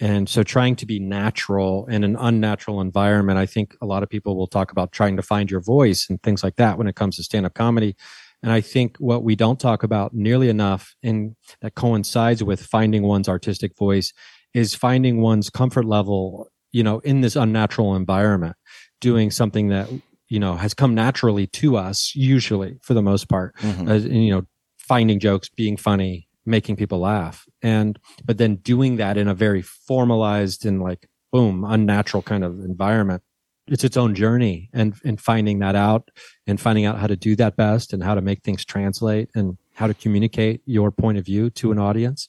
And 0.00 0.28
so 0.28 0.42
trying 0.42 0.76
to 0.76 0.86
be 0.86 1.00
natural 1.00 1.86
in 1.86 2.04
an 2.04 2.16
unnatural 2.18 2.80
environment, 2.80 3.38
I 3.38 3.46
think 3.46 3.74
a 3.82 3.86
lot 3.86 4.02
of 4.02 4.08
people 4.08 4.36
will 4.36 4.46
talk 4.46 4.70
about 4.70 4.92
trying 4.92 5.16
to 5.16 5.22
find 5.22 5.50
your 5.50 5.60
voice 5.60 6.06
and 6.08 6.22
things 6.22 6.44
like 6.44 6.56
that 6.56 6.78
when 6.78 6.86
it 6.86 6.94
comes 6.94 7.16
to 7.16 7.24
stand 7.24 7.46
up 7.46 7.54
comedy. 7.54 7.96
And 8.42 8.52
I 8.52 8.60
think 8.60 8.96
what 8.98 9.24
we 9.24 9.34
don't 9.34 9.58
talk 9.58 9.82
about 9.82 10.14
nearly 10.14 10.48
enough 10.48 10.94
and 11.02 11.34
that 11.62 11.74
coincides 11.74 12.44
with 12.44 12.64
finding 12.64 13.02
one's 13.02 13.28
artistic 13.28 13.76
voice 13.76 14.12
is 14.54 14.74
finding 14.74 15.20
one's 15.20 15.50
comfort 15.50 15.84
level, 15.84 16.48
you 16.70 16.84
know, 16.84 17.00
in 17.00 17.20
this 17.20 17.34
unnatural 17.34 17.96
environment, 17.96 18.54
doing 19.00 19.32
something 19.32 19.68
that, 19.68 19.88
you 20.28 20.38
know, 20.38 20.54
has 20.54 20.74
come 20.74 20.94
naturally 20.94 21.48
to 21.48 21.76
us, 21.76 22.12
usually 22.14 22.76
for 22.82 22.94
the 22.94 23.02
most 23.02 23.28
part, 23.28 23.56
Mhm. 23.56 23.88
as, 23.90 24.04
you 24.04 24.30
know, 24.30 24.42
finding 24.78 25.18
jokes, 25.18 25.48
being 25.48 25.76
funny, 25.76 26.27
making 26.48 26.76
people 26.76 27.00
laugh. 27.00 27.46
And, 27.62 27.98
but 28.24 28.38
then 28.38 28.56
doing 28.56 28.96
that 28.96 29.16
in 29.16 29.28
a 29.28 29.34
very 29.34 29.62
formalized 29.62 30.64
and 30.66 30.82
like, 30.82 31.08
boom, 31.32 31.64
unnatural 31.64 32.22
kind 32.22 32.42
of 32.42 32.60
environment. 32.60 33.22
It's 33.66 33.84
its 33.84 33.98
own 33.98 34.14
journey 34.14 34.70
and, 34.72 34.94
and 35.04 35.20
finding 35.20 35.58
that 35.58 35.76
out 35.76 36.10
and 36.46 36.58
finding 36.58 36.86
out 36.86 36.98
how 36.98 37.06
to 37.06 37.16
do 37.16 37.36
that 37.36 37.56
best 37.56 37.92
and 37.92 38.02
how 38.02 38.14
to 38.14 38.22
make 38.22 38.42
things 38.42 38.64
translate 38.64 39.28
and 39.34 39.58
how 39.74 39.86
to 39.86 39.94
communicate 39.94 40.62
your 40.64 40.90
point 40.90 41.18
of 41.18 41.26
view 41.26 41.50
to 41.50 41.70
an 41.70 41.78
audience. 41.78 42.28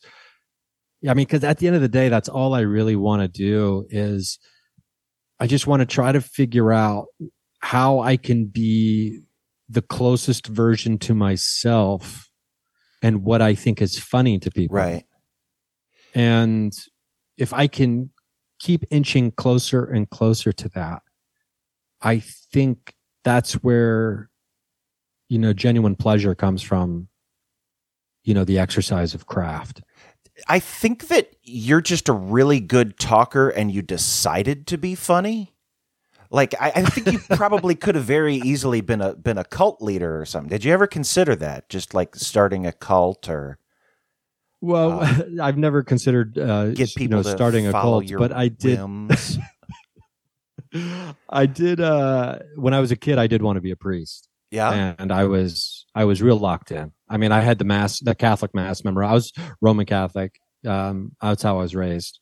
Yeah, 1.02 1.12
I 1.12 1.14
mean, 1.14 1.26
because 1.26 1.46
at 1.46 1.60
the 1.60 1.68
end 1.68 1.78
of 1.78 1.82
the 1.82 1.88
day, 1.88 2.10
that's 2.10 2.28
all 2.28 2.54
I 2.54 2.62
really 2.62 2.98
want 2.98 3.22
to 3.22 3.30
do 3.30 3.88
is 3.90 4.38
I 5.40 5.48
just 5.48 5.66
want 5.66 5.80
to 5.80 5.86
try 5.86 6.12
to 6.12 6.20
figure 6.20 6.74
out 6.74 7.06
how 7.62 8.00
I 8.00 8.18
can 8.18 8.46
be 8.46 9.22
the 9.70 9.82
closest 9.82 10.48
version 10.48 10.98
to 11.00 11.14
myself 11.14 12.29
and 13.02 13.24
what 13.24 13.42
I 13.42 13.56
think 13.56 13.82
is 13.82 13.98
funny 13.98 14.40
to 14.40 14.52
people. 14.52 14.78
Right. 14.78 15.06
And 16.14 16.74
if 17.38 17.54
I 17.54 17.68
can 17.68 18.12
keep 18.60 18.84
inching 18.92 19.32
closer 19.32 19.86
and 19.86 20.10
closer 20.10 20.52
to 20.52 20.70
that, 20.70 21.02
I 22.02 22.20
think 22.20 22.96
that's 23.24 23.54
where, 23.54 24.30
you 25.28 25.38
know, 25.38 25.54
genuine 25.54 25.96
pleasure 25.96 26.36
comes 26.36 26.62
from, 26.62 27.08
you 28.24 28.34
know, 28.34 28.44
the 28.44 28.60
exercise 28.60 29.14
of 29.14 29.28
craft. 29.28 29.82
I 30.48 30.60
think 30.60 31.08
that 31.10 31.36
you're 31.44 31.82
just 31.82 32.08
a 32.08 32.14
really 32.14 32.60
good 32.60 32.98
talker 32.98 33.50
and 33.50 33.72
you 33.72 33.82
decided 33.82 34.68
to 34.68 34.78
be 34.78 34.96
funny. 34.96 35.54
Like 36.32 36.54
I, 36.60 36.72
I 36.76 36.84
think 36.84 37.12
you 37.12 37.20
probably 37.36 37.76
could 37.76 37.96
have 37.96 38.04
very 38.04 38.36
easily 38.36 38.82
been 38.82 39.02
a 39.02 39.16
been 39.16 39.38
a 39.38 39.44
cult 39.44 39.82
leader 39.82 40.20
or 40.20 40.26
something. 40.26 40.50
Did 40.50 40.64
you 40.64 40.72
ever 40.74 40.88
consider 40.88 41.36
that? 41.38 41.70
Just 41.70 41.94
like 41.94 42.16
starting 42.16 42.66
a 42.68 42.72
cult 42.72 43.28
or 43.30 43.58
Well, 44.62 45.02
I've 45.42 45.58
never 45.58 45.84
considered 45.84 46.38
uh, 46.38 46.70
get 46.72 46.96
you 46.96 47.08
know 47.08 47.22
people 47.22 47.32
starting 47.32 47.68
a 47.68 47.72
cult, 47.72 48.06
but 48.18 48.32
I 48.32 48.48
did. 48.50 48.80
I 51.30 51.48
did 51.48 51.82
uh, 51.82 52.40
when 52.56 52.76
I 52.76 52.80
was 52.80 52.92
a 52.92 52.96
kid. 52.96 53.18
I 53.18 53.26
did 53.26 53.42
want 53.42 53.58
to 53.58 53.62
be 53.62 53.72
a 53.72 53.76
priest. 53.76 54.28
Yeah. 54.52 54.96
and 54.98 55.12
I 55.12 55.26
was 55.26 55.86
I 55.96 56.06
was 56.06 56.22
real 56.22 56.38
locked 56.38 56.72
in. 56.72 56.92
I 57.08 57.18
mean, 57.18 57.32
I 57.32 57.42
had 57.42 57.58
the 57.58 57.66
mass, 57.66 58.00
the 58.00 58.16
Catholic 58.16 58.54
mass. 58.54 58.84
Remember, 58.84 59.04
I 59.04 59.14
was 59.14 59.32
Roman 59.62 59.86
Catholic. 59.86 60.40
Um, 60.66 61.16
that's 61.22 61.42
how 61.44 61.58
I 61.58 61.62
was 61.62 61.76
raised. 61.76 62.20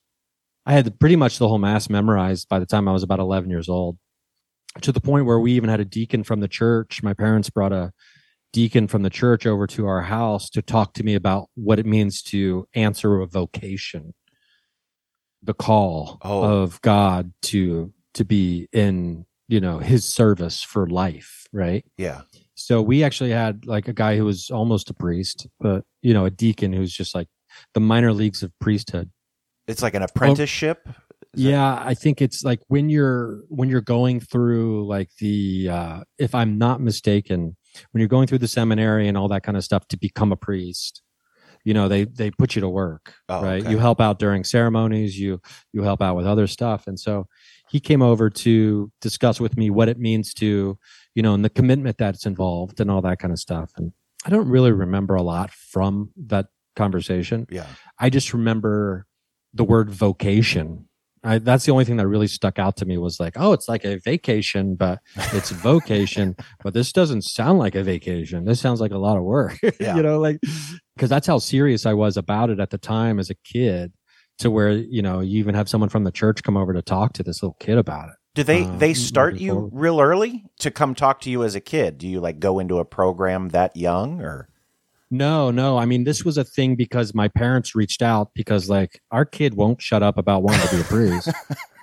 I 0.67 0.73
had 0.73 0.99
pretty 0.99 1.15
much 1.15 1.39
the 1.39 1.47
whole 1.47 1.59
mass 1.59 1.89
memorized 1.89 2.49
by 2.49 2.59
the 2.59 2.65
time 2.65 2.89
I 2.89 2.91
was 2.91 3.01
about 3.01 3.19
11 3.19 3.49
years 3.49 3.69
old, 3.69 3.97
to 4.81 4.91
the 4.91 4.99
point 4.99 5.25
where 5.25 5.39
we 5.39 5.53
even 5.53 5.69
had 5.69 5.79
a 5.79 5.85
deacon 5.85 6.23
from 6.25 6.41
the 6.41 6.47
church. 6.49 7.01
My 7.01 7.13
parents 7.13 7.49
brought 7.49 7.71
a 7.71 7.93
deacon 8.51 8.87
from 8.89 9.01
the 9.01 9.09
church 9.09 9.45
over 9.45 9.65
to 9.67 9.87
our 9.87 10.01
house 10.01 10.49
to 10.49 10.61
talk 10.61 10.93
to 10.95 11.03
me 11.03 11.15
about 11.15 11.47
what 11.55 11.79
it 11.79 11.85
means 11.85 12.21
to 12.23 12.67
answer 12.73 13.21
a 13.21 13.27
vocation, 13.27 14.13
the 15.41 15.53
call 15.53 16.17
Oh. 16.21 16.43
of 16.43 16.81
God 16.81 17.31
to 17.43 17.93
to 18.15 18.25
be 18.25 18.67
in 18.73 19.25
you 19.47 19.61
know 19.61 19.79
His 19.79 20.03
service 20.03 20.61
for 20.61 20.85
life, 20.87 21.47
right? 21.53 21.85
Yeah. 21.97 22.21
So 22.55 22.81
we 22.81 23.03
actually 23.03 23.29
had 23.31 23.65
like 23.65 23.87
a 23.87 23.93
guy 23.93 24.17
who 24.17 24.25
was 24.25 24.49
almost 24.49 24.89
a 24.89 24.93
priest, 24.93 25.47
but 25.61 25.85
you 26.01 26.13
know, 26.13 26.25
a 26.25 26.31
deacon 26.31 26.73
who's 26.73 26.91
just 26.91 27.15
like 27.15 27.29
the 27.73 27.79
minor 27.79 28.11
leagues 28.11 28.43
of 28.43 28.51
priesthood. 28.59 29.11
It's 29.67 29.81
like 29.81 29.93
an 29.95 30.01
apprenticeship. 30.03 30.87
Yeah, 31.35 31.81
I 31.85 31.93
think 31.93 32.21
it's 32.21 32.43
like 32.43 32.61
when 32.67 32.89
you're 32.89 33.41
when 33.49 33.69
you're 33.69 33.81
going 33.81 34.19
through 34.19 34.87
like 34.87 35.09
the 35.19 35.69
uh 35.69 36.03
if 36.17 36.33
I'm 36.33 36.57
not 36.57 36.81
mistaken, 36.81 37.55
when 37.91 37.99
you're 37.99 38.07
going 38.07 38.27
through 38.27 38.39
the 38.39 38.47
seminary 38.47 39.07
and 39.07 39.17
all 39.17 39.27
that 39.27 39.43
kind 39.43 39.57
of 39.57 39.63
stuff 39.63 39.87
to 39.89 39.97
become 39.97 40.31
a 40.31 40.35
priest, 40.37 41.03
you 41.63 41.73
know, 41.75 41.87
they 41.89 42.05
they 42.05 42.31
put 42.31 42.55
you 42.55 42.61
to 42.61 42.69
work, 42.69 43.13
Oh, 43.29 43.43
right? 43.43 43.61
okay. 43.61 43.69
You 43.69 43.77
help 43.77 44.01
out 44.01 44.17
during 44.19 44.43
ceremonies, 44.45 45.19
you 45.19 45.39
you 45.73 45.83
help 45.83 46.01
out 46.01 46.15
with 46.15 46.25
other 46.25 46.47
stuff. 46.47 46.87
And 46.87 46.99
so 46.99 47.27
he 47.69 47.79
came 47.79 48.01
over 48.01 48.29
to 48.29 48.91
discuss 49.01 49.39
with 49.39 49.57
me 49.57 49.69
what 49.69 49.89
it 49.89 49.99
means 49.99 50.33
to, 50.35 50.79
you 51.13 51.21
know, 51.21 51.33
and 51.35 51.43
the 51.45 51.49
commitment 51.49 51.97
that's 51.97 52.25
involved 52.25 52.79
and 52.79 52.89
all 52.89 53.01
that 53.01 53.19
kind 53.19 53.33
of 53.33 53.37
stuff. 53.39 53.71
And 53.75 53.91
I 54.25 54.29
don't 54.31 54.47
really 54.47 54.71
remember 54.71 55.13
a 55.15 55.21
lot 55.21 55.51
from 55.51 56.09
that 56.27 56.47
conversation. 56.75 57.45
Yeah. 57.51 57.67
I 57.99 58.09
just 58.09 58.33
remember 58.33 59.05
the 59.53 59.63
word 59.63 59.89
vocation. 59.89 60.87
I, 61.23 61.39
that's 61.39 61.65
the 61.65 61.71
only 61.71 61.83
thing 61.83 61.97
that 61.97 62.07
really 62.07 62.27
stuck 62.27 62.57
out 62.59 62.77
to 62.77 62.85
me 62.85 62.97
was 62.97 63.19
like, 63.19 63.33
oh, 63.37 63.51
it's 63.51 63.67
like 63.67 63.83
a 63.83 63.97
vacation, 63.97 64.75
but 64.75 64.99
it's 65.33 65.49
vocation. 65.49 66.35
but 66.63 66.73
this 66.73 66.91
doesn't 66.93 67.23
sound 67.23 67.59
like 67.59 67.75
a 67.75 67.83
vacation. 67.83 68.45
This 68.45 68.61
sounds 68.61 68.79
like 68.79 68.91
a 68.91 68.97
lot 68.97 69.17
of 69.17 69.23
work. 69.23 69.57
Yeah. 69.79 69.97
you 69.97 70.03
know, 70.03 70.19
like 70.19 70.39
because 70.95 71.09
that's 71.09 71.27
how 71.27 71.39
serious 71.39 71.85
I 71.85 71.93
was 71.93 72.17
about 72.17 72.49
it 72.49 72.59
at 72.59 72.69
the 72.69 72.77
time 72.77 73.19
as 73.19 73.29
a 73.29 73.35
kid. 73.35 73.91
To 74.41 74.51
where 74.51 74.69
you 74.69 75.01
know 75.01 75.19
you 75.19 75.39
even 75.39 75.55
have 75.55 75.67
someone 75.67 75.89
from 75.89 76.03
the 76.03 76.11
church 76.11 76.43
come 76.43 76.55
over 76.55 76.71
to 76.71 76.83
talk 76.83 77.13
to 77.13 77.23
this 77.23 77.41
little 77.41 77.57
kid 77.59 77.79
about 77.79 78.09
it. 78.09 78.15
Do 78.35 78.43
they 78.43 78.65
Uh, 78.65 78.77
they 78.77 78.93
start 78.93 79.39
you 79.39 79.53
forward. 79.53 79.71
real 79.73 79.99
early 79.99 80.45
to 80.59 80.69
come 80.69 80.93
talk 80.93 81.19
to 81.21 81.31
you 81.31 81.43
as 81.43 81.55
a 81.55 81.59
kid? 81.59 81.97
Do 81.97 82.07
you 82.07 82.19
like 82.19 82.39
go 82.39 82.59
into 82.59 82.77
a 82.77 82.85
program 82.85 83.49
that 83.49 83.75
young 83.75 84.21
or 84.21 84.47
No, 85.09 85.51
no. 85.51 85.77
I 85.77 85.85
mean, 85.85 86.03
this 86.03 86.25
was 86.25 86.37
a 86.37 86.43
thing 86.43 86.75
because 86.75 87.13
my 87.13 87.27
parents 87.29 87.75
reached 87.75 88.01
out 88.01 88.31
because 88.33 88.69
like 88.69 88.99
our 89.11 89.23
kid 89.25 89.53
won't 89.53 89.81
shut 89.81 90.03
up 90.03 90.17
about 90.17 90.43
wanting 90.43 90.67
to 90.67 90.75
be 90.75 90.81
a 90.81 90.83
priest. 90.83 91.29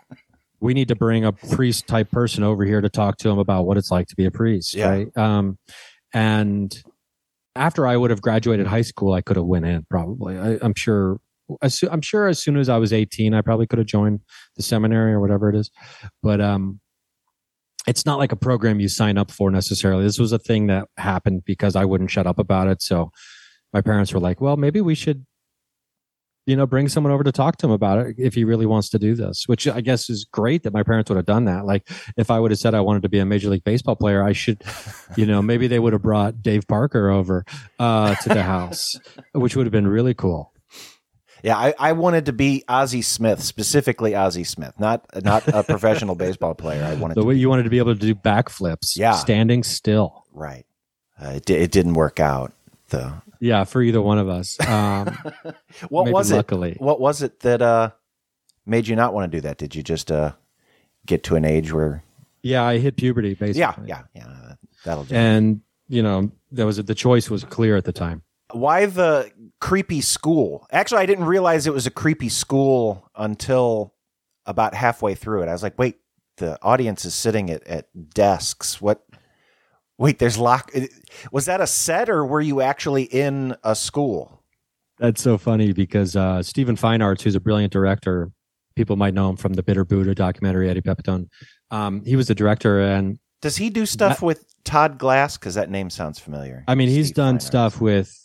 we 0.61 0.75
need 0.75 0.89
to 0.89 0.95
bring 0.95 1.25
a 1.25 1.33
priest 1.33 1.87
type 1.87 2.11
person 2.11 2.43
over 2.43 2.65
here 2.65 2.81
to 2.81 2.89
talk 2.89 3.17
to 3.19 3.29
him 3.31 3.39
about 3.39 3.67
what 3.67 3.77
it's 3.79 3.91
like 3.91 4.09
to 4.09 4.17
be 4.17 4.25
a 4.27 4.31
priest, 4.31 4.75
Yeah. 4.75 4.89
right? 4.91 5.17
Um, 5.17 5.59
and 6.13 6.77
after 7.57 7.87
I 7.87 7.97
would 7.97 8.11
have 8.11 8.21
graduated 8.21 8.67
high 8.67 8.83
school, 8.83 9.13
I 9.15 9.21
could 9.23 9.37
have 9.37 9.47
went 9.47 9.65
in 9.65 9.87
probably. 9.89 10.39
I, 10.39 10.59
I'm 10.61 10.75
sure. 10.75 11.21
I'm 11.93 12.01
sure 12.01 12.27
as 12.27 12.43
soon 12.43 12.57
as 12.57 12.71
I 12.71 12.79
was 12.79 12.91
18, 12.91 13.35
I 13.35 13.43
probably 13.43 13.67
could 13.67 13.79
have 13.79 13.87
joined 13.87 14.21
the 14.57 14.63
seminary 14.63 15.13
or 15.13 15.21
whatever 15.21 15.51
it 15.51 15.55
is. 15.57 15.71
But 16.23 16.41
um, 16.41 16.81
it's 17.87 18.07
not 18.07 18.19
like 18.19 18.33
a 18.33 18.37
program 18.37 18.81
you 18.81 18.89
sign 18.89 19.19
up 19.19 19.31
for 19.31 19.51
necessarily. 19.51 20.05
This 20.05 20.19
was 20.19 20.33
a 20.33 20.39
thing 20.39 20.69
that 20.69 20.89
happened 20.97 21.45
because 21.45 21.77
I 21.77 21.85
wouldn't 21.85 22.11
shut 22.11 22.27
up 22.27 22.39
about 22.39 22.69
it. 22.69 22.83
So 22.83 23.11
my 23.73 23.81
parents 23.81 24.13
were 24.13 24.21
like, 24.21 24.41
well, 24.41 24.57
maybe 24.57 24.81
we 24.81 24.95
should, 24.95 25.27
you 26.47 26.57
know, 26.57 26.67
bring 26.67 26.89
someone 26.89 27.13
over 27.13 27.25
to 27.25 27.33
talk 27.33 27.57
to 27.59 27.67
him 27.67 27.73
about 27.73 27.99
it 27.99 28.17
if 28.19 28.35
he 28.35 28.45
really 28.45 28.67
wants 28.67 28.89
to 28.91 28.99
do 28.99 29.15
this, 29.15 29.45
which 29.47 29.67
I 29.67 29.81
guess 29.81 30.09
is 30.09 30.25
great 30.31 30.63
that 30.63 30.73
my 30.73 30.83
parents 30.83 31.11
would 31.11 31.17
have 31.17 31.27
done 31.27 31.45
that. 31.45 31.67
Like 31.67 31.89
if 32.17 32.31
I 32.31 32.39
would 32.39 32.51
have 32.51 32.61
said 32.61 32.75
I 32.75 32.81
wanted 32.81 33.03
to 33.03 33.09
be 33.09 33.19
a 33.19 33.27
major 33.27 33.51
league 33.51 33.65
baseball 33.65 33.97
player, 33.97 34.23
I 34.23 34.33
should, 34.33 34.63
you 35.17 35.27
know, 35.27 35.43
maybe 35.43 35.67
they 35.67 35.79
would 35.79 35.93
have 35.93 36.03
brought 36.03 36.43
Dave 36.43 36.67
Parker 36.67 37.11
over 37.11 37.45
uh, 37.79 38.15
to 38.15 38.29
the 38.31 38.43
house, 38.43 38.97
which 39.33 39.57
would 39.57 39.67
have 39.67 39.73
been 39.73 39.89
really 39.89 40.15
cool. 40.15 40.54
Yeah, 41.45 41.57
I, 41.59 41.75
I 41.79 41.93
wanted 41.93 42.27
to 42.27 42.33
be 42.33 42.65
Ozzie 42.69 43.03
Smith, 43.03 43.43
specifically 43.43 44.15
Ozzie 44.17 44.45
Smith, 44.45 44.73
not 44.81 45.05
not 45.23 45.47
a 45.47 45.63
professional 45.69 46.15
baseball 46.15 46.55
player. 46.55 46.83
I 46.83 46.95
wanted 46.95 47.17
The 47.17 47.21
to 47.21 47.27
way 47.27 47.35
you 47.35 47.49
wanted 47.51 47.65
to 47.65 47.71
be 47.71 47.79
able 47.79 47.95
to 47.95 48.01
do 48.01 48.15
backflips, 48.15 48.97
Yeah. 48.97 49.13
standing 49.13 49.63
still. 49.63 50.25
right. 50.33 50.65
Uh, 51.23 51.29
it, 51.37 51.49
it 51.51 51.71
didn't 51.71 51.95
work 51.95 52.19
out 52.19 52.53
though. 52.89 53.13
Yeah, 53.41 53.65
for 53.65 53.83
either 53.83 54.01
one 54.03 54.19
of 54.19 54.29
us. 54.29 54.57
Um, 54.67 55.17
What 55.91 56.11
was 56.11 56.31
it? 56.31 56.37
luckily. 56.37 56.77
What 56.79 56.99
was 56.99 57.21
it 57.23 57.41
that 57.41 57.61
uh, 57.63 57.91
made 58.67 58.89
you 58.89 58.97
not 58.97 59.13
want 59.15 59.31
to 59.31 59.37
do 59.37 59.43
that? 59.43 59.59
Did 59.59 59.75
you 59.75 59.83
just 59.83 60.11
uh, 60.11 60.33
get 61.07 61.23
to 61.25 61.37
an 61.37 61.45
age 61.45 61.73
where? 61.73 62.03
yeah, 62.43 62.65
I 62.65 62.79
hit 62.79 62.97
puberty 62.97 63.35
basically. 63.35 63.61
Yeah, 63.61 63.75
yeah, 63.87 64.03
yeah. 64.15 64.55
That'll 64.85 65.05
do. 65.05 65.15
and 65.15 65.61
you 65.89 66.03
know 66.03 66.31
there 66.51 66.65
was 66.67 66.79
the 66.79 66.95
choice 66.95 67.29
was 67.29 67.45
clear 67.45 67.77
at 67.77 67.85
the 67.85 67.93
time 67.93 68.23
Why 68.53 68.87
the 68.87 69.31
creepy 69.65 70.03
school? 70.03 70.67
Actually, 70.71 71.01
I 71.01 71.07
didn't 71.07 71.25
realize 71.25 71.67
it 71.67 71.73
was 71.73 71.87
a 71.87 71.91
creepy 71.91 72.29
school 72.29 73.09
until 73.17 73.95
about 74.45 74.75
halfway 74.75 75.15
through 75.15 75.43
it. 75.43 75.49
I 75.49 75.53
was 75.53 75.63
like, 75.63 75.79
wait, 75.79 75.97
the 76.37 76.59
audience 76.63 77.07
is 77.07 77.15
sitting 77.15 77.49
at, 77.49 77.67
at 77.67 77.87
desks. 78.11 78.83
What? 78.83 79.03
Wait, 79.97 80.19
there's 80.19 80.37
lock. 80.37 80.71
Was 81.33 81.47
that 81.47 81.63
a 81.63 81.67
set 81.67 82.11
or 82.11 82.27
were 82.27 82.43
you 82.43 82.61
actually 82.61 83.05
in 83.05 83.57
a 83.65 83.75
school? 83.75 84.43
that's 84.99 85.21
so 85.21 85.37
funny 85.37 85.73
because 85.73 86.15
uh, 86.15 86.41
steven 86.41 86.77
feinartz 86.77 87.23
who's 87.23 87.35
a 87.35 87.41
brilliant 87.41 87.73
director 87.73 88.31
people 88.77 88.95
might 88.95 89.13
know 89.13 89.29
him 89.29 89.35
from 89.37 89.55
the 89.55 89.63
bitter 89.63 89.85
buddha 89.85 90.15
documentary 90.15 90.71
eddie 90.71 90.81
pepitone 90.81 91.27
um, 91.73 92.01
he 92.05 92.15
was 92.15 92.29
the 92.29 92.35
director 92.35 92.81
and 92.81 93.19
Does 93.43 93.57
he 93.57 93.71
do 93.71 93.87
stuff 93.87 94.23
with 94.23 94.45
Todd 94.63 94.97
Glass? 94.97 95.37
Because 95.37 95.57
that 95.57 95.69
name 95.69 95.91
sounds 95.91 96.21
familiar. 96.21 96.63
i 96.69 96.77
mean 96.77 96.89
he's 96.89 97.11
done 97.11 97.41
stuff 97.41 97.81
with 97.81 98.17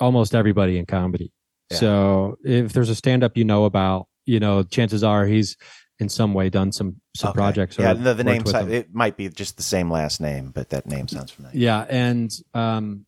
almost 0.00 0.34
everybody 0.34 0.78
in 0.78 0.86
comedy. 0.86 1.32
So 1.72 2.36
if 2.44 2.72
there's 2.72 2.88
a 2.88 2.96
stand 2.96 3.22
up 3.22 3.36
you 3.36 3.44
know 3.44 3.64
about, 3.64 4.08
you 4.26 4.40
know, 4.40 4.64
chances 4.64 5.04
are 5.04 5.24
he's 5.26 5.56
in 6.00 6.08
some 6.08 6.34
way 6.34 6.48
done 6.50 6.72
some 6.72 7.00
some 7.14 7.30
Okay. 7.30 7.36
projects. 7.36 7.78
Or 7.78 7.82
Yeah, 7.82 7.92
the, 7.94 8.14
the 8.14 8.24
name 8.24 8.42
it 8.46 8.92
might 8.92 9.16
be 9.16 9.28
just 9.28 9.56
the 9.56 9.62
same 9.62 9.90
last 9.90 10.20
name, 10.20 10.50
but 10.52 10.70
that 10.70 10.86
name 10.86 11.06
sounds 11.06 11.30
familiar. 11.30 11.56
Yeah, 11.56 11.86
and 11.88 12.32
um, 12.54 13.06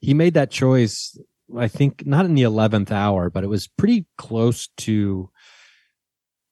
he 0.00 0.14
made 0.14 0.34
that 0.34 0.50
choice. 0.50 1.16
I 1.56 1.68
think 1.68 2.04
not 2.06 2.24
in 2.24 2.34
the 2.34 2.42
eleventh 2.42 2.90
hour, 2.90 3.30
but 3.30 3.44
it 3.44 3.48
was 3.48 3.68
pretty 3.68 4.06
close 4.16 4.68
to, 4.78 5.30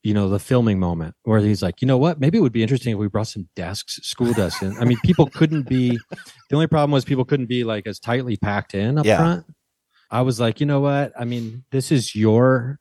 you 0.02 0.14
know, 0.14 0.28
the 0.28 0.38
filming 0.38 0.78
moment 0.78 1.14
where 1.24 1.40
he's 1.40 1.62
like, 1.62 1.80
you 1.80 1.86
know 1.88 1.98
what? 1.98 2.20
Maybe 2.20 2.38
it 2.38 2.42
would 2.42 2.52
be 2.52 2.62
interesting 2.62 2.92
if 2.92 2.98
we 2.98 3.08
brought 3.08 3.28
some 3.28 3.48
desks, 3.56 3.98
school 4.02 4.32
desks 4.34 4.62
in. 4.62 4.76
I 4.78 4.84
mean, 4.84 4.98
people 5.02 5.26
couldn't 5.30 5.62
be. 5.68 5.98
The 6.50 6.56
only 6.56 6.66
problem 6.68 6.90
was 6.90 7.04
people 7.04 7.24
couldn't 7.24 7.46
be 7.46 7.64
like 7.64 7.86
as 7.86 7.98
tightly 7.98 8.36
packed 8.36 8.74
in 8.74 8.98
up 8.98 9.06
Yeah. 9.06 9.16
front. 9.16 9.46
I 10.10 10.22
was 10.22 10.40
like, 10.40 10.60
you 10.60 10.66
know 10.66 10.80
what? 10.80 11.12
I 11.18 11.24
mean, 11.24 11.64
this 11.70 11.90
is 11.92 12.14
your. 12.14 12.78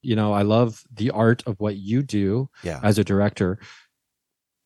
You 0.00 0.14
know, 0.14 0.32
I 0.32 0.42
love 0.42 0.84
the 0.94 1.10
art 1.10 1.42
of 1.46 1.58
what 1.58 1.76
you 1.76 2.02
do 2.04 2.48
Yeah. 2.62 2.78
as 2.84 2.98
a 2.98 3.04
director. 3.04 3.58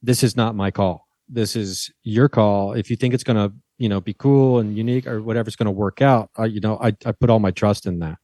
This 0.03 0.23
is 0.23 0.37
not 0.37 0.55
my 0.55 0.71
call. 0.71 1.07
This 1.29 1.57
is 1.57 1.91
your 2.03 2.29
call. 2.29 2.75
If 2.75 2.91
you 2.91 2.97
think 2.97 3.15
it's 3.15 3.25
going 3.25 3.37
to, 3.37 3.55
you 3.79 3.89
know, 3.89 4.01
be 4.01 4.13
cool 4.13 4.59
and 4.59 4.77
unique 4.77 5.07
or 5.07 5.23
whatever's 5.23 5.57
going 5.57 5.67
to 5.67 5.71
work 5.73 6.03
out, 6.03 6.29
I, 6.37 6.45
you 6.47 6.61
know, 6.61 6.77
I, 6.83 6.89
I 7.07 7.13
put 7.13 7.31
all 7.31 7.39
my 7.39 7.51
trust 7.51 7.87
in 7.87 8.01
that. 8.01 8.19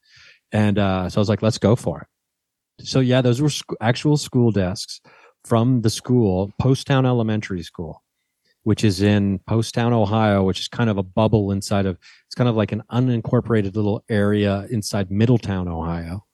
And 0.52 0.78
uh, 0.78 1.08
so 1.08 1.18
I 1.18 1.20
was 1.22 1.28
like, 1.30 1.40
let's 1.40 1.56
go 1.58 1.76
for 1.76 2.00
it. 2.02 2.86
So 2.86 3.00
yeah, 3.00 3.22
those 3.22 3.40
were 3.40 3.48
sc- 3.50 3.72
actual 3.80 4.16
school 4.18 4.50
desks 4.50 5.00
from 5.44 5.80
the 5.80 5.90
school, 5.90 6.52
Poasttown 6.60 7.06
Elementary 7.06 7.62
School, 7.62 8.02
which 8.64 8.84
is 8.84 9.00
in 9.00 9.38
Poasttown, 9.40 9.92
Ohio, 9.92 10.42
which 10.42 10.61
is 10.61 10.68
kind 10.68 10.90
of 10.90 10.98
a 10.98 11.02
bubble 11.02 11.50
inside 11.52 11.86
of. 11.86 11.98
It's 12.26 12.34
kind 12.34 12.48
of 12.48 12.56
like 12.56 12.72
an 12.72 12.82
unincorporated 12.90 13.74
little 13.74 14.04
area 14.09 14.66
inside 14.70 15.11
Middletown, 15.11 15.68
Ohio, 15.68 16.24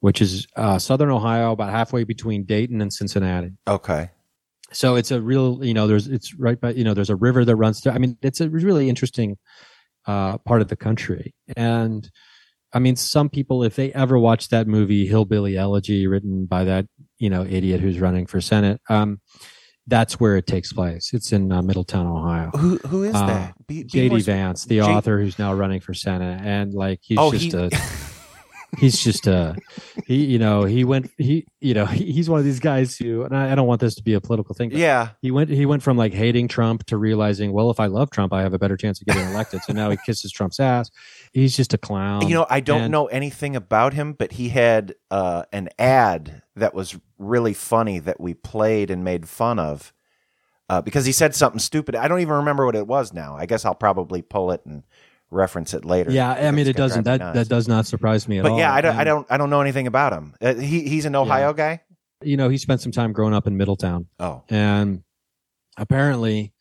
which 0.00 0.22
is 0.22 0.46
uh, 0.56 0.78
southern 0.78 1.10
Ohio, 1.10 1.52
about 1.52 1.70
halfway 1.70 2.04
between 2.04 2.44
Dayton 2.44 2.80
and 2.80 2.92
Cincinnati. 2.92 3.52
Okay. 3.66 4.10
So 4.72 4.96
it's 4.96 5.10
a 5.10 5.20
real, 5.20 5.64
you 5.64 5.74
know, 5.74 5.86
there's 5.86 6.08
it's 6.08 6.34
right 6.34 6.60
by, 6.60 6.72
you 6.72 6.84
know, 6.84 6.94
there's 6.94 7.10
a 7.10 7.16
river 7.16 7.44
that 7.44 7.56
runs 7.56 7.80
through. 7.80 7.92
I 7.92 7.98
mean, 7.98 8.18
it's 8.22 8.40
a 8.40 8.48
really 8.48 8.88
interesting 8.88 9.38
uh, 10.06 10.38
part 10.38 10.60
of 10.60 10.68
the 10.68 10.76
country, 10.76 11.34
and 11.56 12.10
I 12.74 12.80
mean, 12.80 12.96
some 12.96 13.30
people, 13.30 13.62
if 13.62 13.76
they 13.76 13.92
ever 13.92 14.18
watch 14.18 14.48
that 14.48 14.66
movie 14.66 15.06
Hillbilly 15.06 15.56
Elegy, 15.56 16.08
written 16.08 16.44
by 16.46 16.64
that 16.64 16.86
you 17.18 17.30
know 17.30 17.44
idiot 17.44 17.80
who's 17.80 18.00
running 18.00 18.26
for 18.26 18.40
senate, 18.40 18.80
um, 18.88 19.20
that's 19.86 20.18
where 20.18 20.36
it 20.36 20.46
takes 20.46 20.72
place. 20.72 21.12
It's 21.12 21.32
in 21.32 21.52
uh, 21.52 21.60
Middletown, 21.62 22.06
Ohio. 22.06 22.50
Who 22.56 22.78
who 22.86 23.02
is 23.04 23.14
Uh, 23.14 23.26
that? 23.26 23.54
Be- 23.66 23.82
be 23.84 23.88
JD 24.08 24.22
Vance, 24.24 24.64
the 24.64 24.76
J- 24.78 24.82
author 24.82 25.20
who's 25.20 25.38
now 25.38 25.52
running 25.54 25.80
for 25.80 25.92
senate, 25.94 26.40
and 26.42 26.72
like 26.72 27.00
he's 27.02 27.18
Oh, 27.18 27.30
just 27.32 27.52
he- 27.52 27.56
a 27.58 27.70
he's 28.78 28.98
just 28.98 29.28
a 29.28 29.54
he 30.06 30.24
you 30.24 30.38
know 30.38 30.64
he 30.64 30.82
went 30.82 31.08
he 31.16 31.46
you 31.60 31.74
know 31.74 31.86
he, 31.98 32.10
he's 32.10 32.28
one 32.28 32.40
of 32.40 32.44
these 32.44 32.58
guys 32.58 32.96
who 32.96 33.22
and 33.22 33.36
I, 33.36 33.52
I 33.52 33.54
don't 33.54 33.68
want 33.68 33.80
this 33.80 33.94
to 33.96 34.02
be 34.02 34.14
a 34.14 34.20
political 34.20 34.52
thing 34.54 34.72
Yeah. 34.72 35.10
he 35.22 35.30
went 35.30 35.48
he 35.48 35.64
went 35.64 35.82
from 35.84 35.96
like 35.96 36.12
hating 36.12 36.48
trump 36.48 36.84
to 36.86 36.96
realizing 36.96 37.52
well 37.52 37.70
if 37.70 37.78
i 37.78 37.86
love 37.86 38.10
trump 38.10 38.32
i 38.32 38.42
have 38.42 38.52
a 38.52 38.58
better 38.58 38.76
chance 38.76 39.00
of 39.00 39.06
getting 39.06 39.28
elected 39.28 39.62
so 39.62 39.72
now 39.72 39.90
he 39.90 39.96
kisses 40.04 40.32
trump's 40.32 40.58
ass 40.58 40.90
he's 41.34 41.54
just 41.54 41.74
a 41.74 41.78
clown 41.78 42.26
You 42.26 42.34
know, 42.34 42.46
I 42.48 42.60
don't 42.60 42.82
And- 42.84 42.92
know 42.92 43.06
anything 43.06 43.54
about 43.56 43.92
him, 43.92 44.14
but 44.14 44.32
he 44.32 44.48
had 44.48 44.94
uh, 45.10 45.42
an 45.52 45.68
ad 45.78 46.42
that 46.56 46.72
was 46.72 46.96
really 47.18 47.52
funny 47.52 47.98
that 47.98 48.18
we 48.20 48.32
played 48.32 48.90
and 48.90 49.04
made 49.04 49.28
fun 49.28 49.58
of 49.58 49.92
uh, 50.70 50.80
because 50.80 51.04
he 51.04 51.12
said 51.12 51.34
something 51.34 51.58
stupid. 51.58 51.94
I 51.94 52.08
don't 52.08 52.20
even 52.20 52.34
remember 52.36 52.64
what 52.64 52.74
it 52.76 52.86
was 52.86 53.12
now. 53.12 53.36
I 53.36 53.44
guess 53.44 53.66
I'll 53.66 53.74
probably 53.74 54.22
pull 54.22 54.50
it 54.52 54.62
and 54.64 54.84
reference 55.30 55.74
it 55.74 55.84
later. 55.84 56.12
yeah 56.12 56.30
i 56.30 56.50
mean 56.52 56.64
it 56.68 56.76
doesn't 56.76 57.02
that 57.04 57.18
me 57.20 57.32
that 57.32 57.48
does 57.48 57.66
not 57.66 57.86
surprise 57.86 58.28
me 58.28 58.38
at 58.38 58.44
But 58.44 58.52
all 58.52 58.58
yeah, 58.58 58.72
I 58.72 58.80
don't, 58.80 58.94
I 58.96 59.02
don't, 59.02 59.26
I 59.28 59.36
don't 59.36 59.50
know 59.50 59.60
anything 59.62 59.88
about 59.88 60.12
him. 60.12 60.34
Uh, 60.40 60.54
he 60.54 60.86
he's 60.88 61.06
an 61.06 61.16
Ohio 61.16 61.52
guy. 61.52 61.82
you 62.22 62.36
know 62.36 62.48
he 62.48 62.56
spent 62.56 62.80
some 62.82 62.92
time 62.92 63.12
growing 63.12 63.34
up 63.34 63.48
in 63.48 63.56
middletown 63.56 64.06
Oh, 64.20 64.44
and 64.48 65.02
apparently 65.76 66.52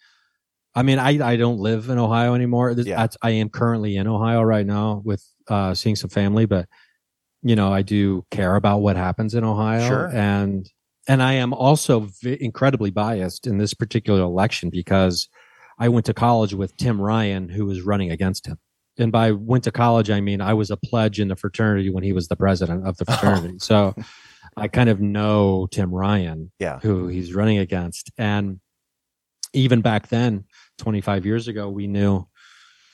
i 0.76 0.82
mean 0.84 0.99
i 0.99 1.09
i 1.32 1.36
don't 1.36 1.59
live 1.59 1.89
in 1.89 1.97
ohio 1.97 2.34
anymore 2.34 2.74
This- 2.74 2.88
Yeah. 2.88 2.97
that's- 2.97 3.17
i 3.21 3.32
am 3.32 3.49
currently 3.49 3.95
in 3.97 4.07
ohio 4.07 4.41
right 4.41 4.65
now 4.65 5.01
with 5.05 5.24
uh 5.47 5.74
seeing 5.74 5.95
some 5.95 6.09
family 6.09 6.45
but 6.45 6.67
you 7.41 7.55
know 7.55 7.71
i 7.74 7.82
do 7.82 8.26
care 8.32 8.55
about 8.55 8.80
what 8.82 8.95
happens 8.95 9.34
in 9.36 9.43
ohio 9.43 9.88
Sure. 9.88 10.07
and 10.13 10.69
and 11.07 11.21
i 11.21 11.34
am 11.34 11.53
also 11.53 12.01
v- 12.21 12.38
incredibly 12.39 12.89
biased 12.91 13.45
in 13.47 13.57
this 13.57 13.74
particular 13.74 14.21
election 14.21 14.69
because 14.69 15.28
i 15.80 15.89
went 15.89 16.05
to 16.05 16.13
college 16.13 16.53
with 16.53 16.76
tim 16.78 16.99
ryan 17.01 17.49
who 17.49 17.65
was 17.65 17.82
running 17.82 18.11
against 18.11 18.47
him 18.47 18.57
and 18.97 19.11
by 19.11 19.32
went 19.32 19.63
to 19.65 19.71
college 19.71 20.09
i 20.09 20.21
mean 20.21 20.39
i 20.41 20.53
was 20.53 20.71
a 20.71 20.78
pledge 20.78 21.19
in 21.19 21.28
the 21.28 21.36
fraternity 21.36 21.89
when 21.89 22.03
he 22.03 22.13
was 22.13 22.28
the 22.30 22.36
president 22.36 22.88
of 22.88 22.95
the 22.97 23.05
fraternity 23.09 23.55
so 23.59 23.93
i 24.55 24.67
kind 24.67 24.89
of 24.89 25.01
know 25.01 25.67
tim 25.71 25.91
ryan 25.91 26.51
Yeah. 26.59 26.80
who 26.80 27.07
he's 27.07 27.34
running 27.34 27.57
against 27.57 28.11
and 28.17 28.59
even 29.53 29.82
back 29.82 30.07
then 30.07 30.45
25 30.84 31.25
years 31.25 31.47
ago 31.47 31.69
we 31.69 31.88
knew 31.88 32.27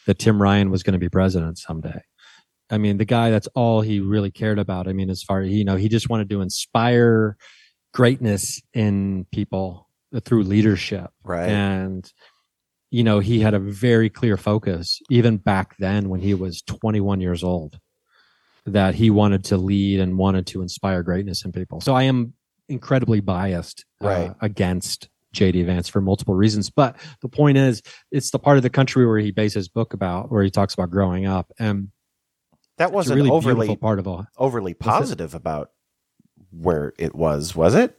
that 0.05 0.19
tim 0.19 0.39
ryan 0.39 0.69
was 0.69 0.83
going 0.83 0.93
to 0.93 0.99
be 0.99 1.09
president 1.09 1.57
someday. 1.57 1.99
I 2.69 2.77
mean 2.77 2.97
the 2.97 3.05
guy 3.05 3.31
that's 3.31 3.47
all 3.55 3.81
he 3.81 3.99
really 3.99 4.29
cared 4.29 4.59
about. 4.59 4.87
I 4.87 4.93
mean 4.93 5.09
as 5.09 5.23
far 5.23 5.41
as 5.41 5.49
you 5.49 5.65
know 5.65 5.75
he 5.75 5.89
just 5.89 6.07
wanted 6.07 6.29
to 6.29 6.41
inspire 6.41 7.35
greatness 7.91 8.61
in 8.75 9.25
people 9.31 9.89
through 10.23 10.43
leadership. 10.43 11.09
Right. 11.23 11.49
and 11.49 12.11
you 12.91 13.03
know 13.03 13.19
he 13.19 13.39
had 13.39 13.55
a 13.55 13.59
very 13.59 14.09
clear 14.09 14.37
focus 14.37 15.01
even 15.09 15.37
back 15.37 15.75
then 15.79 16.09
when 16.09 16.21
he 16.21 16.35
was 16.35 16.61
21 16.61 17.21
years 17.21 17.43
old 17.43 17.79
that 18.67 18.93
he 18.93 19.09
wanted 19.09 19.43
to 19.45 19.57
lead 19.57 19.99
and 19.99 20.15
wanted 20.15 20.45
to 20.47 20.61
inspire 20.61 21.01
greatness 21.01 21.43
in 21.43 21.51
people. 21.51 21.81
So 21.81 21.95
i 21.95 22.03
am 22.03 22.33
incredibly 22.67 23.19
biased 23.19 23.83
uh, 23.99 24.33
against 24.41 25.09
jd 25.33 25.65
vance 25.65 25.87
for 25.87 26.01
multiple 26.01 26.33
reasons 26.35 26.69
but 26.69 26.95
the 27.21 27.29
point 27.29 27.57
is 27.57 27.81
it's 28.11 28.31
the 28.31 28.39
part 28.39 28.57
of 28.57 28.63
the 28.63 28.69
country 28.69 29.05
where 29.05 29.19
he 29.19 29.31
based 29.31 29.55
his 29.55 29.67
book 29.69 29.93
about 29.93 30.31
where 30.31 30.43
he 30.43 30.49
talks 30.49 30.73
about 30.73 30.89
growing 30.89 31.25
up 31.27 31.51
and 31.59 31.89
that 32.77 32.91
wasn't 32.91 33.15
really 33.15 33.29
overly 33.29 33.75
part 33.75 33.99
of 33.99 34.07
all 34.07 34.25
overly 34.37 34.73
positive 34.73 35.33
about 35.35 35.71
where 36.51 36.93
it 36.97 37.13
was, 37.13 37.55
was 37.55 37.75
it? 37.75 37.95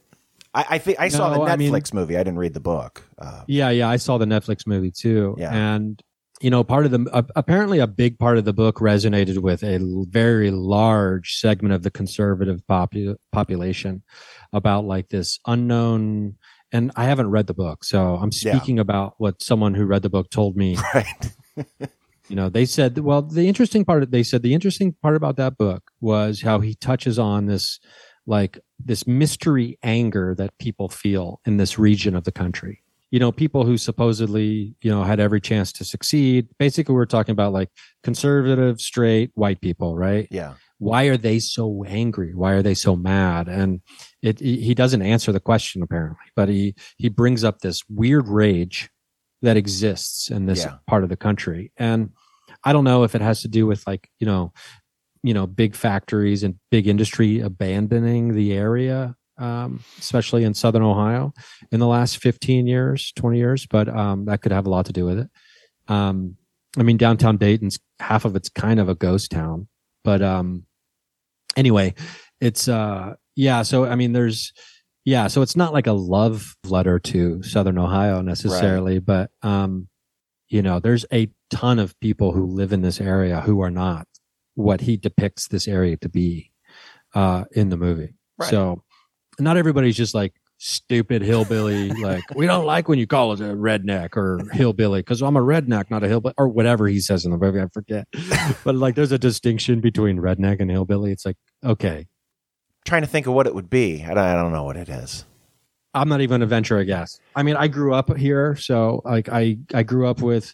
I, 0.53 0.65
I 0.71 0.77
think 0.79 0.99
I 0.99 1.07
saw 1.07 1.29
the 1.29 1.37
No, 1.37 1.43
I 1.45 1.55
mean- 1.55 1.71
Netflix 1.71 1.93
movie. 1.93 2.17
I 2.17 2.23
didn't 2.23 2.39
read 2.39 2.53
the 2.53 2.59
book. 2.59 3.07
Uh, 3.17 3.43
Yeah, 3.47 3.69
yeah, 3.69 3.87
I 3.87 3.95
saw 3.97 4.17
the 4.17 4.25
Netflix 4.25 4.67
movie 4.67 4.91
too. 4.91 5.35
Yeah. 5.37 5.53
And 5.53 6.01
you 6.41 6.49
know, 6.49 6.63
part 6.63 6.85
of 6.85 6.91
the 6.91 7.07
uh, 7.13 7.21
apparently 7.35 7.77
a 7.77 7.85
big 7.85 8.17
part 8.17 8.39
of 8.39 8.45
the 8.45 8.51
book 8.53 8.77
resonated 8.79 9.37
with 9.37 9.61
a 9.61 9.75
l- 9.75 10.05
very 10.09 10.49
large 10.49 11.35
segment 11.35 11.73
of 11.75 11.83
the 11.83 11.91
conservative 11.91 12.61
popu- 12.67 13.15
population 13.31 14.01
about 14.51 14.83
like 14.85 15.09
this 15.09 15.39
unknown 15.45 16.37
and 16.71 16.91
I 16.95 17.05
haven't 17.05 17.29
read 17.29 17.47
the 17.47 17.53
book, 17.53 17.83
so 17.83 18.15
I'm 18.15 18.29
Yeah. 18.41 18.53
speaking 18.55 18.79
about 18.79 19.15
what 19.17 19.41
someone 19.41 19.73
who 19.73 19.85
read 19.85 20.01
the 20.03 20.09
book 20.09 20.29
told 20.29 20.55
me. 20.55 20.77
Right. 20.93 21.31
you 22.29 22.35
know, 22.35 22.49
they 22.49 22.65
said, 22.65 22.97
well, 22.99 23.21
the 23.21 23.47
interesting 23.47 23.83
part, 23.85 24.09
they 24.11 24.23
said 24.23 24.41
the 24.41 24.53
interesting 24.53 24.93
part 25.01 25.15
about 25.15 25.35
that 25.37 25.57
book 25.57 25.91
was 25.99 26.41
how 26.41 26.59
he 26.61 26.75
touches 26.75 27.19
on 27.19 27.45
this, 27.45 27.79
like 28.25 28.57
this 28.83 29.05
mystery 29.05 29.77
anger 29.83 30.33
that 30.35 30.57
people 30.57 30.87
feel 30.89 31.41
in 31.45 31.57
this 31.57 31.77
region 31.77 32.15
of 32.15 32.23
the 32.23 32.31
country. 32.31 32.83
You 33.09 33.19
know, 33.19 33.33
people 33.33 33.65
who 33.65 33.77
supposedly, 33.77 34.73
you 34.81 34.89
know, 34.89 35.03
had 35.03 35.19
every 35.19 35.41
chance 35.41 35.73
to 35.73 35.83
succeed. 35.83 36.47
Basically, 36.57 36.95
we're 36.95 37.05
talking 37.05 37.33
about 37.33 37.51
like 37.51 37.69
conservative, 38.03 38.79
straight, 38.79 39.31
white 39.35 39.59
people, 39.59 39.97
right? 39.97 40.27
yeah. 40.31 40.53
why 40.79 41.03
are 41.05 41.17
they 41.17 41.37
so 41.37 41.83
angry 41.85 42.33
why 42.33 42.53
are 42.53 42.63
they 42.63 42.73
so 42.73 42.95
mad 42.95 43.47
and 43.47 43.81
it 44.21 44.39
he 44.39 44.73
doesn't 44.75 45.01
answer 45.01 45.31
the 45.31 45.39
question 45.39 45.81
apparently 45.81 46.17
but 46.35 46.47
he 46.49 46.75
he 46.97 47.09
brings 47.09 47.43
up 47.43 47.59
this 47.59 47.83
weird 47.89 48.27
rage 48.27 48.89
that 49.41 49.57
exists 49.57 50.29
in 50.29 50.45
this 50.45 50.63
Yeah. 50.63 50.75
part 50.87 51.03
of 51.03 51.09
the 51.09 51.17
country 51.17 51.71
and 51.77 52.09
i 52.63 52.71
don't 52.73 52.83
know 52.83 53.03
if 53.03 53.15
it 53.15 53.21
has 53.21 53.41
to 53.41 53.47
do 53.47 53.65
with 53.65 53.85
like 53.87 54.09
you 54.19 54.27
know 54.27 54.53
you 55.23 55.33
know 55.33 55.47
big 55.47 55.75
factories 55.75 56.43
and 56.43 56.55
big 56.69 56.87
industry 56.87 57.39
abandoning 57.39 58.33
the 58.35 58.53
area 58.53 59.15
um, 59.37 59.79
especially 59.97 60.43
in 60.43 60.53
southern 60.53 60.83
ohio 60.83 61.33
in 61.71 61.79
the 61.79 61.87
last 61.87 62.17
15 62.17 62.67
years 62.67 63.11
20 63.15 63.37
years 63.39 63.65
but 63.65 63.89
um, 63.89 64.25
that 64.25 64.41
could 64.41 64.51
have 64.51 64.67
a 64.67 64.69
lot 64.69 64.85
to 64.85 64.93
do 64.93 65.05
with 65.05 65.17
it 65.19 65.29
um, 65.87 66.35
i 66.77 66.83
mean 66.83 66.97
downtown 66.97 67.37
dayton's 67.37 67.79
half 67.99 68.25
of 68.25 68.35
it's 68.35 68.49
kind 68.49 68.79
of 68.79 68.87
a 68.89 68.95
ghost 68.95 69.31
town 69.31 69.67
but 70.03 70.21
um 70.21 70.63
anyway 71.57 71.93
it's 72.41 72.67
uh 72.67 73.13
yeah 73.35 73.61
so 73.61 73.85
i 73.85 73.95
mean 73.95 74.11
there's 74.11 74.51
yeah 75.05 75.27
so 75.27 75.41
it's 75.41 75.55
not 75.55 75.71
like 75.71 75.87
a 75.87 75.93
love 75.93 76.55
letter 76.65 76.99
to 76.99 77.41
southern 77.43 77.77
ohio 77.77 78.21
necessarily 78.21 78.99
but 78.99 79.29
um 79.43 79.87
you 80.49 80.61
know 80.61 80.79
there's 80.79 81.05
a 81.13 81.29
ton 81.49 81.79
of 81.79 81.97
people 81.99 82.31
who 82.33 82.45
live 82.45 82.73
in 82.73 82.81
this 82.81 82.99
area 82.99 83.39
who 83.41 83.61
are 83.61 83.71
not 83.71 84.07
what 84.55 84.81
he 84.81 84.97
depicts 84.97 85.47
this 85.47 85.67
area 85.67 85.95
to 85.97 86.09
be 86.09 86.51
uh 87.13 87.45
in 87.51 87.69
the 87.69 87.77
movie. 87.77 88.15
Right. 88.37 88.49
so 88.49 88.83
not 89.39 89.57
everybody's 89.57 89.95
just 89.95 90.13
like 90.13 90.33
stupid 90.57 91.23
hillbilly 91.23 91.89
like 92.03 92.23
we 92.35 92.45
don't 92.45 92.65
like 92.65 92.87
when 92.87 92.99
you 92.99 93.07
call 93.07 93.31
us 93.31 93.39
a 93.39 93.45
redneck 93.45 94.15
or 94.15 94.39
hillbilly 94.51 94.99
because 94.99 95.21
i'm 95.23 95.35
a 95.35 95.41
redneck 95.41 95.89
not 95.89 96.03
a 96.03 96.07
hillbilly 96.07 96.35
or 96.37 96.47
whatever 96.47 96.87
he 96.87 96.99
says 96.99 97.25
in 97.25 97.31
the 97.31 97.37
movie 97.37 97.59
i 97.59 97.67
forget. 97.73 98.07
But 98.63 98.75
like 98.75 98.93
there's 98.95 99.11
a 99.11 99.17
distinction 99.17 99.79
between 99.81 100.17
redneck 100.17 100.59
and 100.59 100.69
hillbilly. 100.69 101.11
It's 101.11 101.25
like 101.25 101.37
okay 101.63 102.07
Trying 102.85 103.01
to 103.01 103.07
think 103.07 103.27
of 103.27 103.33
what 103.33 103.47
it 103.47 103.55
would 103.55 103.69
be. 103.69 104.03
I 104.03 104.07
don't, 104.09 104.17
I 104.17 104.33
don't 104.33 104.51
know 104.51 104.63
what 104.63 104.77
it 104.77 104.89
is. 104.89 105.25
i'm 105.93 106.07
not 106.09 106.21
even 106.21 106.39
to 106.41 106.45
venture 106.47 106.77
a 106.77 106.85
guess 106.85 107.19
i 107.35 107.43
mean 107.43 107.55
i 107.57 107.67
grew 107.67 107.93
up 107.93 108.15
here 108.17 108.55
so 108.55 109.01
like 109.03 109.27
i 109.29 109.57
i 109.73 109.83
grew 109.83 110.07
up 110.07 110.21
with 110.21 110.53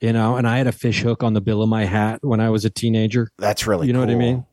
you 0.00 0.10
know 0.12 0.36
and 0.36 0.48
i 0.48 0.56
had 0.56 0.66
a 0.66 0.72
fish 0.72 1.02
hook 1.02 1.22
on 1.22 1.34
the 1.34 1.40
bill 1.42 1.62
of 1.62 1.68
my 1.68 1.84
hat 1.84 2.18
when 2.22 2.40
i 2.40 2.48
was 2.48 2.64
a 2.64 2.70
teenager 2.70 3.28
That's 3.36 3.66
really 3.66 3.86
you 3.88 3.92
know 3.92 4.00
what 4.00 4.08
i 4.08 4.14
mean 4.14 4.46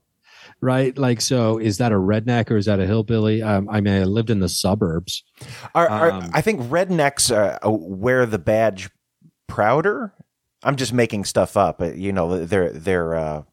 right 0.60 0.98
like 0.98 1.22
so 1.22 1.58
is 1.60 1.78
that 1.78 1.94
a 1.94 1.96
redneck 1.96 2.52
or 2.52 2.58
is 2.58 2.66
that 2.66 2.78
a 2.82 2.86
hillbilly 2.86 3.42
um, 3.42 3.70
i 3.70 3.80
mean 3.80 4.02
i 4.02 4.04
lived 4.04 4.30
in 4.30 4.42
the 4.42 4.50
suburbs 4.50 5.24
Are, 5.74 5.88
are, 5.88 6.12
Um, 6.12 6.30
I 6.34 6.42
think 6.42 6.60
rednecks 6.64 7.32
uh, 7.32 7.58
wear 7.70 8.26
the 8.26 8.40
badge 8.40 8.90
prouder. 9.48 10.14
I'm 10.64 10.76
just 10.76 10.92
making 10.92 11.24
stuff 11.26 11.56
up. 11.56 11.78
but, 11.80 11.96
You 11.96 12.12
know, 12.12 12.44
they're 12.46 12.72
they're. 12.72 13.16
Uh, 13.16 13.44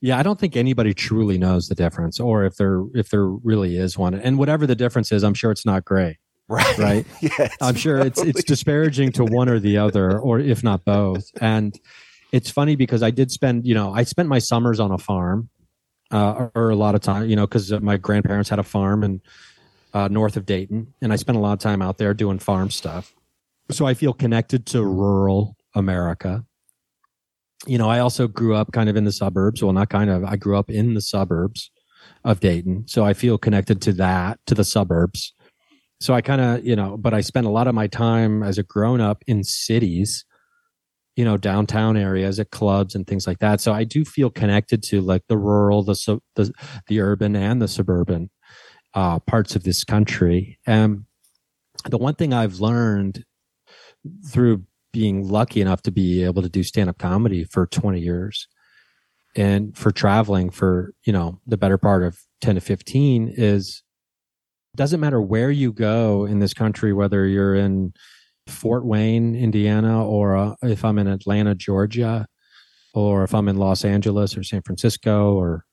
Yeah, 0.00 0.18
I 0.18 0.22
don't 0.22 0.38
think 0.38 0.56
anybody 0.56 0.94
truly 0.94 1.38
knows 1.38 1.68
the 1.68 1.74
difference, 1.74 2.20
or 2.20 2.44
if 2.44 2.56
there 2.56 2.82
if 2.94 3.10
there 3.10 3.26
really 3.26 3.76
is 3.76 3.98
one. 3.98 4.14
And 4.14 4.38
whatever 4.38 4.66
the 4.66 4.76
difference 4.76 5.10
is, 5.10 5.24
I'm 5.24 5.34
sure 5.34 5.50
it's 5.50 5.66
not 5.66 5.84
gray. 5.84 6.18
Right. 6.48 6.78
Right. 6.78 7.06
yeah, 7.20 7.48
I'm 7.60 7.74
sure 7.74 7.98
it's 7.98 8.22
it's 8.22 8.44
disparaging 8.44 9.12
to 9.12 9.24
one 9.24 9.48
or 9.48 9.58
the 9.58 9.78
other, 9.78 10.18
or 10.18 10.38
if 10.38 10.62
not 10.62 10.84
both. 10.84 11.30
And 11.40 11.78
it's 12.32 12.50
funny 12.50 12.76
because 12.76 13.02
I 13.02 13.10
did 13.10 13.30
spend, 13.30 13.66
you 13.66 13.74
know, 13.74 13.92
I 13.92 14.04
spent 14.04 14.28
my 14.28 14.38
summers 14.38 14.80
on 14.80 14.90
a 14.90 14.98
farm, 14.98 15.48
uh, 16.10 16.48
or 16.54 16.70
a 16.70 16.76
lot 16.76 16.94
of 16.94 17.00
time, 17.00 17.28
you 17.28 17.36
know, 17.36 17.46
because 17.46 17.70
my 17.80 17.96
grandparents 17.96 18.48
had 18.48 18.58
a 18.58 18.64
farm 18.64 19.02
in 19.02 19.20
uh, 19.94 20.08
north 20.08 20.36
of 20.36 20.46
Dayton, 20.46 20.94
and 21.02 21.12
I 21.12 21.16
spent 21.16 21.36
a 21.36 21.40
lot 21.40 21.52
of 21.54 21.58
time 21.58 21.82
out 21.82 21.98
there 21.98 22.14
doing 22.14 22.38
farm 22.38 22.70
stuff. 22.70 23.14
So 23.70 23.86
I 23.86 23.94
feel 23.94 24.12
connected 24.12 24.66
to 24.66 24.82
rural 24.82 25.56
America. 25.74 26.44
You 27.66 27.78
know, 27.78 27.88
I 27.88 27.98
also 27.98 28.28
grew 28.28 28.54
up 28.54 28.72
kind 28.72 28.88
of 28.88 28.96
in 28.96 29.04
the 29.04 29.12
suburbs. 29.12 29.62
Well, 29.62 29.72
not 29.72 29.90
kind 29.90 30.10
of. 30.10 30.24
I 30.24 30.36
grew 30.36 30.56
up 30.56 30.70
in 30.70 30.94
the 30.94 31.00
suburbs 31.00 31.70
of 32.24 32.40
Dayton, 32.40 32.86
so 32.86 33.04
I 33.04 33.14
feel 33.14 33.38
connected 33.38 33.82
to 33.82 33.92
that, 33.94 34.38
to 34.46 34.54
the 34.54 34.64
suburbs 34.64 35.34
so 36.00 36.14
I 36.14 36.20
kind 36.20 36.40
of, 36.40 36.64
you 36.64 36.76
know, 36.76 36.96
but 36.96 37.12
I 37.12 37.20
spent 37.20 37.46
a 37.46 37.50
lot 37.50 37.66
of 37.66 37.74
my 37.74 37.88
time 37.88 38.42
as 38.42 38.56
a 38.58 38.62
grown 38.62 39.00
up 39.00 39.24
in 39.26 39.42
cities, 39.42 40.24
you 41.16 41.24
know, 41.24 41.36
downtown 41.36 41.96
areas 41.96 42.38
at 42.38 42.50
clubs 42.50 42.94
and 42.94 43.06
things 43.06 43.26
like 43.26 43.40
that. 43.40 43.60
So 43.60 43.72
I 43.72 43.82
do 43.84 44.04
feel 44.04 44.30
connected 44.30 44.82
to 44.84 45.00
like 45.00 45.22
the 45.28 45.36
rural, 45.36 45.82
the 45.82 45.96
sub, 45.96 46.20
the, 46.36 46.52
the 46.86 47.00
urban 47.00 47.34
and 47.34 47.60
the 47.60 47.66
suburban 47.66 48.30
uh, 48.94 49.18
parts 49.20 49.56
of 49.56 49.64
this 49.64 49.82
country. 49.82 50.58
And 50.66 51.04
the 51.88 51.98
one 51.98 52.14
thing 52.14 52.32
I've 52.32 52.60
learned 52.60 53.24
through 54.28 54.64
being 54.98 55.28
lucky 55.28 55.60
enough 55.60 55.80
to 55.80 55.92
be 55.92 56.24
able 56.24 56.42
to 56.42 56.48
do 56.48 56.64
stand 56.64 56.90
up 56.90 56.98
comedy 56.98 57.44
for 57.44 57.68
20 57.68 58.00
years 58.00 58.48
and 59.36 59.76
for 59.78 59.92
traveling 59.92 60.50
for, 60.50 60.92
you 61.04 61.12
know, 61.12 61.40
the 61.46 61.56
better 61.56 61.78
part 61.78 62.02
of 62.02 62.18
10 62.40 62.56
to 62.56 62.60
15 62.60 63.32
is 63.36 63.84
doesn't 64.74 64.98
matter 64.98 65.20
where 65.20 65.52
you 65.52 65.72
go 65.72 66.24
in 66.24 66.40
this 66.40 66.52
country, 66.52 66.92
whether 66.92 67.24
you're 67.26 67.54
in 67.54 67.92
Fort 68.48 68.84
Wayne, 68.84 69.36
Indiana, 69.36 70.04
or 70.04 70.36
uh, 70.36 70.54
if 70.62 70.84
I'm 70.84 70.98
in 70.98 71.06
Atlanta, 71.06 71.54
Georgia, 71.54 72.26
or 72.92 73.22
if 73.22 73.32
I'm 73.36 73.46
in 73.46 73.56
Los 73.56 73.84
Angeles 73.84 74.36
or 74.36 74.42
San 74.42 74.62
Francisco 74.62 75.34
or 75.34 75.64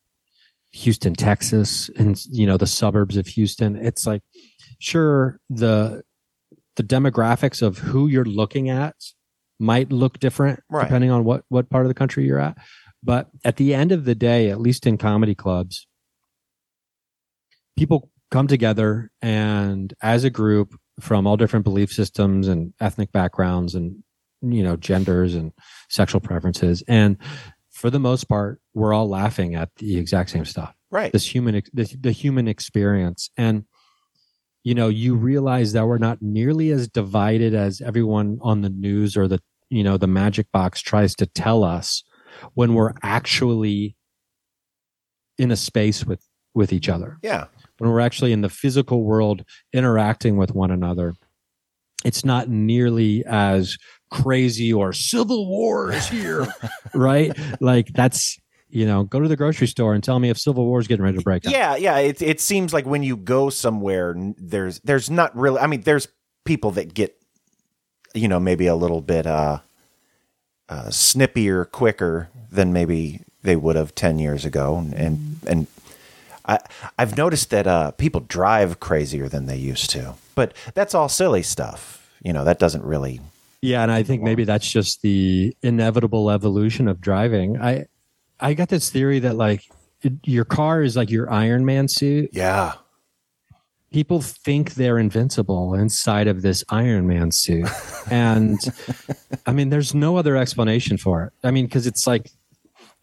Houston, 0.71 1.15
Texas, 1.15 1.89
and 1.97 2.23
you 2.29 2.45
know 2.45 2.57
the 2.57 2.67
suburbs 2.67 3.17
of 3.17 3.25
Houston. 3.25 3.75
It's 3.75 4.05
like 4.05 4.21
sure 4.77 5.39
the 5.49 6.03
the 6.75 6.83
demographics 6.83 7.61
of 7.61 7.77
who 7.77 8.07
you're 8.07 8.25
looking 8.25 8.69
at 8.69 8.95
might 9.59 9.91
look 9.91 10.19
different 10.19 10.59
Right. 10.69 10.83
depending 10.83 11.11
on 11.11 11.23
what 11.23 11.43
what 11.49 11.69
part 11.69 11.85
of 11.85 11.89
the 11.89 11.93
country 11.93 12.25
you're 12.25 12.39
at. 12.39 12.57
But 13.03 13.29
at 13.43 13.57
the 13.57 13.73
end 13.73 13.91
of 13.91 14.05
the 14.05 14.15
day, 14.15 14.49
at 14.49 14.59
least 14.59 14.87
in 14.87 14.97
comedy 14.97 15.35
clubs, 15.35 15.87
people 17.77 18.09
come 18.31 18.47
together 18.47 19.11
and 19.21 19.93
as 20.01 20.23
a 20.23 20.29
group 20.29 20.75
from 20.99 21.27
all 21.27 21.37
different 21.37 21.63
belief 21.63 21.91
systems 21.91 22.47
and 22.47 22.73
ethnic 22.79 23.11
backgrounds 23.11 23.75
and 23.75 24.03
you 24.41 24.63
know 24.63 24.75
genders 24.75 25.35
and 25.35 25.51
sexual 25.89 26.19
preferences 26.21 26.83
and 26.87 27.17
for 27.71 27.89
the 27.89 27.99
most 27.99 28.25
part 28.25 28.59
we're 28.73 28.93
all 28.93 29.07
laughing 29.07 29.55
at 29.55 29.69
the 29.77 29.97
exact 29.97 30.29
same 30.29 30.45
stuff 30.45 30.73
Right. 30.91 31.11
this 31.11 31.25
human 31.33 31.61
this, 31.73 31.95
the 31.99 32.11
human 32.11 32.47
experience 32.47 33.29
and 33.37 33.65
you 34.65 34.73
know 34.73 34.89
you 34.89 35.15
realize 35.15 35.71
that 35.71 35.85
we're 35.85 35.99
not 35.99 36.21
nearly 36.21 36.71
as 36.71 36.89
divided 36.89 37.53
as 37.53 37.79
everyone 37.79 38.39
on 38.41 38.61
the 38.61 38.69
news 38.69 39.15
or 39.15 39.29
the 39.29 39.39
you 39.69 39.83
know 39.83 39.95
the 39.95 40.07
magic 40.07 40.51
box 40.51 40.81
tries 40.81 41.15
to 41.15 41.25
tell 41.25 41.63
us 41.63 42.03
when 42.55 42.73
we're 42.73 42.93
actually 43.01 43.95
in 45.37 45.51
a 45.51 45.55
space 45.55 46.03
with 46.03 46.27
with 46.53 46.73
each 46.73 46.89
other 46.89 47.17
yeah. 47.21 47.45
when 47.77 47.89
we're 47.89 47.99
actually 48.01 48.33
in 48.33 48.41
the 48.41 48.49
physical 48.49 49.03
world 49.03 49.43
interacting 49.71 50.35
with 50.35 50.53
one 50.53 50.71
another 50.71 51.13
it's 52.03 52.25
not 52.25 52.49
nearly 52.49 53.23
as 53.25 53.77
crazy 54.09 54.73
or 54.73 54.93
civil 54.93 55.47
war 55.47 55.91
is 55.91 56.07
here 56.07 56.47
right 56.95 57.37
like 57.61 57.87
that's 57.93 58.39
you 58.69 58.85
know 58.85 59.03
go 59.03 59.19
to 59.19 59.27
the 59.27 59.35
grocery 59.35 59.67
store 59.67 59.93
and 59.93 60.03
tell 60.03 60.19
me 60.19 60.29
if 60.29 60.37
civil 60.37 60.65
war 60.65 60.79
is 60.79 60.87
getting 60.87 61.03
ready 61.03 61.17
to 61.17 61.23
break 61.23 61.45
out 61.45 61.51
Yeah, 61.51 61.75
yeah. 61.75 61.97
It 61.97 62.21
it 62.21 62.41
seems 62.41 62.73
like 62.73 62.85
when 62.85 63.03
you 63.03 63.15
go 63.17 63.49
somewhere, 63.49 64.15
there's 64.37 64.79
there's 64.79 65.09
not 65.09 65.35
really. 65.35 65.59
I 65.59 65.67
mean, 65.67 65.81
there's 65.81 66.07
people 66.43 66.71
that 66.71 66.93
get, 66.93 67.15
you 68.13 68.27
know, 68.27 68.39
maybe 68.39 68.67
a 68.67 68.75
little 68.75 69.01
bit 69.01 69.25
uh, 69.25 69.59
uh 70.69 70.89
snippier, 70.89 71.69
quicker 71.71 72.29
than 72.51 72.73
maybe 72.73 73.21
they 73.43 73.55
would 73.55 73.75
have 73.75 73.95
ten 73.95 74.19
years 74.19 74.45
ago, 74.45 74.85
and 74.95 75.39
and 75.47 75.67
I 76.45 76.59
I've 76.97 77.17
noticed 77.17 77.49
that 77.51 77.67
uh, 77.67 77.91
people 77.91 78.21
drive 78.21 78.79
crazier 78.79 79.29
than 79.29 79.45
they 79.45 79.57
used 79.57 79.89
to, 79.91 80.15
but 80.33 80.53
that's 80.73 80.93
all 80.93 81.09
silly 81.09 81.43
stuff. 81.43 82.01
You 82.23 82.33
know, 82.33 82.43
that 82.43 82.59
doesn't 82.59 82.83
really. 82.83 83.21
Yeah, 83.61 83.81
and 83.81 83.91
I 83.91 84.03
think 84.03 84.21
maybe 84.21 84.43
that's 84.43 84.69
just 84.69 85.01
the 85.01 85.55
inevitable 85.63 86.29
evolution 86.29 86.87
of 86.87 87.01
driving. 87.01 87.59
I 87.59 87.87
I 88.39 88.53
got 88.53 88.69
this 88.69 88.89
theory 88.89 89.19
that 89.19 89.35
like 89.35 89.63
it, 90.01 90.13
your 90.23 90.45
car 90.45 90.81
is 90.83 90.95
like 90.95 91.09
your 91.09 91.31
Iron 91.31 91.65
Man 91.65 91.87
suit. 91.87 92.29
Yeah. 92.33 92.73
People 93.91 94.21
think 94.21 94.73
they're 94.73 94.99
invincible 94.99 95.73
inside 95.73 96.27
of 96.27 96.41
this 96.41 96.63
Iron 96.69 97.07
Man 97.07 97.31
suit. 97.31 97.67
And 98.11 98.59
I 99.45 99.51
mean 99.51 99.69
there's 99.69 99.95
no 99.95 100.17
other 100.17 100.35
explanation 100.35 100.97
for 100.97 101.23
it. 101.23 101.33
I 101.43 101.51
mean 101.51 101.67
cuz 101.69 101.87
it's 101.87 102.05
like 102.05 102.29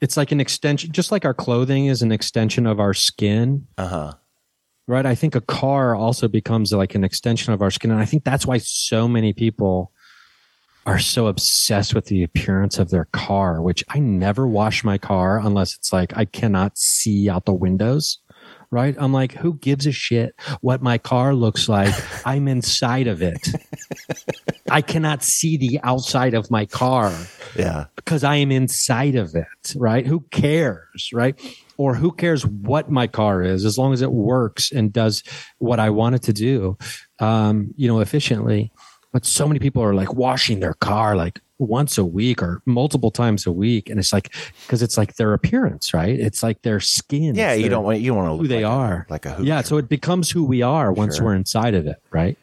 it's 0.00 0.16
like 0.16 0.32
an 0.32 0.40
extension 0.40 0.92
just 0.92 1.10
like 1.10 1.24
our 1.24 1.34
clothing 1.34 1.86
is 1.86 2.02
an 2.02 2.12
extension 2.12 2.66
of 2.66 2.78
our 2.78 2.94
skin. 2.94 3.66
Uh-huh. 3.78 4.12
Right? 4.88 5.06
I 5.06 5.14
think 5.14 5.34
a 5.34 5.40
car 5.40 5.94
also 5.94 6.28
becomes 6.28 6.72
like 6.72 6.94
an 6.94 7.04
extension 7.04 7.52
of 7.52 7.62
our 7.62 7.70
skin 7.70 7.90
and 7.90 8.00
I 8.00 8.04
think 8.04 8.24
that's 8.24 8.46
why 8.46 8.58
so 8.58 9.08
many 9.08 9.32
people 9.32 9.92
are 10.86 10.98
so 10.98 11.26
obsessed 11.28 11.94
with 11.94 12.06
the 12.06 12.22
appearance 12.22 12.78
of 12.78 12.90
their 12.90 13.06
car, 13.12 13.62
which 13.62 13.84
I 13.88 13.98
never 14.00 14.46
wash 14.46 14.82
my 14.84 14.98
car 14.98 15.38
unless 15.38 15.74
it's 15.76 15.92
like 15.92 16.16
I 16.16 16.24
cannot 16.24 16.76
see 16.76 17.28
out 17.30 17.44
the 17.44 17.52
windows. 17.52 18.18
Right? 18.70 18.96
I'm 18.98 19.12
like, 19.12 19.32
who 19.32 19.58
gives 19.58 19.86
a 19.86 19.92
shit 19.92 20.34
what 20.62 20.80
my 20.82 20.96
car 20.96 21.34
looks 21.34 21.68
like? 21.68 21.94
I'm 22.26 22.48
inside 22.48 23.06
of 23.06 23.20
it. 23.20 23.46
I 24.70 24.80
cannot 24.80 25.22
see 25.22 25.58
the 25.58 25.78
outside 25.82 26.32
of 26.32 26.50
my 26.50 26.64
car 26.64 27.12
Yeah. 27.54 27.84
because 27.96 28.24
I 28.24 28.36
am 28.36 28.50
inside 28.50 29.14
of 29.14 29.34
it, 29.34 29.74
right? 29.76 30.06
Who 30.06 30.20
cares, 30.30 31.10
right? 31.12 31.38
Or 31.76 31.94
who 31.94 32.12
cares 32.12 32.46
what 32.46 32.90
my 32.90 33.06
car 33.06 33.42
is 33.42 33.66
as 33.66 33.76
long 33.76 33.92
as 33.92 34.00
it 34.00 34.10
works 34.10 34.72
and 34.72 34.90
does 34.90 35.22
what 35.58 35.78
I 35.78 35.90
want 35.90 36.14
it 36.14 36.22
to 36.22 36.32
do, 36.32 36.78
um, 37.18 37.74
you 37.76 37.88
know, 37.88 38.00
efficiently. 38.00 38.72
But 39.12 39.26
so 39.26 39.46
many 39.46 39.60
people 39.60 39.82
are 39.82 39.94
like 39.94 40.14
washing 40.14 40.60
their 40.60 40.74
car 40.74 41.14
like 41.16 41.40
once 41.58 41.98
a 41.98 42.04
week 42.04 42.42
or 42.42 42.60
multiple 42.64 43.10
times 43.10 43.46
a 43.46 43.52
week, 43.52 43.88
and 43.90 43.98
it's 44.00 44.12
like 44.12 44.34
because 44.66 44.82
it's 44.82 44.96
like 44.96 45.16
their 45.16 45.34
appearance, 45.34 45.92
right? 45.94 46.18
It's 46.18 46.42
like 46.42 46.62
their 46.62 46.80
skin. 46.80 47.34
Yeah, 47.34 47.52
you 47.52 47.62
their- 47.62 47.70
don't 47.70 47.84
want 47.84 48.00
you 48.00 48.14
want 48.14 48.32
to 48.32 48.36
who 48.38 48.48
they 48.48 48.64
like 48.64 48.72
are. 48.72 49.06
A, 49.08 49.12
like 49.12 49.26
a 49.26 49.36
yeah, 49.42 49.60
so 49.60 49.76
it 49.76 49.88
becomes 49.88 50.30
who 50.30 50.44
we 50.44 50.62
are 50.62 50.92
once 50.92 51.16
Sure. 51.16 51.26
we're 51.26 51.34
inside 51.34 51.74
of 51.74 51.86
it, 51.86 51.96
right? 52.10 52.36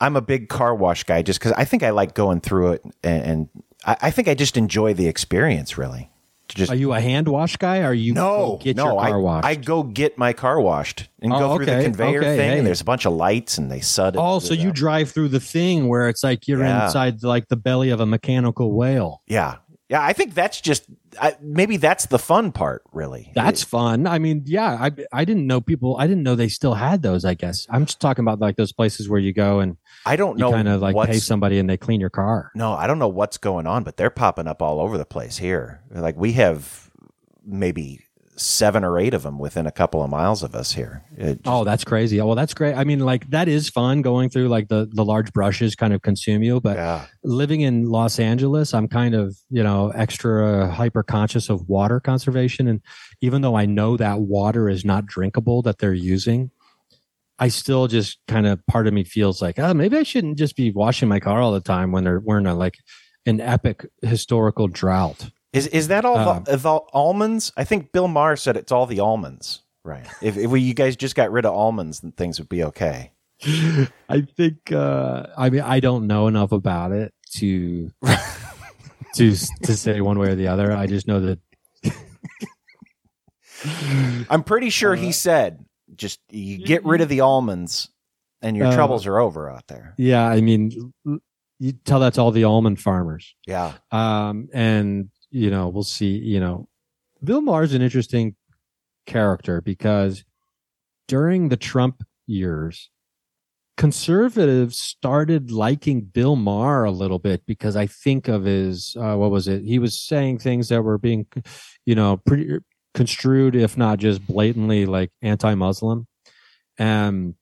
I'm 0.00 0.16
a 0.16 0.20
big 0.20 0.48
car 0.48 0.74
wash 0.74 1.04
guy 1.04 1.22
just 1.22 1.38
because 1.38 1.52
I 1.52 1.64
think 1.64 1.82
I 1.82 1.90
like 1.90 2.14
going 2.14 2.40
through 2.40 2.72
it, 2.72 2.84
and, 3.02 3.22
and 3.24 3.48
I, 3.84 3.96
I 4.02 4.10
think 4.10 4.28
I 4.28 4.34
just 4.34 4.56
enjoy 4.56 4.94
the 4.94 5.08
experience. 5.08 5.76
Really, 5.76 6.08
just 6.48 6.70
Are 6.70 6.74
you 6.74 6.92
a 6.92 7.00
hand 7.00 7.28
wash 7.28 7.56
guy? 7.56 7.82
Are 7.82 7.94
you 7.94 8.12
no, 8.14 8.58
get 8.62 8.76
no. 8.76 8.84
your 8.84 8.92
car 9.00 9.14
I, 9.14 9.16
washed? 9.16 9.46
I 9.46 9.54
go 9.54 9.82
get 9.82 10.18
my 10.18 10.32
car 10.32 10.60
washed 10.60 11.08
and 11.20 11.32
Oh, 11.32 11.38
go 11.38 11.56
through 11.56 11.66
the 11.66 11.82
conveyor 11.82 12.18
okay, 12.20 12.36
thing, 12.36 12.50
hey. 12.50 12.58
and 12.58 12.66
there's 12.66 12.80
a 12.80 12.84
bunch 12.84 13.06
of 13.06 13.12
lights, 13.14 13.56
and 13.58 13.70
they 13.70 13.80
sud. 13.80 14.16
it 14.16 14.18
Oh, 14.20 14.38
so 14.38 14.52
you 14.54 14.70
drive 14.72 15.10
through 15.10 15.28
the 15.28 15.40
thing 15.40 15.88
where 15.88 16.08
it's 16.08 16.22
like 16.22 16.46
you're 16.48 16.60
Yeah. 16.60 16.84
inside 16.86 17.22
like 17.22 17.48
the 17.48 17.56
belly 17.56 17.90
of 17.90 18.00
a 18.00 18.06
mechanical 18.06 18.72
whale. 18.72 19.22
yeah, 19.26 19.56
Yeah, 19.88 20.02
I 20.02 20.12
think 20.12 20.34
that's 20.34 20.60
just 20.60 20.84
I, 21.20 21.36
maybe 21.42 21.76
that's 21.76 22.06
the 22.06 22.18
fun 22.18 22.52
part, 22.52 22.82
really. 22.92 23.30
That's 23.34 23.62
fun. 23.62 24.06
I 24.06 24.18
mean, 24.18 24.44
yeah, 24.46 24.72
I 24.80 24.90
I 25.12 25.24
didn't 25.26 25.46
know 25.46 25.60
people. 25.60 25.96
I 25.98 26.06
didn't 26.06 26.22
know 26.22 26.34
they 26.34 26.48
still 26.48 26.72
had 26.74 27.02
those. 27.02 27.24
I 27.26 27.34
guess 27.34 27.66
I'm 27.68 27.84
just 27.84 28.00
talking 28.00 28.24
about 28.24 28.40
like 28.40 28.56
those 28.56 28.72
places 28.72 29.08
where 29.10 29.20
you 29.20 29.34
go 29.34 29.60
and 29.60 29.76
I 30.04 30.16
don't 30.16 30.38
know. 30.38 30.46
you 30.46 30.50
know 30.52 30.56
kind 30.56 30.68
of 30.68 30.80
like 30.80 30.94
pay 31.08 31.18
somebody 31.18 31.58
and 31.58 31.68
they 31.70 31.76
clean 31.76 32.00
your 32.00 32.10
car. 32.10 32.50
No, 32.54 32.72
I 32.72 32.86
don't 32.86 32.98
know 32.98 33.08
what's 33.08 33.38
going 33.38 33.66
on, 33.66 33.84
but 33.84 33.96
they're 33.96 34.10
popping 34.10 34.46
up 34.48 34.60
all 34.62 34.80
over 34.80 34.98
the 34.98 35.04
place 35.06 35.38
here. 35.38 35.80
Like 35.90 36.16
we 36.16 36.32
have 36.32 36.90
maybe 37.44 38.00
seven 38.34 38.82
or 38.82 38.98
eight 38.98 39.12
of 39.12 39.22
them 39.22 39.38
within 39.38 39.66
a 39.66 39.70
couple 39.70 40.02
of 40.02 40.08
miles 40.10 40.42
of 40.42 40.54
us 40.54 40.72
here. 40.72 41.04
It- 41.16 41.40
Oh, 41.44 41.64
that's 41.64 41.84
crazy. 41.84 42.18
Oh, 42.20 42.26
well, 42.26 42.34
that's 42.34 42.54
great. 42.54 42.74
I 42.74 42.82
mean, 42.82 43.00
like 43.00 43.28
that 43.30 43.46
is 43.46 43.68
fun 43.68 44.00
going 44.02 44.30
through 44.30 44.48
like 44.48 44.68
the 44.68 44.88
the 44.90 45.04
large 45.04 45.32
brushes 45.32 45.74
kind 45.76 45.92
of 45.92 46.00
consume 46.02 46.42
you, 46.42 46.60
but 46.60 46.76
living 47.22 47.60
in 47.60 47.86
Los 47.90 48.18
Angeles, 48.18 48.72
I'm 48.74 48.88
kind 48.88 49.14
of, 49.14 49.36
you 49.50 49.62
know, 49.62 49.90
extra 49.90 50.68
hyper 50.70 51.02
conscious 51.02 51.50
of 51.50 51.68
water 51.68 52.00
conservation 52.00 52.66
and 52.68 52.80
even 53.20 53.42
though 53.42 53.54
I 53.54 53.66
know 53.66 53.96
that 53.98 54.20
water 54.20 54.68
is 54.68 54.84
not 54.84 55.06
drinkable 55.06 55.62
that 55.62 55.78
they're 55.78 55.92
using, 55.92 56.50
I 57.42 57.48
still 57.48 57.88
just 57.88 58.20
kind 58.28 58.46
of 58.46 58.64
part 58.68 58.86
of 58.86 58.94
me 58.94 59.02
feels 59.02 59.42
like, 59.42 59.58
oh, 59.58 59.74
maybe 59.74 59.96
I 59.96 60.04
shouldn't 60.04 60.38
just 60.38 60.54
be 60.54 60.70
washing 60.70 61.08
my 61.08 61.18
car 61.18 61.40
all 61.40 61.50
the 61.50 61.60
time 61.60 61.90
when 61.90 62.04
they're 62.04 62.20
we're 62.20 62.38
in 62.38 62.46
a 62.46 62.54
like 62.54 62.76
an 63.26 63.40
epic 63.40 63.84
historical 64.00 64.68
drought. 64.68 65.28
Is 65.52 65.66
is 65.66 65.88
that 65.88 66.04
all 66.04 66.16
Um, 66.18 66.44
the, 66.44 66.56
the 66.56 66.80
almonds? 66.92 67.50
I 67.56 67.64
think 67.64 67.90
Bill 67.90 68.06
Maher 68.06 68.36
said 68.36 68.56
it's 68.56 68.70
all 68.70 68.86
the 68.86 69.00
almonds. 69.00 69.62
Right. 69.84 70.06
If, 70.22 70.36
if 70.36 70.48
we, 70.52 70.60
you 70.60 70.72
guys 70.72 70.94
just 70.94 71.16
got 71.16 71.32
rid 71.32 71.44
of 71.44 71.52
almonds, 71.52 71.98
then 71.98 72.12
things 72.12 72.38
would 72.38 72.48
be 72.48 72.62
okay. 72.62 73.10
I 74.08 74.20
think 74.20 74.70
uh 74.70 75.26
I 75.36 75.50
mean 75.50 75.62
I 75.62 75.80
don't 75.80 76.06
know 76.06 76.28
enough 76.28 76.52
about 76.52 76.92
it 76.92 77.12
to 77.38 77.90
to 79.16 79.36
to 79.64 79.76
say 79.76 80.00
one 80.00 80.20
way 80.20 80.28
or 80.28 80.36
the 80.36 80.46
other. 80.46 80.70
I 80.70 80.86
just 80.86 81.08
know 81.08 81.18
that 81.18 81.40
I'm 84.30 84.44
pretty 84.44 84.70
sure 84.70 84.94
he 84.94 85.10
said 85.10 85.64
just 85.96 86.20
you 86.30 86.58
get 86.58 86.84
rid 86.84 87.00
of 87.00 87.08
the 87.08 87.20
almonds 87.20 87.88
and 88.40 88.56
your 88.56 88.66
Uh, 88.66 88.74
troubles 88.74 89.06
are 89.06 89.18
over 89.18 89.50
out 89.50 89.66
there. 89.68 89.94
yeah, 89.98 90.26
I 90.26 90.40
mean 90.40 90.92
you 91.58 91.72
tell 91.84 92.00
that 92.00 92.14
to 92.14 92.20
all 92.20 92.30
the 92.32 92.44
almond 92.44 92.80
farmers. 92.80 93.34
Yeah. 93.46 93.74
Um 93.90 94.48
and 94.52 95.10
you 95.30 95.50
know, 95.50 95.68
we'll 95.68 95.84
see, 95.84 96.16
you 96.18 96.40
know, 96.40 96.68
Bill 97.24 97.40
Maher's 97.40 97.72
an 97.74 97.82
interesting 97.82 98.34
character 99.06 99.60
because 99.60 100.24
during 101.08 101.48
the 101.48 101.56
Trump 101.56 102.02
years 102.26 102.90
conservatives 103.76 104.78
started 104.78 105.50
liking 105.50 106.02
Bill 106.02 106.36
Maher 106.36 106.84
a 106.84 106.90
little 106.90 107.18
bit 107.18 107.44
because 107.46 107.74
I 107.74 107.86
think 107.86 108.28
of 108.28 108.44
his 108.44 108.94
uh, 108.98 109.16
what 109.16 109.30
was 109.30 109.48
it? 109.48 109.62
He 109.64 109.78
was 109.78 109.98
saying 109.98 110.38
things 110.38 110.68
that 110.68 110.82
were 110.82 110.98
being, 110.98 111.26
you 111.86 111.94
know, 111.94 112.18
pretty 112.18 112.58
construed, 112.94 113.56
if 113.56 113.76
not 113.76 113.98
just 113.98 114.26
blatantly 114.26 114.86
like 114.86 115.10
anti-Muslim, 115.22 116.06
and 116.78 117.34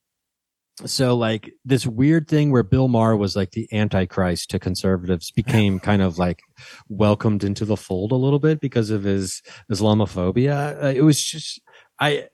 so 0.86 1.16
like 1.16 1.52
this 1.64 1.86
weird 1.86 2.28
thing 2.28 2.50
where 2.50 2.62
Bill 2.62 2.88
Maher 2.88 3.16
was 3.16 3.36
like 3.36 3.52
the 3.52 3.68
antichrist 3.72 4.50
to 4.50 4.58
conservatives 4.58 5.30
became 5.30 5.78
kind 5.90 6.02
of 6.02 6.18
like 6.18 6.40
welcomed 6.88 7.44
into 7.44 7.64
the 7.64 7.76
fold 7.76 8.12
a 8.12 8.16
little 8.16 8.38
bit 8.38 8.60
because 8.60 8.90
of 8.90 9.04
his 9.04 9.42
Islamophobia. 9.70 10.82
Uh, 10.82 10.88
It 10.88 11.02
was 11.02 11.22
just 11.22 11.60
I. 11.98 12.28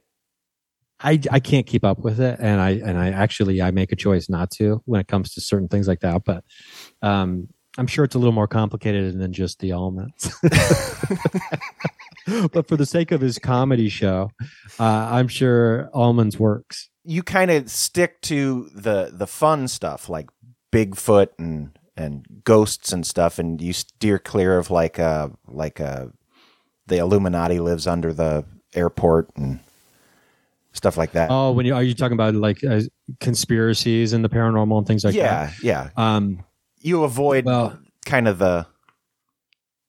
I, 0.98 1.20
I 1.30 1.40
can't 1.40 1.66
keep 1.66 1.84
up 1.84 1.98
with 1.98 2.20
it 2.20 2.38
and 2.40 2.58
I 2.58 2.70
and 2.70 2.96
I 2.96 3.10
actually 3.10 3.60
I 3.60 3.70
make 3.70 3.92
a 3.92 3.96
choice 3.96 4.30
not 4.30 4.50
to 4.52 4.80
when 4.86 4.98
it 4.98 5.08
comes 5.08 5.34
to 5.34 5.42
certain 5.42 5.68
things 5.68 5.86
like 5.86 6.00
that 6.00 6.22
but 6.24 6.42
um 7.02 7.48
I'm 7.78 7.86
sure 7.86 8.04
it's 8.04 8.14
a 8.14 8.18
little 8.18 8.32
more 8.32 8.48
complicated 8.48 9.18
than 9.18 9.32
just 9.32 9.60
the 9.60 9.72
almonds 9.72 10.34
but 12.52 12.66
for 12.66 12.76
the 12.76 12.86
sake 12.86 13.12
of 13.12 13.20
his 13.20 13.38
comedy 13.38 13.88
show 13.88 14.30
uh, 14.78 15.08
I'm 15.10 15.28
sure 15.28 15.90
almonds 15.92 16.38
works 16.38 16.88
You 17.04 17.22
kind 17.22 17.50
of 17.50 17.70
stick 17.70 18.20
to 18.22 18.70
the 18.74 19.10
the 19.12 19.26
fun 19.26 19.68
stuff 19.68 20.08
like 20.08 20.28
Bigfoot 20.72 21.28
and 21.38 21.76
and 21.96 22.26
ghosts 22.44 22.92
and 22.92 23.06
stuff, 23.06 23.38
and 23.38 23.60
you 23.60 23.72
steer 23.72 24.18
clear 24.18 24.58
of 24.58 24.70
like 24.70 24.98
uh 24.98 25.28
like 25.48 25.80
uh 25.80 26.06
the 26.86 26.98
Illuminati 26.98 27.58
lives 27.58 27.86
under 27.86 28.12
the 28.12 28.44
airport 28.74 29.30
and 29.36 29.60
stuff 30.72 30.96
like 30.96 31.12
that. 31.12 31.30
Oh, 31.30 31.52
when 31.52 31.66
you 31.66 31.74
are 31.74 31.82
you 31.82 31.94
talking 31.94 32.12
about 32.12 32.34
like 32.34 32.62
uh, 32.62 32.82
conspiracies 33.20 34.12
and 34.12 34.24
the 34.24 34.28
paranormal 34.28 34.78
and 34.78 34.86
things 34.86 35.04
like 35.04 35.14
yeah, 35.14 35.46
that? 35.46 35.62
Yeah, 35.62 35.90
yeah. 35.96 36.16
Um, 36.16 36.44
you 36.80 37.04
avoid 37.04 37.46
kind 38.04 38.28
of 38.28 38.38
the 38.38 38.66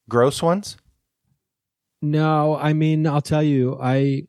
gross 0.08 0.42
ones. 0.42 0.76
No, 2.00 2.56
I 2.56 2.72
mean, 2.72 3.06
I'll 3.06 3.20
tell 3.20 3.42
you, 3.42 3.78
I 3.80 4.24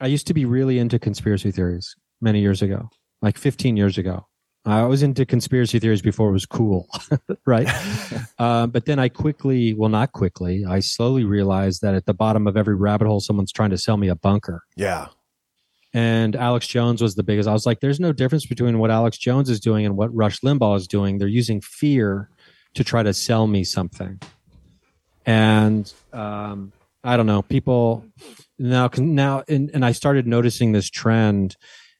I 0.00 0.06
used 0.06 0.26
to 0.28 0.34
be 0.34 0.44
really 0.44 0.78
into 0.78 0.98
conspiracy 0.98 1.50
theories 1.50 1.96
many 2.20 2.40
years 2.40 2.62
ago, 2.62 2.88
like 3.20 3.36
15 3.36 3.76
years 3.76 3.98
ago. 3.98 4.26
I 4.64 4.82
was 4.84 5.02
into 5.02 5.24
conspiracy 5.24 5.78
theories 5.78 6.02
before 6.02 6.28
it 6.28 6.32
was 6.32 6.44
cool, 6.44 6.88
right? 7.46 7.68
uh, 8.38 8.66
but 8.66 8.84
then 8.84 8.98
I 8.98 9.08
quickly, 9.08 9.72
well, 9.72 9.88
not 9.88 10.12
quickly, 10.12 10.64
I 10.68 10.80
slowly 10.80 11.24
realized 11.24 11.80
that 11.82 11.94
at 11.94 12.06
the 12.06 12.14
bottom 12.14 12.46
of 12.46 12.56
every 12.56 12.74
rabbit 12.74 13.06
hole, 13.06 13.20
someone's 13.20 13.52
trying 13.52 13.70
to 13.70 13.78
sell 13.78 13.96
me 13.96 14.08
a 14.08 14.14
bunker. 14.14 14.62
Yeah. 14.76 15.08
And 15.94 16.36
Alex 16.36 16.66
Jones 16.66 17.00
was 17.00 17.14
the 17.14 17.22
biggest. 17.22 17.48
I 17.48 17.52
was 17.52 17.64
like, 17.64 17.80
there's 17.80 18.00
no 18.00 18.12
difference 18.12 18.46
between 18.46 18.78
what 18.78 18.90
Alex 18.90 19.16
Jones 19.16 19.48
is 19.48 19.58
doing 19.58 19.86
and 19.86 19.96
what 19.96 20.14
Rush 20.14 20.40
Limbaugh 20.40 20.76
is 20.76 20.86
doing. 20.86 21.18
They're 21.18 21.28
using 21.28 21.60
fear 21.60 22.28
to 22.74 22.84
try 22.84 23.02
to 23.02 23.14
sell 23.14 23.46
me 23.46 23.64
something. 23.64 24.20
And 25.24 25.92
um, 26.12 26.72
I 27.02 27.16
don't 27.16 27.26
know, 27.26 27.42
people 27.42 28.04
now, 28.58 28.90
now, 28.96 29.44
and, 29.48 29.70
and 29.72 29.84
I 29.84 29.92
started 29.92 30.26
noticing 30.26 30.72
this 30.72 30.90
trend 30.90 31.56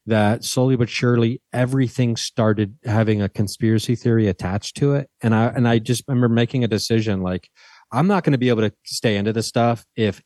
that 0.07 0.45
slowly 0.45 0.77
but 0.77 0.89
surely 0.89 1.43
everything 1.53 2.17
started 2.17 2.77
having 2.85 3.21
a 3.21 3.29
conspiracy 3.29 3.95
theory 3.95 4.27
attached 4.27 4.77
to 4.79 4.95
it. 4.95 5.11
And 5.23 5.35
I, 5.35 5.47
and 5.49 5.69
I 5.69 5.79
just 5.79 6.05
remember 6.09 6.29
making 6.29 6.65
a 6.65 6.69
decision 6.69 7.23
like, 7.23 7.51
I'm 7.93 8.07
not 8.07 8.25
going 8.25 8.33
to 8.33 8.39
be 8.39 8.49
able 8.49 8.63
to 8.63 8.73
stay 8.85 9.17
into 9.17 9.33
this 9.33 9.47
stuff 9.47 9.87
if 9.97 10.23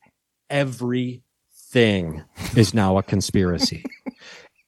everything 1.75 2.23
is 2.55 2.73
now 2.73 2.97
a 2.97 3.03
conspiracy. 3.03 3.83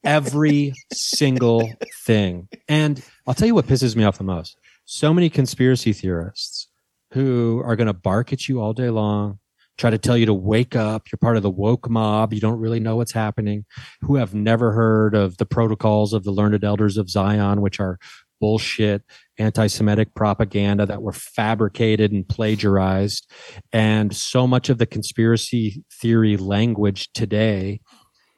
Every 0.02 0.72
single 0.92 1.70
thing. 2.04 2.48
And 2.68 3.02
I'll 3.26 3.34
tell 3.34 3.46
you 3.46 3.54
what 3.54 3.66
pisses 3.66 3.94
me 3.94 4.04
off 4.04 4.18
the 4.18 4.24
most. 4.24 4.56
So 4.86 5.14
many 5.14 5.30
conspiracy 5.30 5.92
theorists 5.92 6.68
who 7.12 7.62
are 7.64 7.76
going 7.76 7.86
to 7.86 7.92
bark 7.92 8.32
at 8.32 8.48
you 8.48 8.60
all 8.60 8.72
day 8.72 8.90
long, 8.90 9.38
try 9.78 9.90
to 9.90 9.98
tell 9.98 10.16
you 10.16 10.26
to 10.26 10.34
wake 10.34 10.74
up. 10.74 11.10
You're 11.10 11.18
part 11.18 11.36
of 11.36 11.44
the 11.44 11.50
woke 11.50 11.88
mob. 11.88 12.32
You 12.32 12.40
don't 12.40 12.58
really 12.58 12.80
know 12.80 12.96
what's 12.96 13.12
happening. 13.12 13.66
Who 14.00 14.16
have 14.16 14.34
never 14.34 14.72
heard 14.72 15.14
of 15.14 15.36
the 15.36 15.46
protocols 15.46 16.12
of 16.12 16.24
the 16.24 16.32
learned 16.32 16.64
elders 16.64 16.96
of 16.96 17.08
Zion, 17.08 17.60
which 17.60 17.78
are 17.78 17.98
bullshit 18.40 19.02
anti-Semitic 19.38 20.14
propaganda 20.14 20.86
that 20.86 21.02
were 21.02 21.12
fabricated 21.12 22.12
and 22.12 22.28
plagiarized. 22.28 23.30
And 23.72 24.14
so 24.14 24.46
much 24.46 24.68
of 24.68 24.78
the 24.78 24.86
conspiracy 24.86 25.84
theory 25.92 26.36
language 26.36 27.12
today 27.12 27.80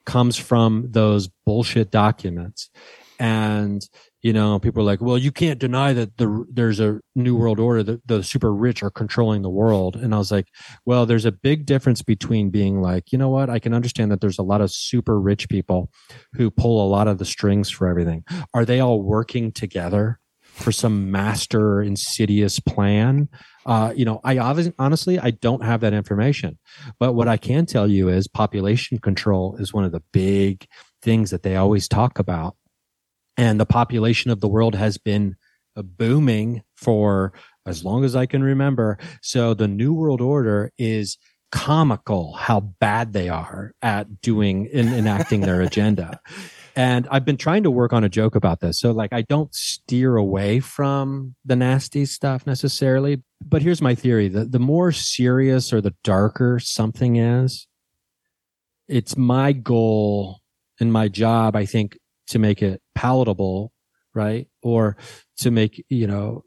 comes 0.07 0.37
from 0.37 0.87
those 0.91 1.29
bullshit 1.45 1.91
documents. 1.91 2.71
And 3.19 3.87
you 4.23 4.33
know, 4.33 4.59
people 4.59 4.83
are 4.83 4.87
like, 4.87 5.01
well, 5.01 5.17
you 5.17 5.31
can't 5.31 5.61
deny 5.61 5.93
that 5.93 6.17
the, 6.17 6.45
there's 6.51 6.81
a 6.81 7.01
new 7.15 7.37
world 7.37 7.61
order, 7.61 7.83
that 7.85 8.07
the 8.07 8.23
super 8.23 8.53
rich 8.53 8.83
are 8.83 8.91
controlling 8.91 9.43
the 9.43 9.51
world. 9.51 9.95
And 9.95 10.13
I 10.13 10.19
was 10.19 10.33
like, 10.33 10.49
well, 10.85 11.07
there's 11.07 11.25
a 11.25 11.33
big 11.33 11.67
difference 11.67 12.03
between 12.03 12.51
being 12.51 12.83
like, 12.83 13.13
you 13.13 13.19
know 13.19 13.29
what? 13.29 13.49
I 13.49 13.61
can 13.61 13.73
understand 13.73 14.11
that 14.11 14.21
there's 14.21 14.39
a 14.39 14.43
lot 14.43 14.61
of 14.61 14.73
super 14.73 15.21
rich 15.21 15.49
people 15.49 15.91
who 16.33 16.51
pull 16.51 16.85
a 16.85 16.91
lot 16.91 17.07
of 17.07 17.19
the 17.19 17.25
strings 17.25 17.71
for 17.71 17.87
everything. 17.87 18.25
Are 18.55 18.65
they 18.65 18.81
all 18.81 19.03
working 19.03 19.53
together 19.53 20.19
for 20.43 20.73
some 20.73 21.13
master 21.13 21.81
insidious 21.81 22.59
plan? 22.59 23.29
Uh, 23.67 23.93
you 23.95 24.05
know, 24.05 24.21
I 24.25 24.39
obviously, 24.39 24.75
honestly, 24.81 25.19
I 25.21 25.31
don't 25.31 25.63
have 25.63 25.81
that 25.83 25.93
information, 25.93 26.59
but 26.99 27.13
what 27.13 27.29
I 27.29 27.37
can 27.37 27.67
tell 27.67 27.87
you 27.87 28.09
is 28.09 28.27
population 28.27 28.99
control 28.99 29.55
is 29.61 29.73
one 29.73 29.85
of 29.85 29.93
the 29.93 30.03
big 30.13 30.67
things 31.03 31.31
that 31.31 31.45
they 31.45 31.55
always 31.55 31.87
talk 31.87 32.19
about 32.19 32.57
and 33.39 33.59
the 33.59 33.67
population 33.67 34.31
of 34.31 34.41
the 34.41 34.49
world 34.49 34.75
has 34.75 34.99
been 34.99 35.37
uh, 35.77 35.83
booming 35.83 36.63
for 36.77 37.33
as 37.65 37.85
long 37.85 38.05
as 38.05 38.17
I 38.17 38.27
can 38.27 38.43
remember. 38.43 38.99
So 39.23 39.55
the 39.55 39.69
New 39.69 39.95
World 39.95 40.21
Order 40.21 40.73
is 40.77 41.17
comical 41.51 42.35
how 42.35 42.61
bad 42.61 43.15
they 43.15 43.29
are 43.29 43.73
at 43.81 44.21
doing 44.21 44.67
in 44.67 44.89
enacting 44.89 45.41
their 45.41 45.63
agenda. 45.63 46.21
And 46.77 47.09
I've 47.11 47.25
been 47.25 47.37
trying 47.37 47.65
to 47.65 47.73
work 47.73 47.93
on 47.93 48.05
a 48.05 48.09
joke 48.09 48.37
about 48.37 48.61
this. 48.61 48.79
So 48.79 48.93
like 48.93 49.13
I 49.13 49.23
don't 49.23 49.53
steer 49.53 50.15
away 50.15 50.61
from 50.61 51.35
the 51.45 51.57
nasty 51.57 52.05
stuff 52.05 52.47
necessarily, 52.47 53.25
but 53.45 53.63
here's 53.63 53.83
my 53.83 53.97
theory. 53.97 54.29
The 54.29 54.45
the 54.45 54.61
more 54.61 54.93
serious 54.93 55.73
or 55.73 55.81
the 55.81 55.97
darker 56.05 56.61
something 56.61 57.17
is, 57.17 57.67
it's 58.87 59.17
my 59.17 59.51
goal 59.51 60.39
and 60.79 60.93
my 60.93 61.09
job, 61.09 61.57
I 61.57 61.67
think, 61.67 61.99
to 62.29 62.39
make 62.39 62.63
it 62.63 62.81
palatable, 62.95 63.73
right? 64.15 64.49
Or 64.63 64.97
to 65.39 65.51
make, 65.51 65.85
you 65.89 66.07
know, 66.07 66.45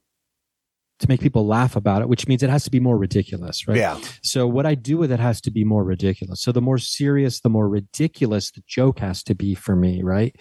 to 0.99 1.09
make 1.09 1.19
people 1.19 1.47
laugh 1.47 1.75
about 1.75 2.03
it, 2.03 2.09
which 2.09 2.27
means 2.27 2.43
it 2.43 2.49
has 2.49 2.63
to 2.63 2.69
be 2.69 2.79
more 2.79 2.97
ridiculous, 2.97 3.67
right? 3.67 3.77
Yeah. 3.77 3.99
So 4.21 4.45
what 4.47 4.67
I 4.67 4.75
do 4.75 4.97
with 4.97 5.11
it 5.11 5.19
has 5.19 5.41
to 5.41 5.51
be 5.51 5.63
more 5.63 5.83
ridiculous. 5.83 6.41
So 6.41 6.51
the 6.51 6.61
more 6.61 6.77
serious, 6.77 7.39
the 7.41 7.49
more 7.49 7.67
ridiculous 7.67 8.51
the 8.51 8.61
joke 8.67 8.99
has 8.99 9.23
to 9.23 9.33
be 9.33 9.55
for 9.55 9.75
me, 9.75 10.03
right? 10.03 10.35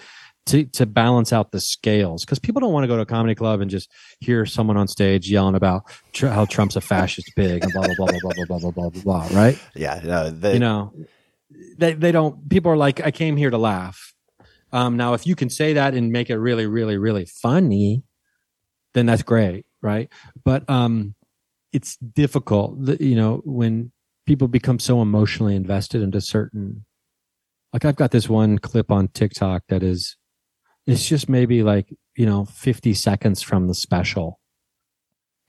To 0.47 0.65
to 0.65 0.87
balance 0.87 1.33
out 1.33 1.53
the 1.53 1.61
scales, 1.61 2.25
because 2.25 2.39
people 2.39 2.61
don't 2.61 2.73
want 2.73 2.85
to 2.85 2.89
go 2.89 2.97
to 2.97 3.03
a 3.03 3.07
comedy 3.07 3.35
club 3.35 3.61
and 3.61 3.71
just 3.71 3.91
hear 4.21 4.45
someone 4.47 4.77
on 4.77 4.89
stage 4.89 5.31
yelling 5.31 5.55
about 5.55 5.83
tr- 6.13 6.29
how 6.29 6.45
Trump's 6.47 6.77
a 6.77 6.81
fascist 6.81 7.31
pig 7.37 7.63
and 7.63 7.73
blah 7.73 7.87
blah 7.87 7.95
blah 7.97 8.19
blah 8.21 8.33
blah 8.33 8.45
blah 8.47 8.59
blah 8.59 8.71
blah 8.71 8.91
blah 8.91 9.03
blah, 9.03 9.39
right? 9.39 9.59
Yeah, 9.75 10.01
no, 10.03 10.31
they, 10.31 10.55
you 10.55 10.59
know, 10.59 10.93
they 11.79 11.93
they 11.93 12.11
don't. 12.11 12.49
People 12.49 12.73
are 12.73 12.77
like, 12.77 13.01
I 13.05 13.11
came 13.11 13.37
here 13.37 13.51
to 13.51 13.59
laugh. 13.59 14.15
Um, 14.73 14.97
now, 14.97 15.15
if 15.15 15.27
you 15.27 15.35
can 15.35 15.51
say 15.51 15.73
that 15.75 15.95
and 15.95 16.13
make 16.13 16.31
it 16.31 16.37
really, 16.37 16.67
really, 16.67 16.97
really 16.97 17.27
funny, 17.27 18.03
then 18.95 19.07
that's 19.07 19.23
great, 19.23 19.67
right? 19.83 20.09
But 20.45 20.69
um, 20.69 21.15
it's 21.73 21.97
difficult, 21.97 23.01
you 23.01 23.17
know, 23.17 23.43
when 23.45 23.93
people 24.27 24.47
become 24.49 24.79
so 24.79 25.03
emotionally 25.03 25.57
invested 25.57 26.03
into 26.03 26.21
certain. 26.21 26.85
Like 27.73 27.85
I've 27.85 27.97
got 27.97 28.13
this 28.13 28.29
one 28.29 28.59
clip 28.59 28.91
on 28.91 29.09
TikTok 29.09 29.65
that 29.69 29.83
is, 29.83 30.17
it's 30.87 31.09
just 31.09 31.29
maybe 31.29 31.63
like 31.63 31.93
you 32.17 32.27
know 32.27 32.45
fifty 32.45 32.95
seconds 32.95 33.43
from 33.43 33.69
the 33.69 33.75
special, 33.75 34.41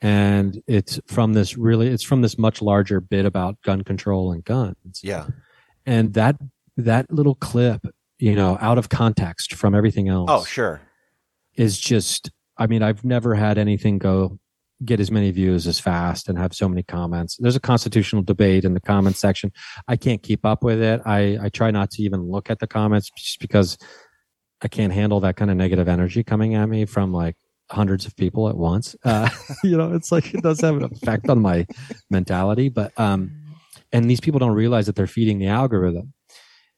and 0.02 0.62
it's 0.68 1.00
from 1.08 1.34
this 1.34 1.58
really, 1.58 1.88
it's 1.88 2.04
from 2.04 2.22
this 2.22 2.38
much 2.38 2.62
larger 2.62 3.00
bit 3.00 3.26
about 3.26 3.62
gun 3.64 3.84
control 3.84 4.32
and 4.32 4.44
guns 4.44 5.02
yeah. 5.04 5.28
and 5.86 6.14
that 6.14 6.38
that 6.76 7.12
little 7.12 7.36
clip 7.36 7.86
you 8.22 8.36
know 8.36 8.58
out 8.62 8.78
of 8.78 8.88
context 8.90 9.54
from 9.56 9.76
everything 9.76 10.08
else 10.08 10.30
Oh, 10.32 10.44
sure. 10.46 10.80
is 11.56 11.80
just 11.80 12.32
i 12.58 12.68
mean 12.68 12.82
i've 12.84 13.04
never 13.04 13.36
had 13.36 13.58
anything 13.58 13.98
go 13.98 14.38
get 14.86 15.00
as 15.00 15.12
many 15.12 15.30
views 15.32 15.68
as 15.68 15.80
fast 15.80 16.28
and 16.28 16.40
have 16.40 16.56
so 16.56 16.68
many 16.68 16.82
comments. 16.82 17.38
There's 17.40 17.56
a 17.56 17.60
constitutional 17.60 18.24
debate 18.24 18.66
in 18.66 18.74
the 18.74 18.80
comments 18.80 19.20
section. 19.20 19.52
I 19.88 19.96
can't 19.96 20.24
keep 20.24 20.44
up 20.44 20.64
with 20.64 20.82
it. 20.82 21.00
I 21.06 21.38
i 21.40 21.50
try 21.50 21.70
not 21.70 21.92
to 21.92 22.02
even 22.02 22.22
look 22.32 22.50
at 22.50 22.58
the 22.58 22.66
comments 22.66 23.12
just 23.16 23.40
because 23.40 23.78
i 24.64 24.68
can't 24.68 24.92
handle 24.92 25.20
that 25.20 25.36
kind 25.36 25.52
of 25.52 25.58
negative 25.58 25.88
energy 25.88 26.24
coming 26.24 26.56
at 26.56 26.68
me 26.68 26.86
from 26.86 27.14
like 27.14 27.36
hundreds 27.70 28.08
of 28.08 28.16
people 28.16 28.50
at 28.50 28.58
once. 28.58 28.96
Uh, 29.06 29.30
you 29.64 29.78
know 29.78 29.94
it's 29.94 30.12
like 30.12 30.34
it 30.34 30.42
does 30.42 30.60
have 30.62 30.76
an 30.78 30.84
effect 30.86 31.30
on 31.30 31.40
my 31.40 31.68
mentality 32.10 32.68
but 32.70 32.92
um 33.00 33.32
and 33.94 34.10
these 34.10 34.20
people 34.20 34.40
don't 34.40 34.56
realize 34.56 34.88
that 34.88 34.96
they're 34.96 35.06
feeding 35.18 35.38
the 35.38 35.48
algorithm 35.48 36.12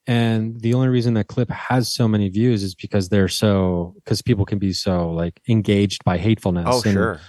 and 0.08 0.60
the 0.62 0.74
only 0.74 0.90
reason 0.90 1.14
that 1.14 1.28
clip 1.28 1.50
has 1.50 1.94
so 1.94 2.08
many 2.08 2.30
views 2.30 2.62
is 2.64 2.76
because 2.76 3.10
they're 3.10 3.28
so 3.30 3.94
because 3.96 4.22
people 4.22 4.46
can 4.46 4.60
be 4.60 4.74
so 4.74 5.10
like 5.12 5.42
engaged 5.48 6.04
by 6.04 6.18
hatefulness 6.18 6.66
Oh, 6.68 6.82
and, 6.84 6.94
sure. 6.94 7.20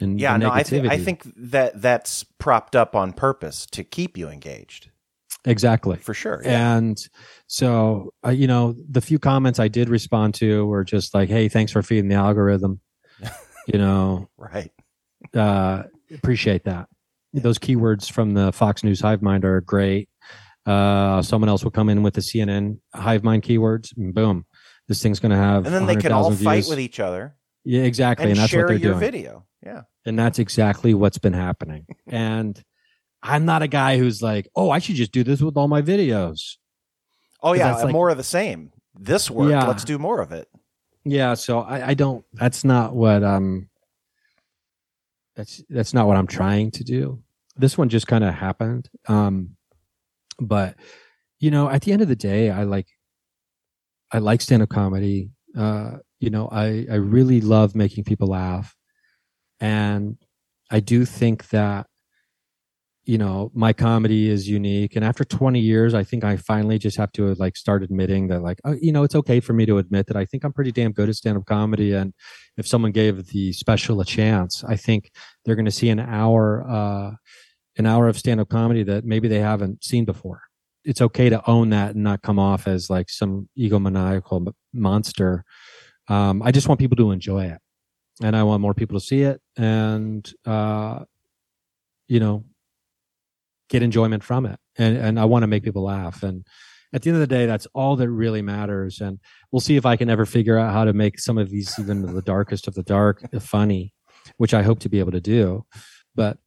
and 0.00 0.18
Yeah, 0.20 0.36
no, 0.36 0.50
I 0.50 0.62
think 0.62 0.86
I 0.88 0.98
think 0.98 1.22
that 1.36 1.80
that's 1.80 2.24
propped 2.38 2.74
up 2.76 2.96
on 2.96 3.12
purpose 3.12 3.66
to 3.72 3.84
keep 3.84 4.16
you 4.16 4.28
engaged. 4.28 4.90
exactly 5.44 5.98
For 5.98 6.14
sure. 6.14 6.40
Yeah. 6.44 6.76
and 6.76 6.98
so 7.46 8.12
uh, 8.26 8.30
you 8.30 8.46
know 8.46 8.74
the 8.90 9.00
few 9.02 9.18
comments 9.18 9.58
i 9.60 9.68
did 9.68 9.88
respond 9.90 10.32
to 10.36 10.64
were 10.66 10.84
just 10.84 11.12
like 11.14 11.28
hey 11.28 11.48
thanks 11.50 11.70
for 11.72 11.82
feeding 11.82 12.08
the 12.08 12.14
algorithm 12.14 12.80
you 13.66 13.78
know 13.78 14.26
right. 14.38 14.72
uh 15.34 15.82
appreciate 16.14 16.64
that 16.64 16.88
those 17.34 17.58
keywords 17.58 18.10
from 18.10 18.32
the 18.32 18.52
fox 18.52 18.82
news 18.84 19.00
hive 19.00 19.20
mind 19.20 19.44
are 19.44 19.60
great 19.60 20.08
uh 20.66 21.20
someone 21.22 21.48
else 21.48 21.62
will 21.64 21.70
come 21.70 21.88
in 21.88 22.02
with 22.02 22.14
the 22.14 22.20
cnn 22.20 22.78
hive 22.94 23.22
mind 23.22 23.42
keywords 23.42 23.94
and 23.96 24.14
boom 24.14 24.44
this 24.88 25.02
thing's 25.02 25.20
going 25.20 25.30
to 25.30 25.36
have 25.36 25.64
And 25.66 25.74
then 25.74 25.86
they 25.86 25.96
can 25.96 26.12
all 26.12 26.24
100,000 26.24 26.44
fight 26.44 26.54
views. 26.56 26.68
with 26.68 26.78
each 26.80 27.00
other 27.00 27.36
yeah 27.64 27.82
exactly 27.82 28.24
and, 28.24 28.30
and, 28.32 28.40
that's 28.40 28.50
share 28.50 28.62
what 28.62 28.68
they're 28.68 28.76
your 28.78 28.92
doing 28.92 29.00
video. 29.12 29.46
Yeah. 29.64 29.82
and 30.04 30.18
that's 30.18 30.38
exactly 30.38 30.92
what's 30.94 31.18
been 31.18 31.32
happening 31.32 31.86
and 32.06 32.62
i'm 33.22 33.44
not 33.44 33.62
a 33.62 33.68
guy 33.68 33.98
who's 33.98 34.20
like 34.22 34.48
oh 34.56 34.70
i 34.70 34.78
should 34.78 34.96
just 34.96 35.12
do 35.12 35.22
this 35.24 35.40
with 35.42 35.56
all 35.56 35.68
my 35.68 35.82
videos 35.82 36.56
Oh 37.42 37.52
yeah, 37.52 37.74
like- 37.76 37.92
more 37.92 38.08
of 38.08 38.16
the 38.16 38.24
same. 38.24 38.72
This 38.98 39.30
worked. 39.30 39.50
Yeah. 39.50 39.66
Let's 39.66 39.84
do 39.84 39.98
more 39.98 40.22
of 40.22 40.32
it. 40.32 40.48
yeah 41.04 41.34
so 41.34 41.58
i, 41.60 41.88
I 41.88 41.94
don't 41.94 42.24
that's 42.32 42.64
not 42.64 42.94
what 42.96 43.22
um 43.22 43.68
that's 45.36 45.62
that's 45.68 45.92
not 45.92 46.06
what 46.06 46.16
i'm 46.16 46.26
trying 46.26 46.70
to 46.70 46.84
do 46.84 47.22
this 47.56 47.76
one 47.76 47.88
just 47.88 48.06
kind 48.06 48.24
of 48.24 48.32
happened 48.34 48.88
um 49.08 49.56
but 50.40 50.76
you 51.40 51.50
know 51.50 51.68
at 51.68 51.82
the 51.82 51.92
end 51.92 52.02
of 52.02 52.08
the 52.08 52.16
day 52.16 52.50
i 52.50 52.62
like 52.64 52.86
i 54.12 54.18
like 54.18 54.40
stand-up 54.40 54.68
comedy. 54.68 55.30
Uh 55.56 55.98
you 56.20 56.30
know 56.30 56.48
i 56.50 56.86
i 56.90 56.94
really 56.94 57.40
love 57.40 57.74
making 57.74 58.04
people 58.04 58.28
laugh. 58.28 58.74
And 59.60 60.16
i 60.70 60.80
do 60.80 61.04
think 61.04 61.48
that 61.50 61.86
you 63.04 63.18
know 63.18 63.50
my 63.54 63.72
comedy 63.72 64.30
is 64.30 64.48
unique. 64.48 64.96
And 64.96 65.04
after 65.04 65.24
20 65.24 65.60
years 65.60 65.94
i 65.94 66.02
think 66.02 66.24
i 66.24 66.36
finally 66.36 66.78
just 66.78 66.96
have 66.96 67.12
to 67.12 67.34
like 67.34 67.56
start 67.56 67.82
admitting 67.82 68.28
that 68.28 68.40
like 68.40 68.60
oh, 68.64 68.76
you 68.80 68.92
know 68.92 69.02
it's 69.04 69.14
okay 69.14 69.40
for 69.40 69.52
me 69.52 69.66
to 69.66 69.78
admit 69.78 70.06
that 70.06 70.16
i 70.16 70.24
think 70.24 70.44
i'm 70.44 70.52
pretty 70.52 70.72
damn 70.72 70.92
good 70.92 71.08
at 71.08 71.16
stand-up 71.16 71.44
comedy. 71.46 71.92
And 71.92 72.14
if 72.56 72.66
someone 72.66 72.92
gave 72.92 73.26
the 73.28 73.52
special 73.52 74.00
a 74.00 74.04
chance 74.04 74.64
i 74.64 74.76
think 74.76 75.10
they're 75.44 75.56
going 75.56 75.64
to 75.66 75.70
see 75.70 75.90
an 75.90 76.00
hour 76.00 76.64
uh 76.68 77.10
an 77.76 77.86
hour 77.86 78.08
of 78.08 78.18
stand-up 78.18 78.48
comedy 78.48 78.82
that 78.84 79.04
maybe 79.04 79.28
they 79.28 79.40
haven't 79.40 79.84
seen 79.84 80.04
before. 80.04 80.42
It's 80.84 81.00
okay 81.00 81.28
to 81.30 81.48
own 81.48 81.70
that 81.70 81.94
and 81.94 82.04
not 82.04 82.22
come 82.22 82.38
off 82.38 82.68
as 82.68 82.90
like 82.90 83.10
some 83.10 83.48
egomaniacal 83.58 84.52
monster. 84.72 85.44
Um 86.08 86.42
i 86.42 86.50
just 86.50 86.68
want 86.68 86.80
people 86.80 86.96
to 86.96 87.10
enjoy 87.10 87.46
it. 87.46 87.58
And 88.22 88.36
i 88.36 88.42
want 88.42 88.60
more 88.60 88.74
people 88.74 88.98
to 88.98 89.04
see 89.04 89.22
it 89.22 89.40
and 89.56 90.30
uh 90.44 91.04
you 92.06 92.20
know 92.20 92.44
get 93.68 93.82
enjoyment 93.82 94.22
from 94.22 94.46
it. 94.46 94.58
And 94.76 94.96
and 94.96 95.18
i 95.18 95.24
want 95.24 95.42
to 95.42 95.46
make 95.46 95.64
people 95.64 95.84
laugh. 95.84 96.22
And 96.22 96.46
at 96.92 97.02
the 97.02 97.10
end 97.10 97.16
of 97.16 97.20
the 97.20 97.34
day 97.34 97.46
that's 97.46 97.66
all 97.74 97.96
that 97.96 98.10
really 98.10 98.42
matters. 98.42 99.00
And 99.00 99.18
we'll 99.50 99.60
see 99.60 99.76
if 99.76 99.86
i 99.86 99.96
can 99.96 100.10
ever 100.10 100.26
figure 100.26 100.58
out 100.58 100.72
how 100.72 100.84
to 100.84 100.92
make 100.92 101.18
some 101.18 101.38
of 101.38 101.48
these 101.50 101.78
even 101.78 102.02
the 102.14 102.22
darkest 102.22 102.68
of 102.68 102.74
the 102.74 102.82
dark 102.82 103.24
funny 103.40 103.92
which 104.38 104.54
i 104.54 104.62
hope 104.62 104.80
to 104.80 104.88
be 104.88 105.00
able 105.00 105.12
to 105.12 105.20
do. 105.20 105.64
But 106.14 106.38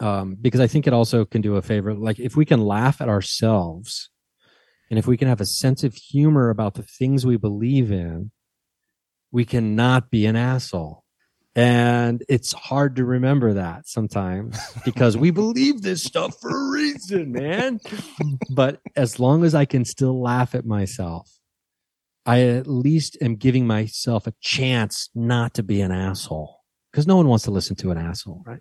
um 0.00 0.36
because 0.40 0.60
i 0.60 0.66
think 0.66 0.86
it 0.86 0.92
also 0.92 1.24
can 1.24 1.40
do 1.40 1.56
a 1.56 1.62
favor 1.62 1.94
like 1.94 2.18
if 2.18 2.36
we 2.36 2.44
can 2.44 2.60
laugh 2.60 3.00
at 3.00 3.08
ourselves 3.08 4.10
and 4.90 4.98
if 4.98 5.06
we 5.06 5.16
can 5.16 5.28
have 5.28 5.40
a 5.40 5.46
sense 5.46 5.84
of 5.84 5.94
humor 5.94 6.50
about 6.50 6.74
the 6.74 6.82
things 6.82 7.24
we 7.24 7.36
believe 7.36 7.90
in 7.90 8.30
we 9.30 9.44
cannot 9.44 10.10
be 10.10 10.26
an 10.26 10.36
asshole 10.36 11.04
and 11.56 12.24
it's 12.28 12.52
hard 12.52 12.96
to 12.96 13.04
remember 13.04 13.54
that 13.54 13.86
sometimes 13.86 14.58
because 14.84 15.16
we 15.16 15.30
believe 15.30 15.82
this 15.82 16.02
stuff 16.02 16.36
for 16.40 16.50
a 16.50 16.70
reason, 16.70 17.32
man. 17.32 17.80
But 18.50 18.80
as 18.96 19.20
long 19.20 19.44
as 19.44 19.54
I 19.54 19.64
can 19.64 19.84
still 19.84 20.20
laugh 20.20 20.54
at 20.54 20.66
myself, 20.66 21.30
I 22.26 22.42
at 22.42 22.66
least 22.66 23.18
am 23.20 23.36
giving 23.36 23.66
myself 23.66 24.26
a 24.26 24.34
chance 24.40 25.10
not 25.14 25.54
to 25.54 25.62
be 25.62 25.80
an 25.80 25.92
asshole. 25.92 26.60
Because 26.90 27.06
no 27.06 27.16
one 27.16 27.28
wants 27.28 27.44
to 27.44 27.50
listen 27.50 27.76
to 27.76 27.90
an 27.90 27.98
asshole, 27.98 28.42
right? 28.46 28.60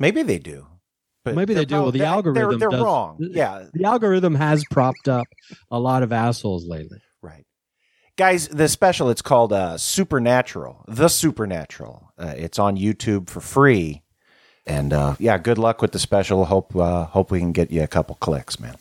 Maybe 0.00 0.22
they 0.22 0.38
do. 0.38 0.66
But 1.24 1.34
Maybe 1.36 1.52
they 1.54 1.64
do. 1.66 1.74
Well, 1.74 1.92
the 1.92 1.98
they're- 1.98 2.06
algorithm 2.08 2.48
They're, 2.50 2.58
they're 2.58 2.70
does- 2.70 2.82
wrong. 2.82 3.18
Yeah. 3.20 3.66
The 3.74 3.84
algorithm 3.84 4.34
has 4.36 4.64
propped 4.70 5.06
up 5.08 5.26
a 5.70 5.78
lot 5.78 6.02
of 6.02 6.12
assholes 6.12 6.66
lately. 6.66 6.98
Right. 7.22 7.44
Guys, 8.16 8.48
the 8.48 8.68
special 8.68 9.10
it's 9.10 9.22
called 9.22 9.52
uh, 9.52 9.76
Supernatural. 9.78 10.84
The 10.88 11.08
Supernatural. 11.08 12.10
Uh, 12.18 12.34
it's 12.36 12.58
on 12.58 12.76
YouTube 12.76 13.28
for 13.28 13.40
free. 13.40 14.02
And 14.66 14.92
uh, 14.92 15.16
yeah, 15.18 15.36
good 15.38 15.58
luck 15.58 15.82
with 15.82 15.92
the 15.92 15.98
special. 15.98 16.44
Hope 16.46 16.74
uh, 16.74 17.04
hope 17.04 17.30
we 17.30 17.38
can 17.38 17.52
get 17.52 17.70
you 17.70 17.82
a 17.82 17.86
couple 17.86 18.14
clicks, 18.16 18.58
man. 18.58 18.76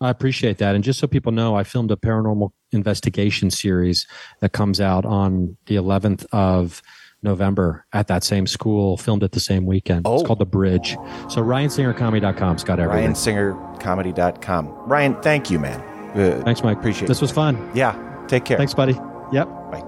I 0.00 0.10
appreciate 0.10 0.58
that. 0.58 0.74
And 0.74 0.82
just 0.82 0.98
so 0.98 1.06
people 1.06 1.30
know, 1.32 1.54
I 1.54 1.62
filmed 1.64 1.90
a 1.92 1.96
paranormal 1.96 2.50
investigation 2.72 3.50
series 3.50 4.06
that 4.40 4.50
comes 4.52 4.80
out 4.80 5.04
on 5.04 5.56
the 5.66 5.76
11th 5.76 6.26
of 6.32 6.82
November 7.22 7.86
at 7.92 8.08
that 8.08 8.24
same 8.24 8.46
school, 8.46 8.96
filmed 8.96 9.22
it 9.22 9.32
the 9.32 9.40
same 9.40 9.66
weekend. 9.66 10.06
It's 10.06 10.22
called 10.22 10.38
The 10.38 10.46
Bridge. 10.46 10.96
So 11.28 11.40
RyanSingerComedy.com's 11.42 12.64
got 12.64 12.80
everything. 12.80 13.12
RyanSingerComedy.com. 13.12 14.68
Ryan, 14.88 15.14
thank 15.22 15.50
you, 15.50 15.58
man. 15.58 15.80
Uh, 16.18 16.42
Thanks, 16.44 16.62
Mike. 16.62 16.78
Appreciate 16.78 17.08
This 17.08 17.18
it. 17.18 17.22
was 17.22 17.30
fun. 17.30 17.70
Yeah. 17.74 17.96
Take 18.28 18.44
care. 18.44 18.58
Thanks, 18.58 18.74
buddy. 18.74 18.98
Yep. 19.32 19.48
Bye. 19.70 19.82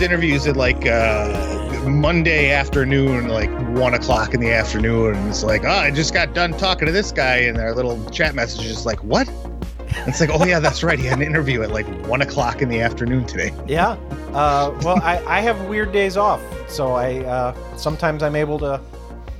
These 0.00 0.08
interviews 0.08 0.46
at 0.46 0.56
like 0.56 0.86
uh, 0.86 1.84
Monday 1.86 2.52
afternoon, 2.52 3.28
like 3.28 3.50
one 3.76 3.92
o'clock 3.92 4.32
in 4.32 4.40
the 4.40 4.50
afternoon, 4.50 5.14
and 5.14 5.28
it's 5.28 5.44
like, 5.44 5.64
oh, 5.64 5.68
I 5.68 5.90
just 5.90 6.14
got 6.14 6.34
done 6.34 6.52
talking 6.52 6.86
to 6.86 6.92
this 6.92 7.12
guy, 7.12 7.36
and 7.36 7.56
their 7.56 7.74
little 7.74 8.02
chat 8.10 8.34
message 8.34 8.64
is 8.64 8.86
like, 8.86 9.02
what? 9.04 9.30
It's 10.06 10.20
like, 10.20 10.30
oh 10.32 10.44
yeah, 10.46 10.60
that's 10.60 10.82
right. 10.82 10.98
He 10.98 11.04
had 11.04 11.18
an 11.18 11.26
interview 11.26 11.62
at 11.62 11.70
like 11.70 11.86
one 12.06 12.22
o'clock 12.22 12.62
in 12.62 12.68
the 12.68 12.80
afternoon 12.80 13.26
today. 13.26 13.52
Yeah. 13.66 13.98
Uh, 14.32 14.74
well, 14.82 15.00
I, 15.02 15.22
I 15.26 15.40
have 15.40 15.60
weird 15.68 15.92
days 15.92 16.16
off, 16.16 16.40
so 16.70 16.92
I 16.92 17.18
uh, 17.24 17.76
sometimes 17.76 18.22
I'm 18.22 18.36
able 18.36 18.58
to. 18.60 18.80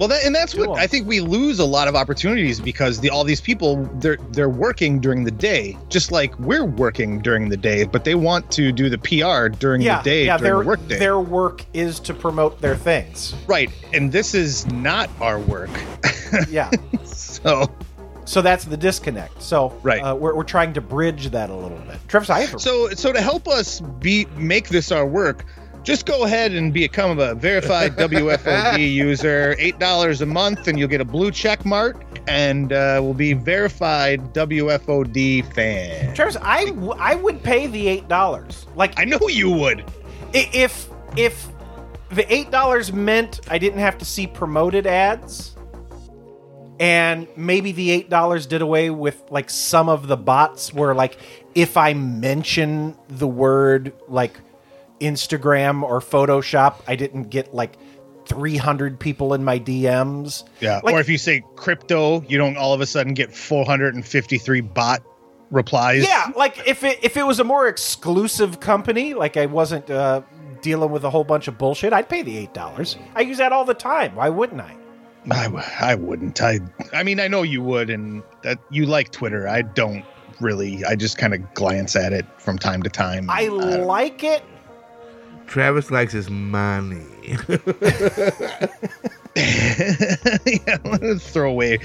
Well, 0.01 0.09
that, 0.09 0.25
and 0.25 0.35
that's 0.35 0.55
what 0.55 0.79
I 0.79 0.87
think 0.87 1.07
we 1.07 1.21
lose 1.21 1.59
a 1.59 1.65
lot 1.65 1.87
of 1.87 1.95
opportunities 1.95 2.59
because 2.59 3.01
the, 3.01 3.11
all 3.11 3.23
these 3.23 3.43
people 3.43 3.85
they're 4.01 4.17
they're 4.31 4.49
working 4.49 4.99
during 4.99 5.25
the 5.25 5.31
day, 5.31 5.77
just 5.91 6.11
like 6.11 6.37
we're 6.39 6.65
working 6.65 7.21
during 7.21 7.51
the 7.51 7.57
day, 7.59 7.85
but 7.85 8.05
they 8.05 8.15
want 8.15 8.51
to 8.53 8.73
do 8.73 8.89
the 8.89 8.97
PR 8.97 9.49
during 9.55 9.83
Yeah, 9.83 9.99
the 9.99 10.05
day 10.05 10.25
yeah. 10.25 10.39
during 10.39 10.53
Their 10.55 10.63
the 10.63 10.69
work 10.69 10.89
day. 10.89 10.99
their 10.99 11.21
work 11.21 11.67
is 11.75 12.01
to 12.01 12.15
promote 12.15 12.63
their 12.63 12.77
things. 12.77 13.35
Right, 13.47 13.71
and 13.93 14.11
this 14.11 14.35
is 14.35 14.67
not 14.69 15.11
our 15.21 15.39
work. 15.39 15.71
Yeah. 16.49 16.71
so. 17.05 17.67
So 18.25 18.41
that's 18.41 18.65
the 18.65 18.77
disconnect. 18.77 19.43
So 19.43 19.77
Right. 19.83 20.01
uh, 20.01 20.15
we're, 20.15 20.35
we're 20.37 20.45
trying 20.45 20.73
to 20.75 20.81
bridge 20.81 21.31
that 21.31 21.51
a 21.51 21.55
little 21.55 21.77
bit. 21.79 21.99
Travis, 22.07 22.31
I 22.31 22.41
have 22.43 22.55
a 22.55 22.59
So 22.61 22.89
so 22.91 23.13
to 23.13 23.21
help 23.21 23.49
us 23.49 23.81
be 23.81 24.27
make 24.37 24.69
this 24.69 24.93
our 24.93 25.05
work, 25.05 25.45
just 25.83 26.07
go 26.07 26.25
ahead 26.25 26.53
and 26.53 26.73
become 26.73 27.19
a 27.19 27.35
verified 27.35 27.97
WFOD 27.97 28.93
user. 28.93 29.55
Eight 29.59 29.79
dollars 29.79 30.21
a 30.21 30.27
month, 30.27 30.69
and 30.69 30.79
you'll 30.79 30.89
get 30.89 31.01
a 31.01 31.05
blue 31.05 31.31
check 31.31 31.65
mark, 31.65 32.03
and 32.29 32.73
uh, 32.73 33.01
we'll 33.03 33.15
be 33.15 33.33
verified 33.33 34.21
WFOD 34.35 35.53
fan. 35.55 36.15
Travis, 36.15 36.37
I, 36.43 36.67
w- 36.67 36.93
I 36.99 37.15
would 37.15 37.43
pay 37.43 37.67
the 37.67 37.89
eight 37.89 38.09
dollars. 38.09 38.67
Like 38.77 38.99
I 38.99 39.05
know 39.05 39.19
you 39.29 39.51
would. 39.51 39.85
If 40.33 40.89
if 41.17 41.49
the 42.11 42.33
eight 42.33 42.51
dollars 42.51 42.93
meant 42.93 43.41
I 43.49 43.59
didn't 43.59 43.81
have 43.81 43.97
to 43.99 44.05
see 44.05 44.27
promoted 44.27 44.87
ads, 44.87 45.57
and 46.79 47.27
maybe 47.37 47.73
the 47.73 47.91
eight 47.91 48.11
dollars 48.11 48.47
did 48.47 48.63
away 48.63 48.91
with 48.91 49.23
like 49.31 49.51
some 49.51 49.89
of 49.89 50.07
the 50.09 50.17
bots 50.17 50.73
where 50.75 50.95
like 50.95 51.19
if 51.55 51.77
I 51.77 51.95
mention 51.95 52.97
the 53.09 53.27
word 53.27 53.93
like 54.09 54.39
Instagram 55.01 55.83
or 55.83 56.01
Photoshop, 56.01 56.77
I 56.87 56.97
didn't 56.97 57.25
get 57.31 57.55
like 57.55 57.77
three 58.27 58.57
hundred 58.57 59.01
people 59.01 59.35
in 59.35 59.45
my 59.45 59.59
DMs. 59.59 60.45
Yeah. 60.61 60.81
Like- 60.85 60.95
or 60.95 61.01
if 61.01 61.09
you 61.09 61.19
say 61.19 61.43
crypto, 61.57 62.23
you 62.23 62.39
don't 62.39 62.57
all 62.57 62.73
of 62.73 62.81
a 62.81 62.87
sudden 62.87 63.15
get 63.15 63.35
453 63.35 64.61
bot 64.61 65.03
replies. 65.51 66.07
Yeah, 66.07 66.31
like 66.37 66.67
if 66.67 66.85
it 66.85 66.99
if 67.03 67.17
it 67.17 67.27
was 67.27 67.41
a 67.41 67.45
more 67.45 67.67
exclusive 67.69 68.61
company, 68.61 69.15
like 69.15 69.37
I 69.37 69.47
wasn't 69.47 69.91
uh, 69.91 70.23
dealing 70.63 70.91
with 70.91 71.05
a 71.05 71.11
whole 71.11 71.25
bunch 71.25 71.49
of 71.49 71.59
bullshit, 71.59 71.93
I'd 71.93 72.09
pay 72.09 72.23
the 72.23 72.37
eight 72.37 72.55
dollars. 72.55 72.97
I 73.15 73.23
use 73.23 73.39
that 73.39 73.53
all 73.53 73.65
the 73.65 73.75
time. 73.75 74.15
Why 74.15 74.29
wouldn't 74.29 74.61
I? 74.61 74.77
I, 75.31 75.49
I 75.81 75.95
wouldn't. 75.97 76.41
I 76.41 76.61
I 76.93 77.03
mean, 77.03 77.21
I 77.21 77.29
know 77.29 77.43
you 77.43 77.63
would, 77.63 77.91
and 77.91 78.23
that 78.43 78.59
you 78.71 78.87
like 78.87 79.11
Twitter. 79.11 79.49
I 79.49 79.63
don't 79.63 80.05
really. 80.41 80.85
I 80.85 80.97
just 80.97 81.19
kind 81.19 81.35
of 81.35 81.55
glance 81.55 81.95
at 81.97 82.13
it 82.13 82.25
from 82.39 82.59
time 82.59 82.83
to 82.85 82.91
time. 82.91 83.29
I 83.29 83.49
like 83.49 84.25
it. 84.25 84.43
Travis 85.51 85.91
likes 85.91 86.13
his 86.13 86.31
money. 86.31 87.03
yeah, 89.35 90.79
let's 90.85 91.29
throw 91.29 91.51
away 91.51 91.79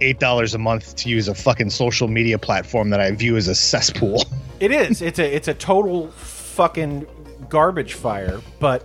eight 0.00 0.18
dollars 0.18 0.54
a 0.54 0.58
month 0.58 0.96
to 0.96 1.08
use 1.08 1.28
a 1.28 1.34
fucking 1.34 1.70
social 1.70 2.08
media 2.08 2.36
platform 2.36 2.90
that 2.90 2.98
I 3.00 3.12
view 3.12 3.36
as 3.36 3.46
a 3.46 3.54
cesspool. 3.54 4.24
It 4.58 4.72
is. 4.72 5.00
It's 5.02 5.20
a 5.20 5.34
it's 5.36 5.46
a 5.46 5.54
total 5.54 6.10
fucking 6.10 7.06
garbage 7.48 7.94
fire, 7.94 8.40
but 8.58 8.84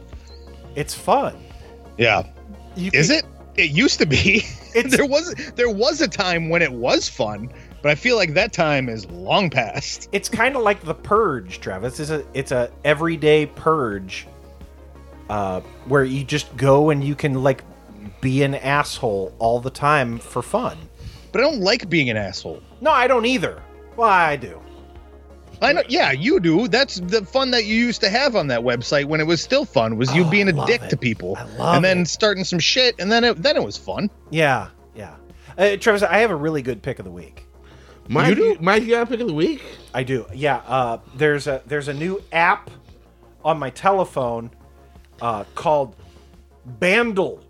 it's 0.75 0.93
fun. 0.93 1.35
Yeah. 1.97 2.23
You 2.75 2.91
Is 2.93 3.07
can- 3.07 3.17
it? 3.17 3.25
It 3.55 3.71
used 3.71 3.97
to 3.97 4.05
be. 4.05 4.45
there 4.85 5.07
was 5.07 5.33
there 5.55 5.71
was 5.71 5.99
a 5.99 6.07
time 6.07 6.49
when 6.49 6.61
it 6.61 6.73
was 6.73 7.09
fun, 7.09 7.49
but 7.81 7.91
I 7.91 7.95
feel 7.95 8.15
like 8.15 8.33
that 8.33 8.53
time 8.53 8.89
is 8.89 9.05
long 9.11 9.49
past. 9.49 10.09
It's 10.11 10.29
kind 10.29 10.55
of 10.55 10.63
like 10.63 10.83
the 10.83 10.93
purge, 10.93 11.59
Travis. 11.59 11.99
It's 11.99 12.09
a 12.09 12.25
it's 12.33 12.51
a 12.51 12.71
everyday 12.83 13.45
purge, 13.45 14.27
uh, 15.29 15.61
where 15.85 16.03
you 16.03 16.23
just 16.23 16.55
go 16.57 16.89
and 16.89 17.03
you 17.03 17.15
can 17.15 17.43
like 17.43 17.63
be 18.21 18.43
an 18.43 18.55
asshole 18.55 19.33
all 19.39 19.59
the 19.59 19.69
time 19.69 20.19
for 20.19 20.41
fun. 20.41 20.77
But 21.31 21.41
I 21.41 21.43
don't 21.43 21.61
like 21.61 21.89
being 21.89 22.09
an 22.09 22.17
asshole. 22.17 22.61
No, 22.81 22.91
I 22.91 23.07
don't 23.07 23.25
either. 23.25 23.61
Well, 23.95 24.09
I 24.09 24.35
do. 24.35 24.61
I 25.61 25.73
know. 25.73 25.83
Yeah, 25.87 26.11
you 26.11 26.39
do. 26.39 26.67
That's 26.67 26.99
the 26.99 27.25
fun 27.25 27.51
that 27.51 27.65
you 27.65 27.75
used 27.75 28.01
to 28.01 28.09
have 28.09 28.35
on 28.35 28.47
that 28.47 28.61
website 28.61 29.05
when 29.05 29.19
it 29.19 29.25
was 29.25 29.41
still 29.41 29.65
fun. 29.65 29.97
Was 29.97 30.13
you 30.15 30.23
being 30.25 30.47
a 30.47 30.65
dick 30.65 30.81
to 30.89 30.97
people, 30.97 31.37
love 31.57 31.75
and 31.77 31.83
then 31.85 32.05
starting 32.05 32.43
some 32.43 32.59
shit, 32.59 32.95
and 32.99 33.11
then 33.11 33.23
it, 33.23 33.41
then 33.41 33.55
it 33.55 33.63
was 33.63 33.75
fun. 33.75 34.09
Yeah, 34.29 34.69
yeah. 34.95 35.15
Uh, 35.57 35.75
Travis, 35.77 36.03
I 36.03 36.19
have 36.19 36.29
a 36.29 36.35
really 36.35 36.61
good 36.61 36.83
pick 36.83 36.99
of 36.99 37.05
the 37.05 37.11
week. 37.11 37.46
Mike, 38.09 38.37
you 38.37 38.57
Mike, 38.59 38.83
you 38.83 38.89
got 38.89 39.03
a 39.03 39.05
pick 39.05 39.19
of 39.19 39.27
the 39.27 39.33
week? 39.33 39.61
I 39.93 40.03
do. 40.03 40.25
Yeah. 40.33 40.57
Uh, 40.67 40.99
there's 41.15 41.47
a 41.47 41.61
there's 41.65 41.87
a 41.87 41.93
new 41.93 42.21
app 42.31 42.69
on 43.43 43.59
my 43.59 43.69
telephone 43.69 44.51
uh, 45.21 45.43
called 45.55 45.95
Bandle. 46.65 47.43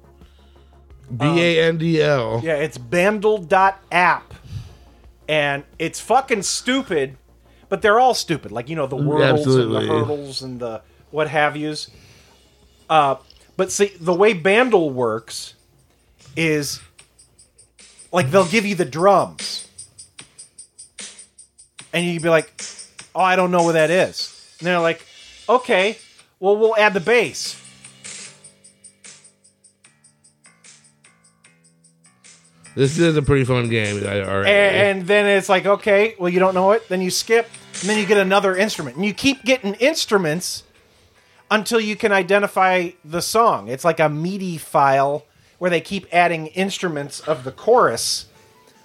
B 1.16 1.26
A 1.26 1.64
N 1.64 1.78
D 1.78 2.02
L. 2.02 2.42
Yeah, 2.44 2.56
it's 2.56 2.78
Bandle.app, 2.78 4.34
and 5.30 5.64
it's 5.80 6.02
fucking 6.02 6.42
stupid, 6.42 7.18
but 7.70 7.82
they're 7.82 8.00
all 8.00 8.14
stupid. 8.14 8.52
Like 8.52 8.68
you 8.68 8.76
know 8.76 8.88
the 8.88 8.98
worlds 8.98 9.40
Absolutely. 9.40 9.78
and 9.78 9.90
the 9.90 9.94
hurdles 9.94 10.42
and 10.42 10.60
the 10.60 10.82
what 11.12 11.30
have 11.30 11.56
yous. 11.56 11.90
Uh, 12.90 13.16
but 13.56 13.72
see, 13.72 13.94
the 14.00 14.14
way 14.14 14.34
Bandle 14.34 14.90
works 14.90 15.54
is 16.36 16.82
like 18.12 18.30
they'll 18.30 18.46
give 18.46 18.66
you 18.66 18.76
the 18.76 18.86
drums, 18.86 19.67
and 21.94 22.06
you'd 22.06 22.22
be 22.24 22.30
like, 22.30 22.52
"Oh, 23.16 23.22
I 23.22 23.36
don't 23.36 23.52
know 23.52 23.64
what 23.64 23.74
that 23.74 23.90
is." 23.90 24.34
And 24.60 24.68
they're 24.68 24.80
like, 24.80 25.06
"Okay, 25.48 25.98
well, 26.40 26.58
we'll 26.58 26.76
add 26.78 26.94
the 26.94 27.00
bass." 27.00 27.62
This 32.76 32.98
is 33.00 33.18
a 33.18 33.22
pretty 33.22 33.44
fun 33.44 33.70
game. 33.70 34.06
I- 34.06 34.22
All 34.22 34.40
right. 34.40 34.48
And, 34.48 35.00
and 35.00 35.08
then 35.08 35.26
it's 35.26 35.50
like, 35.50 35.66
okay, 35.66 36.16
well, 36.20 36.30
you 36.30 36.40
don't 36.40 36.54
know 36.54 36.72
it. 36.72 36.88
Then 36.90 37.02
you 37.02 37.10
skip, 37.10 37.50
and 37.82 37.90
then 37.90 37.98
you 38.00 38.06
get 38.06 38.18
another 38.18 38.56
instrument, 38.56 38.98
and 38.98 39.06
you 39.06 39.14
keep 39.14 39.44
getting 39.44 39.74
instruments 39.76 40.64
until 41.50 41.80
you 41.80 41.96
can 41.96 42.12
identify 42.12 42.90
the 43.04 43.22
song. 43.22 43.68
It's 43.68 43.84
like 43.86 44.00
a 44.00 44.10
MIDI 44.10 44.58
file 44.58 45.26
where 45.58 45.72
they 45.72 45.82
keep 45.82 46.06
adding 46.14 46.48
instruments 46.48 47.20
of 47.22 47.44
the 47.44 47.52
chorus 47.52 48.28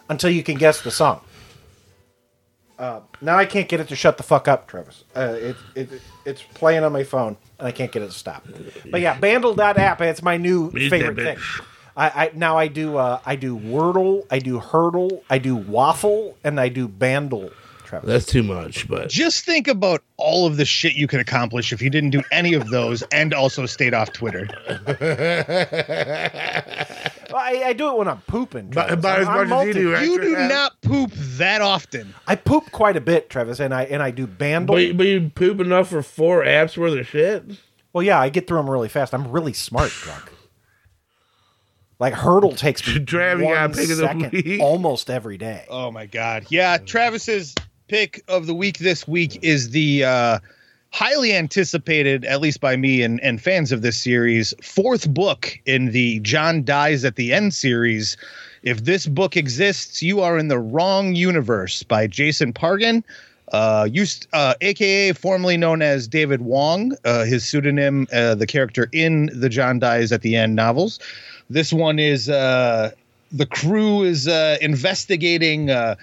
until 0.09 0.31
you 0.31 0.43
can 0.43 0.57
guess 0.57 0.81
the 0.81 0.91
song. 0.91 1.21
Uh, 2.79 3.01
now 3.21 3.37
I 3.37 3.45
can't 3.45 3.69
get 3.69 3.81
it 3.81 3.89
to 3.89 3.97
shut 3.97 4.17
the 4.17 4.23
fuck 4.23 4.49
up, 4.49 4.67
Travis. 4.67 5.05
Uh, 5.15 5.37
it, 5.39 5.57
it, 5.75 6.03
it's 6.25 6.43
playing 6.43 6.85
on 6.85 6.93
my 6.93 7.05
phone, 7.05 7.37
and 7.59 7.69
I 7.69 7.73
can't 7.73 7.93
get 7.93 8.03
it 8.03 8.07
to 8.07 8.19
stop. 8.19 8.47
But 8.91 9.01
yeah, 9.01 9.19
Bandle.app, 9.19 10.01
it's 10.01 10.23
my 10.23 10.37
new 10.37 10.71
favorite 10.71 11.17
thing. 11.17 11.39
I, 11.97 12.09
I 12.09 12.31
now 12.35 12.57
I 12.57 12.69
do 12.69 12.97
uh, 12.97 13.21
I 13.25 13.37
do 13.37 13.59
Wordle, 13.59 14.27
I 14.31 14.39
do 14.39 14.59
Hurdle, 14.59 15.23
I 15.29 15.39
do 15.39 15.55
Waffle, 15.55 16.37
and 16.43 16.59
I 16.59 16.69
do 16.69 16.89
Bandle. 16.89 17.51
Travis. 17.85 18.09
That's 18.09 18.27
too 18.27 18.43
much, 18.43 18.89
but 18.89 19.11
Just 19.11 19.45
think 19.45 19.69
about 19.69 20.03
all 20.17 20.47
of 20.47 20.57
the 20.57 20.65
shit 20.65 20.95
you 20.95 21.07
could 21.07 21.21
accomplish 21.21 21.75
if 21.75 21.83
you 21.83 21.91
didn't 21.91 22.09
do 22.09 22.23
any 22.33 22.55
of 22.55 22.71
those 22.71 23.03
and 23.13 23.35
also 23.35 23.67
stayed 23.67 23.93
off 23.93 24.13
Twitter. 24.13 24.49
Well, 27.33 27.41
I, 27.43 27.63
I 27.69 27.73
do 27.73 27.89
it 27.91 27.97
when 27.99 28.09
I'm 28.09 28.21
pooping. 28.27 28.67
About- 28.69 28.89
Travis. 28.89 28.99
about 29.05 29.21
as 29.21 29.29
I'm- 29.29 29.39
I'm 29.41 29.49
much 29.49 29.69
as 29.69 29.77
you 29.77 29.97
do. 29.97 30.05
You 30.05 30.21
do 30.21 30.31
Yeah. 30.33 30.49
not 30.49 30.81
poop 30.83 31.11
that 31.13 31.61
often. 31.63 32.15
I 32.27 32.37
poop 32.37 32.71
quite 32.73 32.97
a 32.97 33.01
bit, 33.01 33.31
Travis, 33.31 33.59
and 33.61 33.73
I 33.75 33.85
and 33.85 34.03
I 34.03 34.11
do 34.11 34.27
Bandle. 34.27 34.75
but, 34.77 34.83
you- 34.83 34.95
but 34.95 35.07
you 35.07 35.31
poop 35.35 35.61
enough 35.61 35.89
for 35.89 36.03
four 36.03 36.45
apps 36.45 36.77
worth 36.77 36.99
of 36.99 37.07
shit. 37.07 37.45
Well, 37.93 38.03
yeah, 38.03 38.19
I 38.21 38.29
get 38.29 38.47
through 38.47 38.59
them 38.59 38.71
really 38.71 38.89
fast. 38.89 39.13
I'm 39.15 39.31
really 39.31 39.53
smart, 39.53 39.91
drunk. 39.91 40.31
Like 41.99 42.15
Hurdle 42.15 42.53
takes 42.57 42.87
me 42.87 42.95
Trav, 43.05 43.39
you 43.39 43.45
one 43.45 43.55
got 43.55 43.79
a 43.79 44.25
of 44.25 44.31
the 44.31 44.43
week? 44.45 44.61
almost 44.61 45.09
every 45.11 45.39
day. 45.39 45.65
Oh 45.69 45.91
my 45.91 46.07
god. 46.07 46.47
Yeah, 46.49 46.79
Travis's 46.79 47.55
pick 47.89 48.23
of 48.29 48.47
the 48.47 48.55
week 48.55 48.79
this 48.79 49.07
week 49.07 49.39
is 49.45 49.71
the 49.71 50.05
uh 50.05 50.39
highly 50.93 51.35
anticipated, 51.35 52.25
at 52.25 52.41
least 52.41 52.61
by 52.61 52.77
me 52.77 53.03
and, 53.03 53.19
and 53.21 53.41
fans 53.41 53.73
of 53.73 53.83
this 53.83 53.97
series, 53.97 54.55
fourth 54.63 55.13
book 55.13 55.59
in 55.65 55.87
the 55.87 56.21
John 56.21 56.65
Dies 56.65 57.05
at 57.05 57.17
the 57.17 57.33
End 57.33 57.55
series. 57.55 58.17
If 58.63 58.85
this 58.85 59.07
book 59.07 59.37
exists, 59.37 60.03
you 60.03 60.21
are 60.21 60.39
in 60.39 60.49
the 60.49 60.59
wrong 60.59 61.15
universe 61.15 61.83
by 61.83 62.07
Jason 62.07 62.53
Pargin. 62.53 63.03
Uh, 63.53 63.87
used, 63.91 64.27
uh, 64.33 64.55
aka 64.63 65.13
formerly 65.13 65.59
known 65.59 65.83
as 65.83 66.09
David 66.09 66.41
Wong, 66.41 66.97
uh, 67.05 67.25
his 67.25 67.45
pseudonym, 67.45 68.07
uh, 68.13 68.35
the 68.35 68.47
character 68.47 68.89
in 68.93 69.29
the 69.35 69.51
John 69.51 69.79
Dies 69.79 70.11
at 70.11 70.23
the 70.23 70.37
End 70.37 70.55
novels. 70.55 70.99
This 71.51 71.71
one 71.71 71.99
is 71.99 72.31
uh, 72.31 72.93
the 73.31 73.45
crew 73.45 74.05
is 74.05 74.29
uh, 74.29 74.57
investigating 74.61 75.71
uh, 75.71 75.97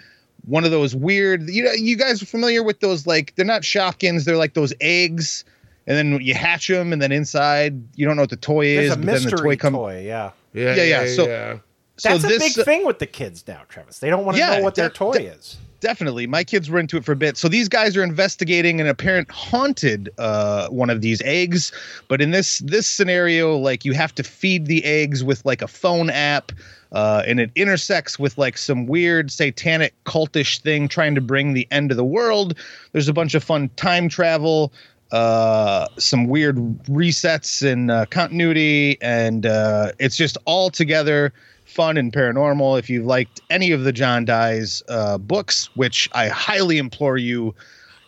one 0.46 0.66
of 0.66 0.72
those 0.72 0.96
weird. 0.96 1.50
You 1.50 1.64
know, 1.64 1.72
you 1.74 1.96
guys 1.96 2.22
are 2.22 2.26
familiar 2.26 2.64
with 2.64 2.80
those? 2.80 3.06
Like 3.08 3.36
they're 3.36 3.46
not 3.46 3.62
Shopkins. 3.64 4.26
They're 4.26 4.38
like 4.38 4.54
those 4.54 4.74
eggs 4.82 5.44
and 5.88 5.98
then 5.98 6.22
you 6.22 6.36
hatch 6.36 6.68
them, 6.68 6.94
and 6.94 7.02
then 7.02 7.12
inside 7.12 7.82
you 7.96 8.06
don't 8.06 8.16
know 8.16 8.22
what 8.24 8.30
the 8.30 8.36
toy 8.36 8.76
There's 8.76 8.86
is, 8.88 8.92
a 8.92 8.96
but 8.98 9.06
then 9.08 9.16
the 9.16 9.22
mystery 9.32 9.40
toy 9.40 9.56
comes. 9.58 9.76
toy, 9.76 10.04
yeah. 10.06 10.32
Yeah, 10.54 10.76
yeah, 10.76 10.84
yeah. 10.84 11.04
yeah, 11.04 11.16
So, 11.16 11.28
yeah. 11.28 11.58
so 11.98 12.10
That's 12.18 12.24
this, 12.24 12.36
a 12.36 12.40
big 12.40 12.60
uh, 12.60 12.64
thing 12.64 12.86
with 12.86 13.00
the 13.00 13.06
kids 13.08 13.44
now, 13.48 13.62
Travis. 13.70 14.00
They 14.00 14.10
don't 14.12 14.24
want 14.26 14.36
to 14.38 14.40
Yeah, 14.44 14.58
know 14.58 14.64
what 14.64 14.76
their 14.76 14.90
de- 14.90 14.94
toy 14.96 15.14
de- 15.14 15.24
is. 15.34 15.58
Definitely. 15.80 16.28
My 16.28 16.44
kids 16.44 16.70
were 16.70 16.80
into 16.80 16.98
it 16.98 17.06
for 17.06 17.14
a 17.14 17.16
bit. 17.16 17.38
So 17.38 17.48
these 17.48 17.70
guys 17.70 17.96
are 17.96 18.04
investigating 18.04 18.82
an 18.82 18.88
apparent 18.88 19.32
haunted 19.32 20.10
uh, 20.18 20.68
one 20.68 20.90
of 20.90 21.02
these 21.02 21.22
eggs. 21.22 21.72
But 22.08 22.22
in 22.22 22.32
this 22.32 22.60
this 22.60 22.88
scenario, 22.88 23.56
like 23.56 23.86
you 23.86 23.94
have 23.94 24.14
to 24.16 24.24
feed 24.24 24.66
the 24.66 24.84
eggs 24.84 25.24
with 25.24 25.46
like 25.46 25.62
a 25.62 25.68
phone 25.68 26.10
app. 26.10 26.52
Uh, 26.92 27.22
and 27.28 27.40
it 27.40 27.52
intersects 27.56 28.18
with 28.18 28.38
like 28.38 28.58
some 28.58 28.88
weird 28.88 29.32
satanic 29.32 29.94
cultish 30.06 30.60
thing 30.60 30.88
trying 30.88 31.14
to 31.16 31.22
bring 31.22 31.54
the 31.54 31.68
end 31.72 31.92
of 31.92 31.98
the 31.98 32.04
world. 32.04 32.58
There's 32.92 33.08
a 33.08 33.14
bunch 33.14 33.36
of 33.36 33.44
fun 33.44 33.70
time 33.76 34.10
travel, 34.10 34.74
uh, 35.12 35.88
some 35.98 36.28
weird 36.28 36.58
resets 36.88 37.66
and 37.66 37.92
uh, 37.92 38.08
continuity, 38.08 38.98
and 39.02 39.46
uh, 39.46 39.92
it's 40.00 40.18
just 40.18 40.36
all 40.46 40.72
together 40.72 41.32
fun 41.70 41.98
and 41.98 42.12
paranormal. 42.12 42.80
If 42.80 42.90
you've 42.90 43.06
liked 43.06 43.42
any 43.50 43.72
of 43.72 43.84
the 43.84 43.92
John 43.92 44.26
Dies 44.26 44.82
uh, 44.90 45.18
books, 45.18 45.70
which 45.76 46.10
I 46.14 46.28
highly 46.28 46.78
implore 46.78 47.18
you, 47.18 47.54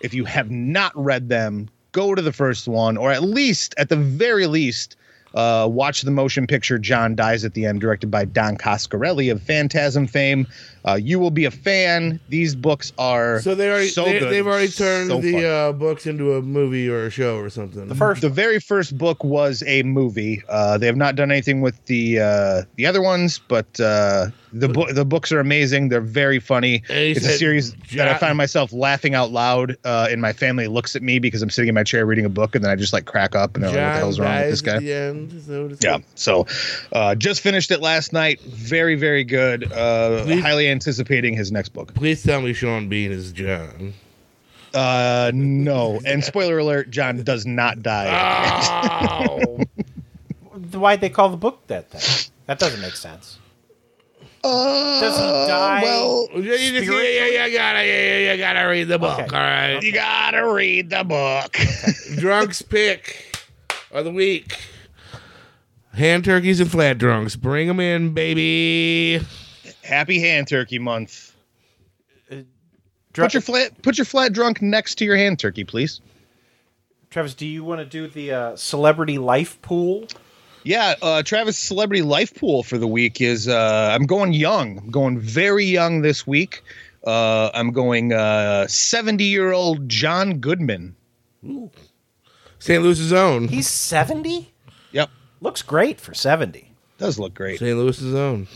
if 0.02 0.14
you 0.14 0.26
have 0.26 0.50
not 0.50 0.92
read 0.96 1.30
them, 1.30 1.70
go 1.92 2.16
to 2.16 2.22
the 2.22 2.34
first 2.34 2.68
one, 2.68 2.98
or 2.98 3.12
at 3.12 3.22
least, 3.24 3.76
at 3.78 3.90
the 3.90 3.96
very 3.96 4.48
least, 4.48 4.96
uh, 5.36 5.68
watch 5.72 6.02
the 6.02 6.12
motion 6.12 6.48
picture 6.48 6.78
John 6.78 7.16
Dies 7.16 7.46
at 7.46 7.54
the 7.54 7.66
End, 7.66 7.80
directed 7.80 8.12
by 8.12 8.26
Don 8.26 8.58
Coscarelli 8.58 9.32
of 9.32 9.42
Phantasm 9.42 10.08
fame. 10.08 10.48
Uh, 10.86 10.96
you 10.96 11.20
will 11.20 11.32
be 11.32 11.46
a 11.46 11.52
fan. 11.52 12.20
These 12.30 12.56
books 12.56 12.92
are 12.98 13.40
So 13.42 13.56
they 13.56 13.70
already 13.70 13.88
so 13.90 14.06
they, 14.06 14.20
good, 14.20 14.32
they've 14.32 14.48
already 14.48 14.68
turned 14.72 15.10
so 15.10 15.22
the 15.22 15.48
uh, 15.48 15.72
books 15.74 16.08
into 16.08 16.34
a 16.36 16.42
movie 16.42 16.90
or 16.90 17.06
a 17.06 17.10
show 17.12 17.38
or 17.38 17.50
something. 17.50 17.88
The 17.88 17.96
first, 17.96 18.22
the 18.22 18.30
very 18.30 18.60
first 18.60 18.98
book 18.98 19.24
was 19.24 19.64
a 19.68 19.84
movie. 19.84 20.42
Uh, 20.50 20.78
they 20.78 20.88
have 20.88 20.98
not 20.98 21.16
done 21.16 21.32
anything 21.32 21.62
with 21.62 21.84
the 21.86 22.20
uh, 22.20 22.62
the 22.76 22.86
other 22.86 23.02
ones, 23.02 23.40
but 23.48 23.80
uh, 23.80 24.28
the 24.54 24.68
book 24.68 24.90
the 24.94 25.06
books 25.06 25.32
are 25.32 25.40
amazing. 25.40 25.90
They're 25.90 26.02
very 26.02 26.40
funny. 26.40 26.84
And 26.90 26.98
It's 26.98 27.20
a 27.22 27.30
said 27.30 27.40
series 27.40 27.74
that 27.96 28.08
I 28.08 28.18
find 28.18 28.38
myself 28.38 28.74
laughing 28.74 29.14
out 29.16 29.32
loud. 29.32 29.78
Uh, 29.86 30.08
and 30.10 30.22
my 30.22 30.34
family 30.34 30.68
looks 30.68 30.96
at 30.96 31.02
me 31.02 31.20
because 31.20 31.42
I'm 31.42 31.50
sitting 31.50 31.70
in 31.70 31.76
my 31.76 31.84
chair 31.84 32.06
reading 32.06 32.26
a 32.26 32.30
book, 32.30 32.56
and 32.56 32.64
then 32.64 32.72
I 32.72 32.76
just 32.76 32.94
like 32.94 33.06
crack 33.06 33.36
up 33.36 33.56
and 33.56 33.64
they're 33.64 33.72
like, 33.72 33.80
"What 33.80 33.94
the 33.94 34.00
hell's 34.00 34.20
wrong 34.20 34.36
with 34.42 34.50
this 34.50 34.62
guy?" 34.62 34.80
the 34.80 34.94
end, 34.94 35.42
so 35.46 35.70
Yeah. 35.82 35.96
speak. 35.98 36.06
So, 36.16 36.48
uh, 36.92 37.16
just 37.16 37.42
finished 37.42 37.72
it 37.72 37.82
last 37.82 38.14
night. 38.14 38.42
Very, 38.42 38.96
very 38.96 39.24
good. 39.24 39.72
Uh, 39.72 40.24
Please- 40.24 40.42
highly 40.42 40.68
anticipating 40.72 41.36
his 41.36 41.52
next 41.52 41.70
book. 41.70 41.94
Please 41.94 42.24
tell 42.24 42.42
me 42.42 42.54
Sean 42.54 42.90
Bean 42.90 43.12
is 43.12 43.32
John. 43.32 43.94
Uh, 44.74 45.32
no. 45.34 46.00
And 46.06 46.24
spoiler 46.24 46.58
alert: 46.60 46.90
John 46.90 47.24
does 47.24 47.46
not 47.46 47.84
die. 47.84 49.28
Oh. 49.30 49.60
Why'd 50.80 51.02
they 51.02 51.10
call 51.10 51.30
the 51.30 51.38
book 51.38 51.68
that 51.68 51.92
then? 51.92 52.02
That 52.46 52.58
doesn't 52.60 52.82
make 52.82 52.96
sense. 52.96 53.38
Uh, 54.44 55.00
Does 55.02 55.16
he 55.18 55.24
die? 55.52 55.82
well, 55.84 56.28
yeah, 56.34 56.40
you 56.56 56.80
just, 56.80 56.92
yeah, 56.92 57.02
yeah, 57.02 57.26
yeah, 57.28 57.50
gotta, 57.50 57.86
yeah, 57.86 58.18
yeah, 58.18 58.32
you 58.32 58.38
gotta 58.40 58.66
read 58.68 58.88
the 58.88 58.98
book. 58.98 59.20
Okay. 59.20 59.36
All 59.36 59.42
right, 59.42 59.80
You 59.84 59.92
gotta 59.94 60.52
read 60.52 60.90
the 60.90 61.04
book. 61.04 61.56
drunks 62.18 62.64
pick 62.64 63.38
of 63.92 64.04
the 64.04 64.12
week. 64.12 64.58
Hand 65.94 66.26
turkeys 66.26 66.60
and 66.60 66.72
flat 66.72 66.98
drunks. 66.98 67.36
Bring 67.36 67.68
them 67.68 67.80
in, 67.80 68.14
baby. 68.16 69.24
Happy 69.84 70.20
Hand 70.20 70.48
Turkey 70.48 70.80
Month. 70.80 71.36
Put 73.14 73.34
your 73.34 73.42
flat 73.42 73.82
put 73.82 73.98
your 73.98 74.06
flat 74.06 74.34
drunk 74.34 74.62
next 74.62 74.96
to 74.96 75.06
your 75.06 75.18
hand 75.18 75.40
turkey, 75.40 75.64
please. 75.64 76.02
Travis, 77.10 77.34
do 77.34 77.46
you 77.46 77.64
want 77.64 77.80
to 77.80 77.86
do 77.86 78.08
the 78.08 78.32
uh, 78.32 78.56
celebrity 78.56 79.18
life 79.18 79.62
pool? 79.62 80.08
Yeah, 80.64 80.96
uh, 81.02 81.24
Travis 81.24 81.58
celebrity 81.58 82.04
life 82.04 82.34
pool 82.36 82.64
for 82.64 82.78
the 82.78 82.88
week 82.88 83.20
is 83.20 83.48
uh, 83.48 83.90
I'm 83.92 84.06
going 84.06 84.32
young. 84.32 84.78
I'm 84.78 84.92
going 84.92 85.20
very 85.20 85.66
young 85.66 86.04
this 86.04 86.26
week. 86.26 86.64
Uh, 87.06 87.50
I'm 87.54 87.72
going 87.72 88.14
uh, 88.14 88.68
70 88.68 89.24
year 89.24 89.52
old 89.52 89.90
John 89.90 90.40
Goodman. 90.40 90.96
St. 92.60 92.82
Louis's 92.84 93.12
own. 93.12 93.48
He's 93.48 93.68
70? 93.68 94.54
Yep. 94.92 95.10
Looks 95.42 95.64
great 95.64 96.00
for 96.00 96.14
70. 96.14 96.72
Does 97.00 97.18
look 97.18 97.34
great. 97.34 97.58
St. 97.60 97.76
Louis's 97.76 98.14
own. 98.14 98.48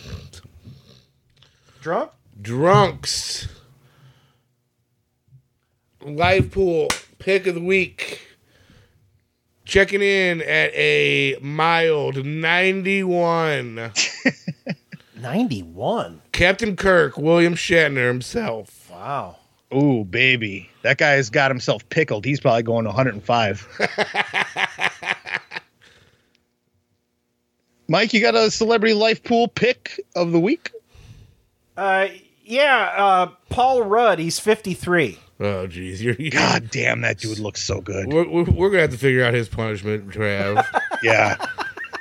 Drunk? 1.85 2.11
Drunks. 2.41 3.47
Live 6.01 6.49
pool 6.49 6.87
pick 7.19 7.45
of 7.45 7.53
the 7.53 7.61
week. 7.61 8.27
Checking 9.65 10.01
in 10.01 10.41
at 10.41 10.73
a 10.73 11.37
mild 11.43 12.25
91. 12.25 13.91
91. 15.15 16.21
Captain 16.31 16.75
Kirk, 16.75 17.19
William 17.19 17.53
Shatner 17.53 18.07
himself. 18.07 18.89
Wow. 18.89 19.35
Ooh, 19.71 20.03
baby. 20.05 20.71
That 20.81 20.97
guy's 20.97 21.29
got 21.29 21.51
himself 21.51 21.87
pickled. 21.89 22.25
He's 22.25 22.39
probably 22.39 22.63
going 22.63 22.85
to 22.85 22.89
105. 22.89 23.67
Mike, 27.87 28.11
you 28.11 28.21
got 28.21 28.33
a 28.33 28.49
celebrity 28.49 28.95
life 28.95 29.23
pool 29.23 29.47
pick 29.47 29.99
of 30.15 30.31
the 30.31 30.39
week? 30.39 30.71
Uh, 31.77 32.07
yeah, 32.43 32.93
uh, 32.95 33.27
Paul 33.49 33.83
Rudd, 33.83 34.19
he's 34.19 34.39
53. 34.39 35.17
Oh, 35.39 35.67
geez. 35.67 36.01
You're, 36.01 36.15
you're, 36.15 36.31
God 36.31 36.69
damn, 36.71 37.01
that 37.01 37.17
dude 37.19 37.39
looks 37.39 37.61
so 37.61 37.81
good. 37.81 38.11
we're, 38.13 38.27
we're, 38.29 38.43
we're 38.43 38.69
going 38.69 38.73
to 38.73 38.81
have 38.81 38.91
to 38.91 38.97
figure 38.97 39.23
out 39.25 39.33
his 39.33 39.49
punishment, 39.49 40.09
Trav. 40.09 40.65
Yeah. 41.03 41.35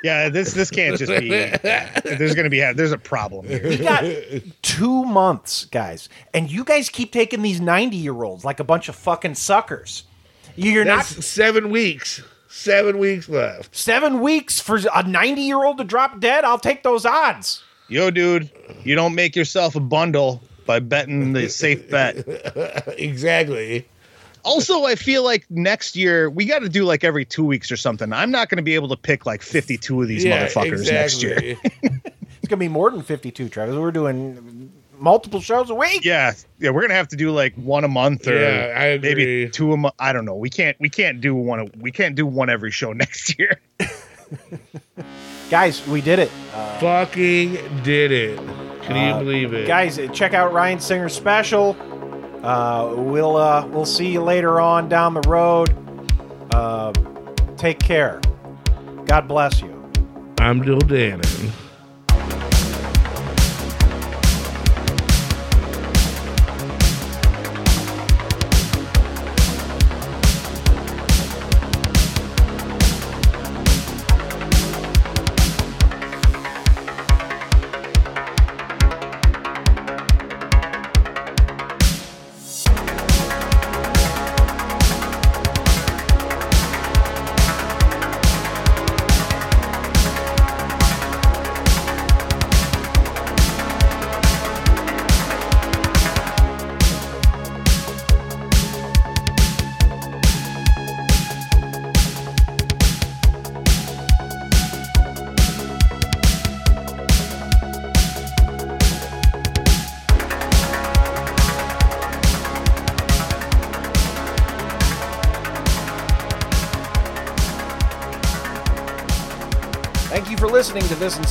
Yeah, 0.04 0.28
this 0.28 0.52
this 0.52 0.70
can't 0.70 0.98
just 0.98 1.10
be. 1.10 1.28
There's 1.30 2.34
going 2.34 2.44
to 2.44 2.50
be 2.50 2.60
there's 2.60 2.92
a 2.92 2.98
problem 2.98 3.48
here. 3.48 3.66
He 3.70 3.78
got 3.78 4.04
two 4.60 5.04
months, 5.04 5.64
guys. 5.64 6.10
And 6.34 6.50
you 6.50 6.62
guys 6.62 6.90
keep 6.90 7.10
taking 7.10 7.40
these 7.40 7.58
90 7.60 7.96
year 7.96 8.22
olds 8.22 8.44
like 8.44 8.60
a 8.60 8.64
bunch 8.64 8.90
of 8.90 8.96
fucking 8.96 9.34
suckers. 9.34 10.04
You're 10.56 10.84
That's 10.84 11.16
not 11.16 11.24
seven 11.24 11.70
weeks. 11.70 12.22
Seven 12.48 12.98
weeks 12.98 13.28
left. 13.30 13.74
seven 13.74 14.20
weeks 14.20 14.60
for 14.60 14.78
a 14.94 15.02
90 15.02 15.40
year 15.40 15.64
old 15.64 15.78
to 15.78 15.84
drop 15.84 16.20
dead. 16.20 16.44
I'll 16.44 16.58
take 16.58 16.82
those 16.82 17.04
odds. 17.06 17.62
Yo, 17.88 18.10
dude, 18.10 18.50
you 18.84 18.94
don't 18.94 19.14
make 19.14 19.36
yourself 19.36 19.76
a 19.76 19.80
bundle 19.80 20.42
by 20.66 20.78
betting 20.80 21.32
the 21.34 21.48
safe 21.48 21.88
bet. 21.90 22.24
exactly. 22.98 23.86
Also, 24.44 24.84
I 24.84 24.94
feel 24.94 25.22
like 25.24 25.46
next 25.50 25.96
year 25.96 26.28
we 26.28 26.44
got 26.44 26.60
to 26.60 26.68
do 26.68 26.84
like 26.84 27.02
every 27.04 27.24
two 27.24 27.44
weeks 27.44 27.70
or 27.72 27.76
something. 27.76 28.12
I'm 28.12 28.30
not 28.30 28.48
going 28.50 28.56
to 28.58 28.62
be 28.62 28.74
able 28.74 28.88
to 28.88 28.96
pick 28.96 29.24
like 29.26 29.40
52 29.42 30.02
of 30.02 30.08
these 30.08 30.24
Yeah, 30.24 30.46
motherfuckers 30.46 30.90
next 30.90 31.22
year. 31.22 31.56
It's 32.42 32.50
going 32.50 32.58
to 32.58 32.64
be 32.64 32.68
more 32.68 32.90
than 32.90 33.02
52, 33.02 33.48
Travis. 33.48 33.74
We're 33.74 33.90
doing 33.90 34.70
multiple 34.98 35.40
shows 35.40 35.70
a 35.70 35.74
week. 35.74 36.04
Yeah, 36.04 36.34
yeah, 36.58 36.70
we're 36.70 36.82
gonna 36.82 36.92
have 36.92 37.08
to 37.08 37.16
do 37.16 37.30
like 37.30 37.54
one 37.54 37.84
a 37.84 37.88
month 37.88 38.28
or 38.28 38.38
Yeah, 38.38 38.98
maybe 39.00 39.48
two 39.48 39.72
a 39.72 39.78
month. 39.78 39.94
I 39.98 40.12
don't 40.12 40.26
know. 40.26 40.34
We 40.36 40.50
can't 40.50 40.76
we 40.78 40.90
can't 40.90 41.22
do 41.22 41.34
one. 41.34 41.60
a- 41.60 41.70
We 41.78 41.90
can't 41.90 42.14
do 42.14 42.26
one 42.26 42.50
every 42.50 42.70
show 42.70 42.92
next 43.04 43.38
year. 43.38 43.58
Guys, 45.54 45.86
we 45.86 46.00
did 46.00 46.18
it. 46.18 46.32
Uh, 46.52 46.78
Fucking 46.80 47.52
did 47.84 48.10
it. 48.10 48.36
Can 48.82 48.96
you 48.96 49.14
Uh, 49.14 49.18
believe 49.20 49.54
it? 49.54 49.68
Guys, 49.68 50.00
check 50.12 50.34
out 50.34 50.52
Ryan 50.52 50.80
Singer's 50.80 51.14
special. 51.14 51.76
Uh, 52.42 52.92
we'll 52.96 53.36
uh, 53.36 53.64
we'll 53.68 53.86
see 53.86 54.08
you 54.08 54.20
later 54.20 54.60
on 54.60 54.88
down 54.88 55.14
the 55.14 55.20
road. 55.28 55.72
Uh, 56.52 56.92
take 57.56 57.78
care. 57.78 58.20
God 59.06 59.28
bless 59.28 59.62
you. 59.62 59.80
I'm 60.40 60.60
Dill 60.60 60.80
Dannon. 60.80 61.50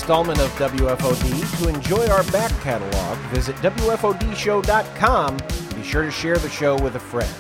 Installment 0.03 0.37
of 0.41 0.49
WFOD. 0.55 1.59
To 1.63 1.69
enjoy 1.69 2.05
our 2.09 2.25
back 2.25 2.51
catalog, 2.59 3.17
visit 3.29 3.55
WFODshow.com 3.57 5.37
be 5.77 5.81
sure 5.81 6.03
to 6.03 6.11
share 6.11 6.37
the 6.37 6.49
show 6.49 6.77
with 6.83 6.97
a 6.97 6.99
friend. 6.99 7.33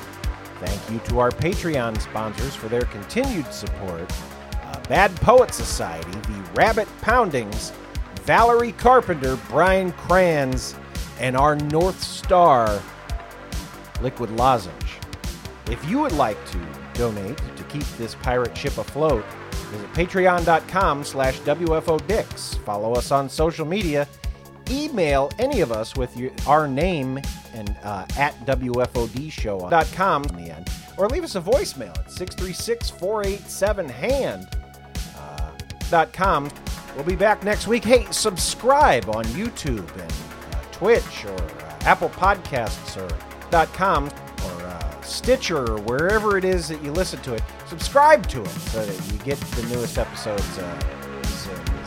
Thank 0.61 0.89
you 0.89 0.99
to 1.09 1.19
our 1.19 1.29
Patreon 1.29 1.99
sponsors 1.99 2.55
for 2.55 2.69
their 2.69 2.83
continued 2.83 3.53
support 3.53 4.09
uh, 4.61 4.79
Bad 4.87 5.13
Poet 5.17 5.53
Society, 5.53 6.09
the 6.09 6.49
Rabbit 6.55 6.87
Poundings, 7.01 7.73
Valerie 8.21 8.71
Carpenter, 8.71 9.37
Brian 9.49 9.91
Kranz, 9.91 10.73
and 11.19 11.35
our 11.35 11.57
North 11.57 12.01
Star, 12.01 12.81
Liquid 14.01 14.29
Lozenge. 14.37 14.99
If 15.69 15.85
you 15.89 15.99
would 15.99 16.13
like 16.13 16.37
to 16.51 16.59
donate 16.93 17.41
to 17.57 17.63
keep 17.65 17.83
this 17.97 18.15
pirate 18.15 18.57
ship 18.57 18.77
afloat, 18.77 19.25
visit 19.73 19.93
patreon.com 19.93 21.03
slash 21.03 21.39
WFODix. 21.41 22.57
Follow 22.63 22.93
us 22.93 23.11
on 23.11 23.29
social 23.29 23.65
media. 23.65 24.07
Email 24.69 25.29
any 25.39 25.61
of 25.61 25.71
us 25.71 25.95
with 25.95 26.15
your, 26.15 26.31
our 26.47 26.67
name 26.67 27.19
and 27.53 27.75
uh, 27.83 28.05
at 28.17 28.33
WFODshow.com 28.45 30.23
in 30.25 30.35
the 30.35 30.51
end. 30.51 30.69
Or 30.97 31.09
leave 31.09 31.23
us 31.23 31.35
a 31.35 31.41
voicemail 31.41 31.97
at 31.97 32.11
636 32.11 32.89
487 32.91 33.89
hand. 33.89 34.47
Uh. 35.17 35.51
We'll 36.95 37.05
be 37.05 37.15
back 37.15 37.43
next 37.43 37.67
week. 37.67 37.83
Hey, 37.83 38.05
subscribe 38.11 39.09
on 39.09 39.25
YouTube 39.25 39.91
and 39.99 40.11
uh, 40.11 40.61
Twitch 40.71 41.25
or 41.25 41.33
uh, 41.33 41.79
Apple 41.81 42.09
Podcasts 42.09 42.97
or 42.97 43.67
.com 43.73 44.09
Stitcher 45.03 45.71
or 45.71 45.81
wherever 45.81 46.37
it 46.37 46.45
is 46.45 46.67
that 46.67 46.81
you 46.83 46.91
listen 46.91 47.21
to 47.21 47.33
it. 47.33 47.43
Subscribe 47.67 48.27
to 48.27 48.41
it 48.41 48.47
so 48.47 48.85
that 48.85 49.11
you 49.11 49.17
get 49.19 49.37
the 49.39 49.63
newest 49.75 49.97
episodes. 49.97 50.57
Uh, 50.57 50.79
soon 51.23 51.55
uh, 51.55 51.83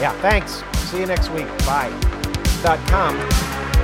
yeah, 0.00 0.12
thanks. 0.22 0.62
See 0.90 1.00
you 1.00 1.06
next 1.06 1.30
week. 1.30 1.48
Bye. 1.66 1.92
.com. 2.62 3.79